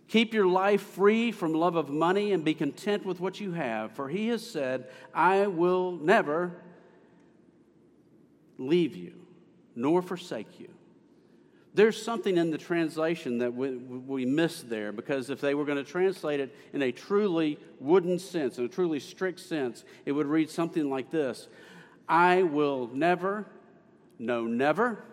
Keep 0.07 0.33
your 0.33 0.47
life 0.47 0.81
free 0.81 1.31
from 1.31 1.53
love 1.53 1.75
of 1.75 1.89
money 1.89 2.31
and 2.31 2.43
be 2.43 2.53
content 2.53 3.05
with 3.05 3.19
what 3.19 3.41
you 3.41 3.51
have, 3.51 3.91
for 3.91 4.07
he 4.07 4.29
has 4.29 4.47
said, 4.47 4.87
I 5.13 5.47
will 5.47 5.91
never 5.91 6.53
leave 8.57 8.95
you 8.95 9.13
nor 9.75 10.01
forsake 10.01 10.59
you. 10.59 10.69
There's 11.73 12.01
something 12.01 12.37
in 12.37 12.49
the 12.49 12.57
translation 12.57 13.37
that 13.37 13.53
we, 13.53 13.75
we 13.75 14.25
miss 14.25 14.63
there 14.63 14.91
because 14.91 15.29
if 15.29 15.39
they 15.39 15.53
were 15.53 15.65
going 15.65 15.77
to 15.77 15.83
translate 15.83 16.39
it 16.39 16.55
in 16.73 16.81
a 16.81 16.91
truly 16.91 17.59
wooden 17.79 18.17
sense, 18.17 18.57
in 18.57 18.65
a 18.65 18.67
truly 18.67 18.99
strict 18.99 19.39
sense, 19.39 19.85
it 20.05 20.13
would 20.13 20.25
read 20.25 20.49
something 20.49 20.89
like 20.89 21.11
this 21.11 21.47
I 22.09 22.43
will 22.43 22.89
never, 22.93 23.45
no, 24.17 24.45
never, 24.45 25.03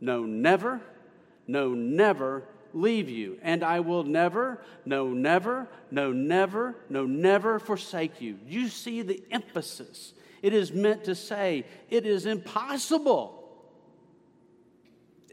no, 0.00 0.24
never, 0.24 0.80
no, 1.46 1.74
never 1.74 2.44
leave 2.74 3.08
you. 3.08 3.38
And 3.42 3.62
I 3.62 3.80
will 3.80 4.04
never, 4.04 4.62
no, 4.84 5.08
never, 5.08 5.68
no, 5.90 6.12
never, 6.12 6.76
no, 6.88 7.06
never 7.06 7.58
forsake 7.58 8.20
you. 8.20 8.38
You 8.46 8.68
see 8.68 9.02
the 9.02 9.22
emphasis. 9.30 10.12
It 10.42 10.52
is 10.52 10.72
meant 10.72 11.04
to 11.04 11.14
say, 11.14 11.64
it 11.88 12.04
is 12.04 12.26
impossible 12.26 13.44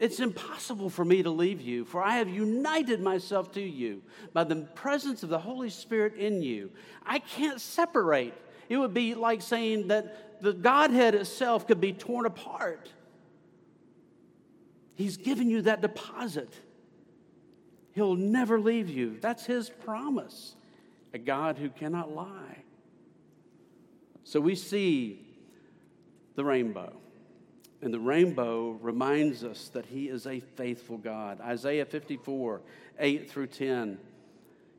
it's 0.02 0.18
impossible 0.18 0.90
for 0.90 1.04
me 1.04 1.22
to 1.22 1.30
leave 1.30 1.60
you, 1.60 1.84
for 1.84 2.02
I 2.02 2.16
have 2.16 2.28
united 2.28 3.00
myself 3.00 3.52
to 3.52 3.60
you 3.60 4.02
by 4.32 4.42
the 4.42 4.56
presence 4.56 5.22
of 5.22 5.28
the 5.28 5.38
Holy 5.38 5.70
Spirit 5.70 6.16
in 6.16 6.42
you. 6.42 6.72
I 7.06 7.20
can't 7.20 7.60
separate. 7.60 8.34
It 8.68 8.78
would 8.78 8.94
be 8.94 9.14
like 9.14 9.42
saying 9.42 9.86
that 9.88 10.42
the 10.42 10.54
Godhead 10.54 11.14
itself 11.14 11.68
could 11.68 11.80
be 11.80 11.92
torn 11.92 12.26
apart. 12.26 12.90
He's 14.96 15.18
given 15.18 15.48
you 15.48 15.62
that 15.62 15.82
deposit. 15.82 16.52
He'll 17.94 18.16
never 18.16 18.58
leave 18.58 18.88
you. 18.88 19.18
That's 19.20 19.46
His 19.46 19.68
promise. 19.68 20.54
A 21.14 21.18
God 21.18 21.58
who 21.58 21.68
cannot 21.68 22.14
lie. 22.14 22.62
So 24.24 24.40
we 24.40 24.54
see 24.54 25.26
the 26.36 26.44
rainbow. 26.44 26.92
And 27.82 27.92
the 27.92 28.00
rainbow 28.00 28.78
reminds 28.80 29.44
us 29.44 29.68
that 29.68 29.86
He 29.86 30.08
is 30.08 30.26
a 30.26 30.40
faithful 30.40 30.96
God. 30.96 31.40
Isaiah 31.40 31.84
54, 31.84 32.60
8 32.98 33.30
through 33.30 33.48
10. 33.48 33.98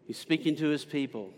He's 0.08 0.18
speaking 0.18 0.56
to 0.56 0.68
His 0.70 0.86
people. 0.86 1.32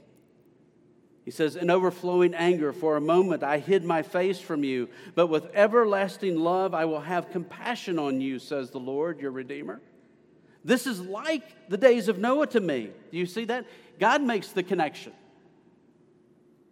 He 1.25 1.31
says, 1.31 1.55
In 1.55 1.71
overflowing 1.71 2.35
anger, 2.35 2.71
for 2.71 2.95
a 2.95 3.01
moment 3.01 3.43
I 3.43 3.57
hid 3.57 3.83
my 3.83 4.03
face 4.03 4.39
from 4.39 4.63
you, 4.63 4.89
but 5.15 5.27
with 5.27 5.47
everlasting 5.55 6.39
love 6.39 6.75
I 6.75 6.85
will 6.85 7.01
have 7.01 7.31
compassion 7.31 7.97
on 7.97 8.21
you, 8.21 8.37
says 8.37 8.69
the 8.69 8.79
Lord, 8.79 9.19
your 9.19 9.31
Redeemer. 9.31 9.81
This 10.65 10.87
is 10.87 10.99
like 10.99 11.69
the 11.69 11.77
days 11.77 12.07
of 12.07 12.17
Noah 12.17 12.47
to 12.47 12.59
me. 12.59 12.89
Do 13.11 13.17
you 13.17 13.27
see 13.27 13.45
that? 13.45 13.65
God 13.99 14.23
makes 14.23 14.49
the 14.49 14.63
connection. 14.63 15.13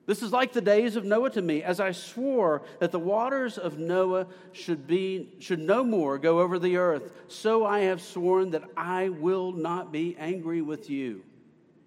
This 0.07 0.23
is 0.23 0.33
like 0.33 0.51
the 0.51 0.61
days 0.61 0.97
of 0.97 1.05
Noah 1.05 1.29
to 1.29 1.41
me, 1.41 1.63
as 1.63 1.79
I 1.79 1.91
swore 1.91 2.63
that 2.79 2.91
the 2.91 2.99
waters 2.99 3.57
of 3.57 3.77
Noah 3.77 4.27
should, 4.51 4.85
be, 4.85 5.29
should 5.39 5.59
no 5.59 5.83
more 5.83 6.17
go 6.17 6.41
over 6.41 6.59
the 6.59 6.75
earth. 6.75 7.09
So 7.29 7.65
I 7.65 7.81
have 7.81 8.01
sworn 8.01 8.49
that 8.51 8.63
I 8.75 9.09
will 9.09 9.53
not 9.53 9.93
be 9.93 10.17
angry 10.19 10.61
with 10.61 10.89
you 10.89 11.23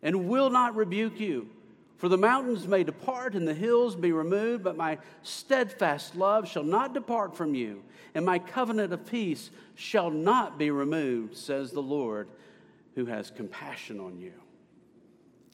and 0.01 0.29
will 0.29 0.49
not 0.49 0.77
rebuke 0.77 1.21
you. 1.21 1.51
For 1.97 2.09
the 2.09 2.19
mountains 2.19 2.69
may 2.69 2.85
depart 2.85 3.35
and 3.35 3.49
the 3.49 3.55
hills 3.55 3.97
be 3.97 4.13
removed, 4.13 4.63
but 4.63 4.77
my 4.77 4.99
steadfast 5.23 6.15
love 6.15 6.47
shall 6.47 6.63
not 6.63 6.93
depart 6.93 7.35
from 7.35 7.55
you, 7.55 7.83
and 8.15 8.25
my 8.25 8.39
covenant 8.39 8.93
of 8.93 9.07
peace 9.07 9.51
shall 9.75 10.11
not 10.11 10.59
be 10.59 10.71
removed, 10.71 11.37
says 11.37 11.73
the 11.73 11.83
Lord, 11.83 12.29
who 12.95 13.07
has 13.07 13.31
compassion 13.31 13.99
on 13.99 14.19
you. 14.19 14.33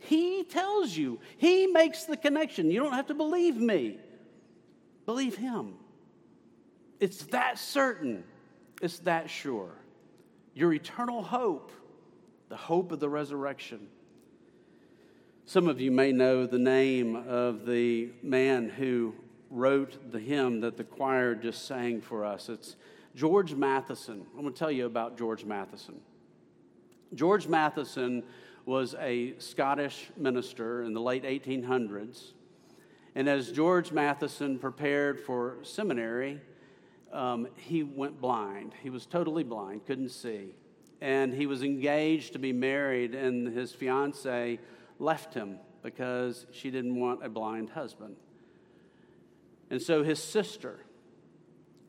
He 0.01 0.43
tells 0.43 0.97
you, 0.97 1.21
He 1.37 1.69
makes 1.69 2.05
the 2.05 2.17
connection. 2.17 2.73
You 2.73 2.83
don't 2.83 2.93
have 2.93 3.07
to 3.07 3.15
believe 3.15 3.57
me, 3.57 3.99
believe 5.07 5.37
Him. 5.37 5.75
It's 6.99 7.25
that 7.27 7.59
certain, 7.59 8.25
it's 8.81 8.99
that 9.01 9.31
sure. 9.31 9.71
Your 10.55 10.73
eternal 10.73 11.23
hope, 11.23 11.71
the 12.49 12.57
hope 12.57 12.91
of 12.91 12.99
the 12.99 13.09
resurrection. 13.09 13.87
Some 15.45 15.67
of 15.67 15.81
you 15.81 15.91
may 15.91 16.13
know 16.13 16.47
the 16.47 16.59
name 16.59 17.17
of 17.17 17.67
the 17.67 18.11
man 18.23 18.69
who 18.69 19.13
wrote 19.51 20.13
the 20.13 20.21
hymn 20.21 20.61
that 20.61 20.77
the 20.77 20.85
choir 20.85 21.35
just 21.35 21.67
sang 21.67 22.01
for 22.01 22.25
us. 22.25 22.49
It's 22.49 22.77
George 23.17 23.53
Matheson. 23.53 24.25
I'm 24.35 24.43
going 24.43 24.53
to 24.53 24.59
tell 24.59 24.71
you 24.71 24.87
about 24.87 25.19
George 25.19 25.45
Matheson. 25.45 26.01
George 27.15 27.49
Matheson 27.49 28.23
was 28.67 28.95
a 29.01 29.35
Scottish 29.39 30.11
minister 30.17 30.85
in 30.85 30.95
the 30.95 31.01
late 31.01 31.25
1800s. 31.25 32.33
And 33.17 33.29
as 33.29 33.51
George 33.51 33.91
Matheson 33.91 34.61
prepared 34.61 35.21
for 35.21 35.59
seminary, 35.63 36.41
um, 37.13 37.49
he 37.57 37.83
went 37.83 38.21
blind. 38.21 38.75
He 38.81 38.91
was 38.91 39.07
totally 39.07 39.43
blind, 39.43 39.87
couldn't 39.87 40.11
see. 40.11 40.55
And 41.01 41.35
he 41.35 41.47
was 41.47 41.65
engaged 41.65 42.33
to 42.35 42.39
be 42.39 42.53
married, 42.53 43.17
and 43.17 43.49
his 43.49 43.73
fiancee 43.73 44.61
left 45.03 45.35
him 45.35 45.59
because 45.83 46.47
she 46.53 46.71
didn't 46.71 46.99
want 46.99 47.25
a 47.25 47.29
blind 47.29 47.71
husband. 47.71 48.17
And 49.71 49.83
so 49.83 50.05
his 50.05 50.23
sister, 50.23 50.79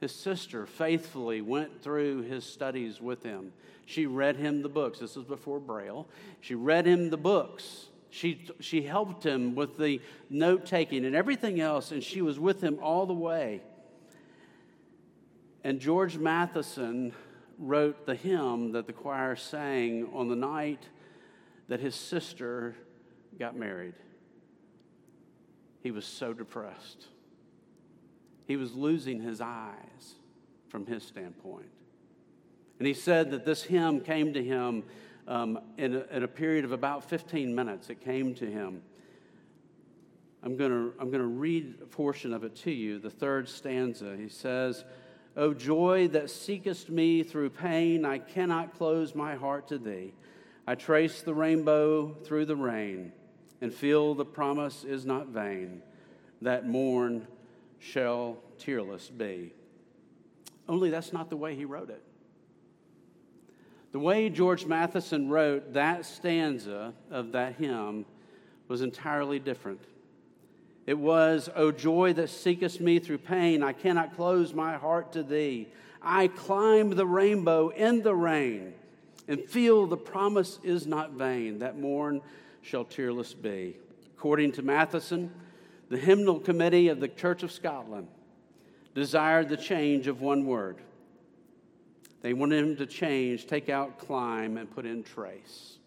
his 0.01 0.13
sister 0.13 0.65
faithfully 0.65 1.41
went 1.41 1.81
through 1.83 2.23
his 2.23 2.43
studies 2.43 2.99
with 2.99 3.23
him. 3.23 3.53
She 3.85 4.05
read 4.05 4.37
him 4.37 4.61
the 4.61 4.69
books. 4.69 4.99
This 4.99 5.15
was 5.15 5.25
before 5.25 5.59
Braille. 5.59 6.07
She 6.41 6.55
read 6.55 6.87
him 6.87 7.09
the 7.09 7.17
books. 7.17 7.87
She, 8.09 8.47
she 8.59 8.83
helped 8.83 9.25
him 9.25 9.55
with 9.55 9.77
the 9.77 10.01
note 10.29 10.65
taking 10.65 11.05
and 11.05 11.15
everything 11.15 11.59
else, 11.59 11.91
and 11.91 12.03
she 12.03 12.21
was 12.21 12.39
with 12.39 12.63
him 12.63 12.79
all 12.81 13.05
the 13.05 13.13
way. 13.13 13.61
And 15.63 15.79
George 15.79 16.17
Matheson 16.17 17.13
wrote 17.57 18.05
the 18.05 18.15
hymn 18.15 18.71
that 18.73 18.87
the 18.87 18.93
choir 18.93 19.35
sang 19.35 20.09
on 20.13 20.29
the 20.29 20.35
night 20.35 20.87
that 21.67 21.79
his 21.79 21.95
sister 21.95 22.75
got 23.39 23.55
married. 23.55 23.93
He 25.81 25.91
was 25.91 26.05
so 26.05 26.33
depressed. 26.33 27.07
He 28.47 28.55
was 28.55 28.73
losing 28.73 29.21
his 29.21 29.41
eyes 29.41 30.15
from 30.69 30.85
his 30.85 31.03
standpoint. 31.03 31.69
And 32.79 32.87
he 32.87 32.93
said 32.93 33.31
that 33.31 33.45
this 33.45 33.63
hymn 33.63 34.01
came 34.01 34.33
to 34.33 34.43
him 34.43 34.83
um, 35.27 35.59
in, 35.77 35.95
a, 35.95 36.05
in, 36.11 36.23
a, 36.23 36.27
period 36.27 36.65
of 36.65 36.71
about 36.71 37.09
15 37.09 37.53
minutes. 37.53 37.89
It 37.89 38.01
came 38.01 38.33
to 38.35 38.45
him. 38.45 38.81
I'm 40.41 40.57
going 40.57 40.71
to 40.71 40.93
I'm 40.99 41.11
to 41.11 41.23
read 41.23 41.75
a 41.81 41.85
portion 41.85 42.33
of 42.33 42.43
it 42.43 42.55
to 42.57 42.71
you, 42.71 42.99
the 42.99 43.09
third 43.09 43.47
stanza. 43.47 44.17
He 44.17 44.27
says, 44.27 44.83
O 45.37 45.53
joy 45.53 46.09
that 46.09 46.29
seekest 46.29 46.89
me 46.89 47.23
through 47.23 47.51
pain, 47.51 48.03
I 48.03 48.17
cannot 48.17 48.77
close 48.77 49.15
my 49.15 49.35
heart 49.35 49.69
to 49.69 49.77
thee. 49.77 50.13
I 50.67 50.75
trace 50.75 51.21
the 51.21 51.33
rainbow 51.33 52.13
through 52.23 52.45
the 52.45 52.55
rain 52.55 53.13
and 53.63 53.73
feel 53.73 54.13
the 54.13 54.25
promise 54.25 54.83
is 54.83 55.05
not 55.05 55.29
vain. 55.29 55.81
That 56.41 56.67
morn 56.67 57.25
shall 57.79 58.37
tearless 58.59 59.07
be. 59.09 59.53
Only 60.67 60.89
that's 60.89 61.13
not 61.13 61.29
the 61.29 61.37
way 61.37 61.55
he 61.55 61.63
wrote 61.63 61.89
it. 61.89 62.03
The 63.93 63.99
way 63.99 64.27
George 64.27 64.65
Matheson 64.65 65.29
wrote 65.29 65.73
that 65.73 66.05
stanza 66.05 66.93
of 67.09 67.31
that 67.31 67.55
hymn 67.55 68.05
was 68.67 68.81
entirely 68.81 69.39
different. 69.39 69.79
It 70.85 70.99
was, 70.99 71.49
O 71.55 71.71
joy 71.71 72.11
that 72.13 72.29
seekest 72.29 72.81
me 72.81 72.99
through 72.99 73.19
pain, 73.19 73.63
I 73.63 73.71
cannot 73.71 74.17
close 74.17 74.53
my 74.53 74.75
heart 74.75 75.13
to 75.13 75.23
thee. 75.23 75.69
I 76.01 76.27
climb 76.27 76.89
the 76.89 77.07
rainbow 77.07 77.69
in 77.69 78.01
the 78.01 78.13
rain 78.13 78.73
and 79.29 79.41
feel 79.41 79.87
the 79.87 79.95
promise 79.95 80.59
is 80.63 80.85
not 80.85 81.11
vain. 81.11 81.59
That 81.59 81.79
morn 81.79 82.19
shall 82.63 82.85
tearless 82.85 83.33
be. 83.33 83.77
According 84.17 84.53
to 84.53 84.61
Matheson, 84.61 85.31
the 85.89 85.97
hymnal 85.97 86.39
committee 86.39 86.87
of 86.87 86.99
the 86.99 87.07
Church 87.07 87.43
of 87.43 87.51
Scotland 87.51 88.07
desired 88.95 89.49
the 89.49 89.57
change 89.57 90.07
of 90.07 90.21
one 90.21 90.45
word. 90.45 90.77
They 92.21 92.33
wanted 92.33 92.63
him 92.63 92.75
to 92.77 92.85
change, 92.85 93.47
take 93.47 93.69
out 93.69 93.99
climb, 93.99 94.57
and 94.57 94.71
put 94.71 94.85
in 94.85 95.03
trace. 95.03 95.77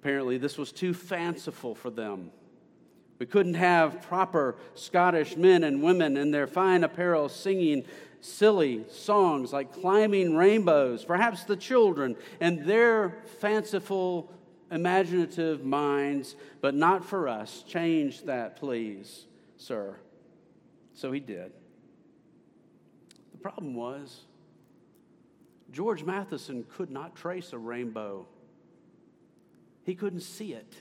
Apparently, 0.00 0.38
this 0.38 0.58
was 0.58 0.72
too 0.72 0.92
fanciful 0.92 1.74
for 1.74 1.90
them. 1.90 2.30
We 3.18 3.26
couldn't 3.26 3.54
have 3.54 4.02
proper 4.02 4.56
Scottish 4.74 5.36
men 5.36 5.64
and 5.64 5.82
women 5.82 6.16
in 6.16 6.30
their 6.30 6.46
fine 6.46 6.84
apparel 6.84 7.28
singing 7.28 7.84
silly 8.20 8.84
songs 8.90 9.52
like 9.52 9.72
climbing 9.72 10.36
rainbows, 10.36 11.04
perhaps 11.04 11.44
the 11.44 11.56
children 11.56 12.16
and 12.40 12.64
their 12.64 13.18
fanciful 13.40 14.32
imaginative 14.70 15.64
minds, 15.64 16.36
but 16.60 16.74
not 16.74 17.04
for 17.04 17.28
us. 17.28 17.62
Change 17.66 18.24
that, 18.24 18.56
please, 18.56 19.26
sir. 19.56 19.96
So 20.94 21.12
he 21.12 21.20
did. 21.20 21.52
The 23.32 23.38
problem 23.38 23.74
was, 23.74 24.24
George 25.70 26.02
Matheson 26.02 26.64
could 26.68 26.90
not 26.90 27.14
trace 27.14 27.52
a 27.52 27.58
rainbow, 27.58 28.26
he 29.84 29.94
couldn't 29.94 30.20
see 30.20 30.52
it. 30.52 30.74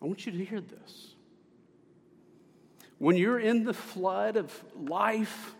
I 0.00 0.06
want 0.06 0.26
you 0.26 0.32
to 0.32 0.44
hear 0.44 0.60
this. 0.60 1.14
when 3.02 3.16
you're 3.16 3.40
in 3.40 3.64
the 3.64 3.74
flood 3.74 4.36
of 4.36 4.64
life, 4.76 5.56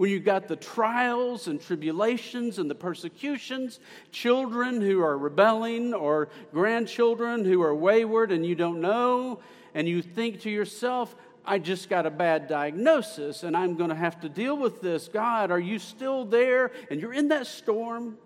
when 0.00 0.08
you've 0.08 0.24
got 0.24 0.48
the 0.48 0.56
trials 0.56 1.46
and 1.46 1.60
tribulations 1.60 2.58
and 2.58 2.70
the 2.70 2.74
persecutions, 2.74 3.80
children 4.10 4.80
who 4.80 5.02
are 5.02 5.18
rebelling 5.18 5.92
or 5.92 6.30
grandchildren 6.54 7.44
who 7.44 7.60
are 7.60 7.74
wayward 7.74 8.32
and 8.32 8.46
you 8.46 8.54
don't 8.54 8.80
know, 8.80 9.40
and 9.74 9.86
you 9.86 10.00
think 10.00 10.40
to 10.40 10.48
yourself, 10.48 11.14
I 11.44 11.58
just 11.58 11.90
got 11.90 12.06
a 12.06 12.10
bad 12.10 12.48
diagnosis 12.48 13.42
and 13.42 13.54
I'm 13.54 13.76
going 13.76 13.90
to 13.90 13.94
have 13.94 14.18
to 14.22 14.30
deal 14.30 14.56
with 14.56 14.80
this. 14.80 15.06
God, 15.06 15.50
are 15.50 15.60
you 15.60 15.78
still 15.78 16.24
there? 16.24 16.72
And 16.90 16.98
you're 16.98 17.12
in 17.12 17.28
that 17.28 17.46
storm. 17.46 18.16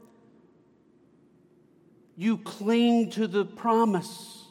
You 2.17 2.39
cling 2.39 3.11
to 3.11 3.27
the 3.27 3.45
promise. 3.45 4.44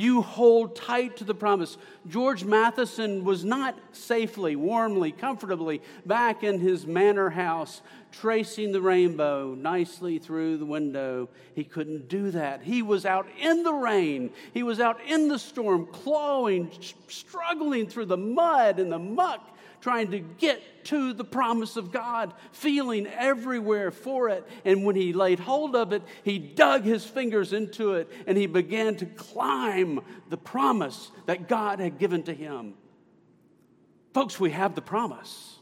You 0.00 0.22
hold 0.22 0.76
tight 0.76 1.18
to 1.18 1.24
the 1.24 1.34
promise. 1.34 1.76
George 2.08 2.42
Matheson 2.42 3.22
was 3.22 3.44
not 3.44 3.78
safely, 3.92 4.56
warmly, 4.56 5.12
comfortably 5.12 5.82
back 6.06 6.42
in 6.42 6.58
his 6.58 6.86
manor 6.86 7.28
house, 7.28 7.82
tracing 8.10 8.72
the 8.72 8.80
rainbow 8.80 9.54
nicely 9.54 10.18
through 10.18 10.56
the 10.56 10.64
window. 10.64 11.28
He 11.54 11.64
couldn't 11.64 12.08
do 12.08 12.30
that. 12.30 12.62
He 12.62 12.80
was 12.80 13.04
out 13.04 13.26
in 13.38 13.62
the 13.62 13.74
rain, 13.74 14.30
he 14.54 14.62
was 14.62 14.80
out 14.80 15.02
in 15.06 15.28
the 15.28 15.38
storm, 15.38 15.84
clawing, 15.84 16.70
struggling 17.08 17.86
through 17.86 18.06
the 18.06 18.16
mud 18.16 18.78
and 18.78 18.90
the 18.90 18.98
muck 18.98 19.49
trying 19.80 20.10
to 20.10 20.18
get 20.18 20.84
to 20.84 21.12
the 21.12 21.24
promise 21.24 21.76
of 21.76 21.92
God, 21.92 22.34
feeling 22.52 23.06
everywhere 23.06 23.90
for 23.90 24.28
it. 24.28 24.46
And 24.64 24.84
when 24.84 24.96
he 24.96 25.12
laid 25.12 25.40
hold 25.40 25.74
of 25.74 25.92
it, 25.92 26.02
he 26.22 26.38
dug 26.38 26.82
his 26.82 27.04
fingers 27.04 27.52
into 27.52 27.94
it 27.94 28.10
and 28.26 28.36
he 28.36 28.46
began 28.46 28.96
to 28.96 29.06
climb 29.06 30.00
the 30.28 30.36
promise 30.36 31.10
that 31.26 31.48
God 31.48 31.80
had 31.80 31.98
given 31.98 32.22
to 32.24 32.34
him. 32.34 32.74
Folks, 34.12 34.40
we 34.40 34.50
have 34.50 34.74
the 34.74 34.82
promise. 34.82 35.58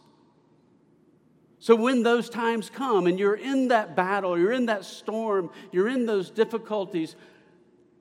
So 1.60 1.74
when 1.74 2.02
those 2.02 2.30
times 2.30 2.70
come 2.70 3.06
and 3.06 3.18
you're 3.18 3.34
in 3.34 3.68
that 3.68 3.96
battle, 3.96 4.38
you're 4.38 4.52
in 4.52 4.66
that 4.66 4.84
storm, 4.84 5.50
you're 5.72 5.88
in 5.88 6.06
those 6.06 6.30
difficulties, 6.30 7.16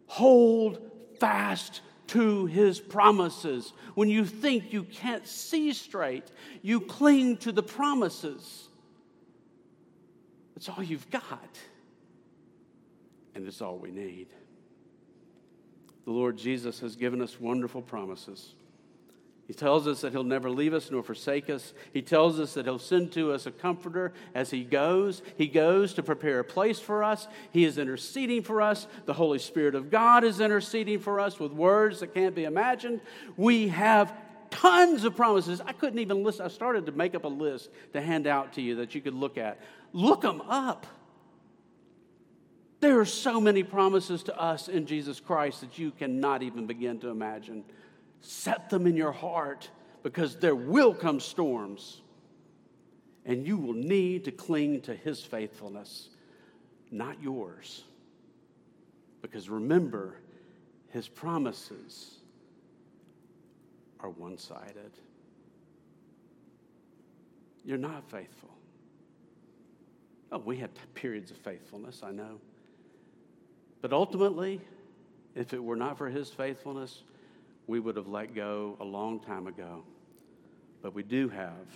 hold 0.06 0.80
fast 1.20 1.82
to 2.08 2.46
his 2.46 2.80
promises. 2.80 3.74
When 3.96 4.10
you 4.10 4.26
think 4.26 4.74
you 4.74 4.84
can't 4.84 5.28
see 5.28 5.74
straight, 5.74 6.26
you 6.62 6.82
cling 6.82 7.38
to 7.38 7.52
the 7.52 7.64
promises. 7.64 8.70
It's 10.56 10.70
all 10.70 10.82
you've 10.82 11.10
got, 11.10 11.60
and 13.36 13.48
it's 13.48 13.62
all 13.62 13.78
we 13.78 13.92
need. 13.92 14.28
The 16.06 16.12
Lord 16.12 16.38
Jesus 16.38 16.80
has 16.80 16.96
given 16.96 17.22
us 17.22 17.40
wonderful 17.40 17.82
promises. 17.82 18.56
He 19.48 19.54
tells 19.54 19.88
us 19.88 20.02
that 20.02 20.12
He'll 20.12 20.24
never 20.24 20.50
leave 20.50 20.74
us 20.74 20.92
nor 20.92 21.02
forsake 21.02 21.50
us. 21.50 21.74
He 21.94 22.02
tells 22.02 22.38
us 22.38 22.54
that 22.56 22.66
He'll 22.66 22.80
send 22.80 23.14
to 23.14 23.32
us 23.32 23.46
a 23.46 23.52
comforter 23.52 24.12
as 24.36 24.52
He 24.52 24.66
goes. 24.66 25.22
He 25.38 25.48
goes 25.48 25.94
to 25.94 26.04
prepare 26.04 26.40
a 26.40 26.44
place 26.44 26.80
for 26.80 27.02
us. 27.02 27.28
He 27.52 27.64
is 27.64 27.78
interceding 27.78 28.44
for 28.44 28.62
us. 28.62 28.88
The 29.06 29.14
Holy 29.14 29.40
Spirit 29.40 29.74
of 29.74 29.90
God 29.90 30.26
is 30.26 30.42
interceding 30.42 31.00
for 31.00 31.22
us 31.22 31.40
with 31.40 31.54
words 31.54 32.02
that 32.02 32.14
can't 32.14 32.36
be 32.36 32.44
imagined. 32.44 33.00
We 33.38 33.70
have 33.70 34.14
tons 34.50 35.06
of 35.06 35.16
promises. 35.16 35.62
I 35.62 35.72
couldn't 35.72 36.00
even 36.00 36.24
list, 36.24 36.42
I 36.42 36.50
started 36.50 36.86
to 36.88 36.92
make 36.92 37.16
up 37.16 37.24
a 37.24 37.30
list 37.30 37.70
to 37.94 38.02
hand 38.02 38.28
out 38.28 38.54
to 38.54 38.62
you 38.62 38.76
that 38.76 38.96
you 38.96 39.02
could 39.02 39.14
look 39.14 39.38
at. 39.38 39.60
Look 39.94 40.22
them 40.22 40.42
up. 40.42 40.86
There 42.80 43.00
are 43.00 43.06
so 43.06 43.42
many 43.42 43.64
promises 43.64 44.24
to 44.24 44.40
us 44.40 44.68
in 44.68 44.86
Jesus 44.86 45.20
Christ 45.20 45.62
that 45.62 45.80
you 45.80 45.92
cannot 45.92 46.44
even 46.44 46.68
begin 46.68 47.00
to 47.00 47.10
imagine. 47.10 47.64
Set 48.22 48.70
them 48.70 48.88
in 48.88 48.96
your 48.96 49.12
heart 49.12 49.70
because 50.04 50.38
there 50.38 50.56
will 50.56 50.94
come 50.94 51.20
storms 51.20 52.02
and 53.26 53.46
you 53.46 53.58
will 53.58 53.74
need 53.74 54.24
to 54.26 54.32
cling 54.32 54.82
to 54.82 54.96
his 54.96 55.22
faithfulness, 55.22 56.10
not 56.92 57.22
yours. 57.22 57.84
Because 59.22 59.50
remember, 59.50 60.16
his 60.90 61.10
promises 61.10 62.20
are 64.00 64.10
one 64.10 64.38
sided. 64.38 64.92
You're 67.66 67.78
not 67.78 68.10
faithful. 68.10 68.50
Oh, 70.32 70.40
we 70.40 70.58
had 70.58 70.70
periods 70.94 71.32
of 71.32 71.38
faithfulness, 71.38 72.02
I 72.04 72.12
know. 72.12 72.40
But 73.82 73.92
ultimately, 73.92 74.62
if 75.36 75.54
it 75.54 75.64
were 75.64 75.76
not 75.76 75.98
for 75.98 76.10
his 76.10 76.30
faithfulness, 76.30 77.04
we 77.68 77.80
would 77.80 77.98
have 77.98 78.08
let 78.08 78.34
go 78.34 78.78
a 78.80 78.86
long 78.86 79.20
time 79.20 79.46
ago. 79.46 79.84
But 80.82 80.94
we 80.94 81.04
do 81.04 81.28
have 81.30 81.68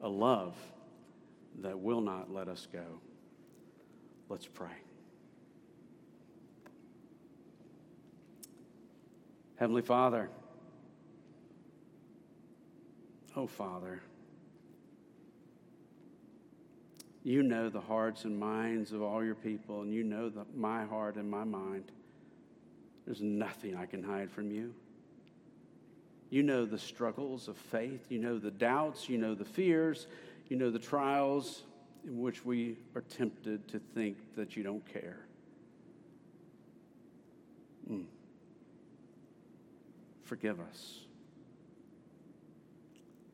a 0.00 0.08
love 0.08 0.56
that 1.60 1.78
will 1.78 2.00
not 2.00 2.32
let 2.32 2.48
us 2.48 2.66
go. 2.72 2.84
Let's 4.28 4.46
pray. 4.46 4.68
Heavenly 9.56 9.82
Father, 9.82 10.30
oh 13.36 13.46
Father, 13.46 14.00
you 17.22 17.42
know 17.42 17.68
the 17.68 17.80
hearts 17.80 18.24
and 18.24 18.38
minds 18.38 18.92
of 18.92 19.00
all 19.00 19.24
your 19.24 19.36
people, 19.36 19.82
and 19.82 19.92
you 19.92 20.02
know 20.02 20.28
the, 20.28 20.44
my 20.56 20.84
heart 20.84 21.16
and 21.16 21.30
my 21.30 21.44
mind. 21.44 21.84
There's 23.06 23.22
nothing 23.22 23.76
I 23.76 23.86
can 23.86 24.02
hide 24.02 24.30
from 24.30 24.50
you. 24.50 24.74
You 26.34 26.42
know 26.42 26.64
the 26.64 26.80
struggles 26.80 27.46
of 27.46 27.56
faith. 27.56 28.06
You 28.08 28.18
know 28.18 28.40
the 28.40 28.50
doubts. 28.50 29.08
You 29.08 29.18
know 29.18 29.36
the 29.36 29.44
fears. 29.44 30.08
You 30.48 30.56
know 30.56 30.68
the 30.68 30.80
trials 30.80 31.62
in 32.04 32.18
which 32.18 32.44
we 32.44 32.76
are 32.96 33.02
tempted 33.02 33.68
to 33.68 33.78
think 33.94 34.16
that 34.34 34.56
you 34.56 34.64
don't 34.64 34.84
care. 34.92 35.20
Mm. 37.88 38.06
Forgive 40.24 40.58
us. 40.58 41.02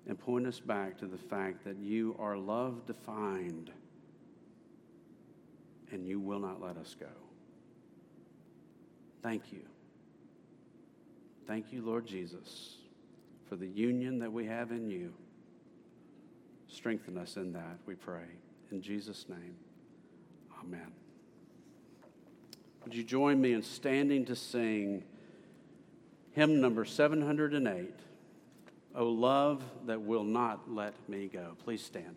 And 0.06 0.18
point 0.18 0.46
us 0.46 0.60
back 0.60 0.98
to 0.98 1.06
the 1.06 1.16
fact 1.16 1.64
that 1.64 1.78
you 1.78 2.14
are 2.18 2.36
love 2.36 2.84
defined 2.86 3.70
and 5.90 6.06
you 6.06 6.20
will 6.20 6.40
not 6.40 6.60
let 6.60 6.76
us 6.76 6.94
go. 7.00 7.06
Thank 9.22 9.54
you. 9.54 9.62
Thank 11.46 11.72
you, 11.72 11.80
Lord 11.80 12.04
Jesus 12.06 12.79
for 13.50 13.56
the 13.56 13.66
union 13.66 14.20
that 14.20 14.32
we 14.32 14.46
have 14.46 14.70
in 14.70 14.88
you. 14.88 15.12
Strengthen 16.68 17.18
us 17.18 17.36
in 17.36 17.52
that, 17.52 17.78
we 17.84 17.96
pray. 17.96 18.22
In 18.70 18.80
Jesus' 18.80 19.26
name, 19.28 19.56
amen. 20.62 20.92
Would 22.84 22.94
you 22.94 23.02
join 23.02 23.40
me 23.40 23.52
in 23.52 23.64
standing 23.64 24.24
to 24.26 24.36
sing 24.36 25.02
hymn 26.30 26.60
number 26.60 26.84
708, 26.84 27.92
O 28.94 29.06
Love 29.06 29.64
That 29.84 30.00
Will 30.00 30.22
Not 30.22 30.72
Let 30.72 30.94
Me 31.08 31.26
Go? 31.26 31.56
Please 31.64 31.82
stand. 31.84 32.14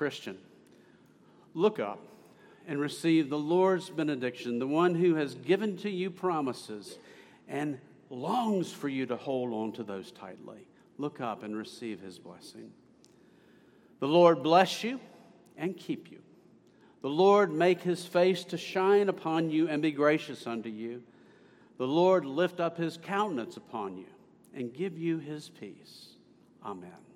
Christian, 0.00 0.38
look 1.52 1.78
up 1.78 1.98
and 2.66 2.80
receive 2.80 3.28
the 3.28 3.38
Lord's 3.38 3.90
benediction, 3.90 4.58
the 4.58 4.66
one 4.66 4.94
who 4.94 5.16
has 5.16 5.34
given 5.34 5.76
to 5.76 5.90
you 5.90 6.10
promises 6.10 6.98
and 7.46 7.78
longs 8.08 8.72
for 8.72 8.88
you 8.88 9.04
to 9.04 9.16
hold 9.16 9.52
on 9.52 9.72
to 9.72 9.82
those 9.82 10.10
tightly. 10.10 10.66
Look 10.96 11.20
up 11.20 11.42
and 11.42 11.54
receive 11.54 12.00
his 12.00 12.18
blessing. 12.18 12.72
The 13.98 14.08
Lord 14.08 14.42
bless 14.42 14.82
you 14.82 15.00
and 15.58 15.76
keep 15.76 16.10
you. 16.10 16.20
The 17.02 17.10
Lord 17.10 17.52
make 17.52 17.82
his 17.82 18.06
face 18.06 18.42
to 18.44 18.56
shine 18.56 19.10
upon 19.10 19.50
you 19.50 19.68
and 19.68 19.82
be 19.82 19.92
gracious 19.92 20.46
unto 20.46 20.70
you. 20.70 21.02
The 21.76 21.86
Lord 21.86 22.24
lift 22.24 22.58
up 22.58 22.78
his 22.78 22.96
countenance 22.96 23.58
upon 23.58 23.98
you 23.98 24.08
and 24.54 24.72
give 24.72 24.96
you 24.96 25.18
his 25.18 25.50
peace. 25.50 26.16
Amen. 26.64 27.09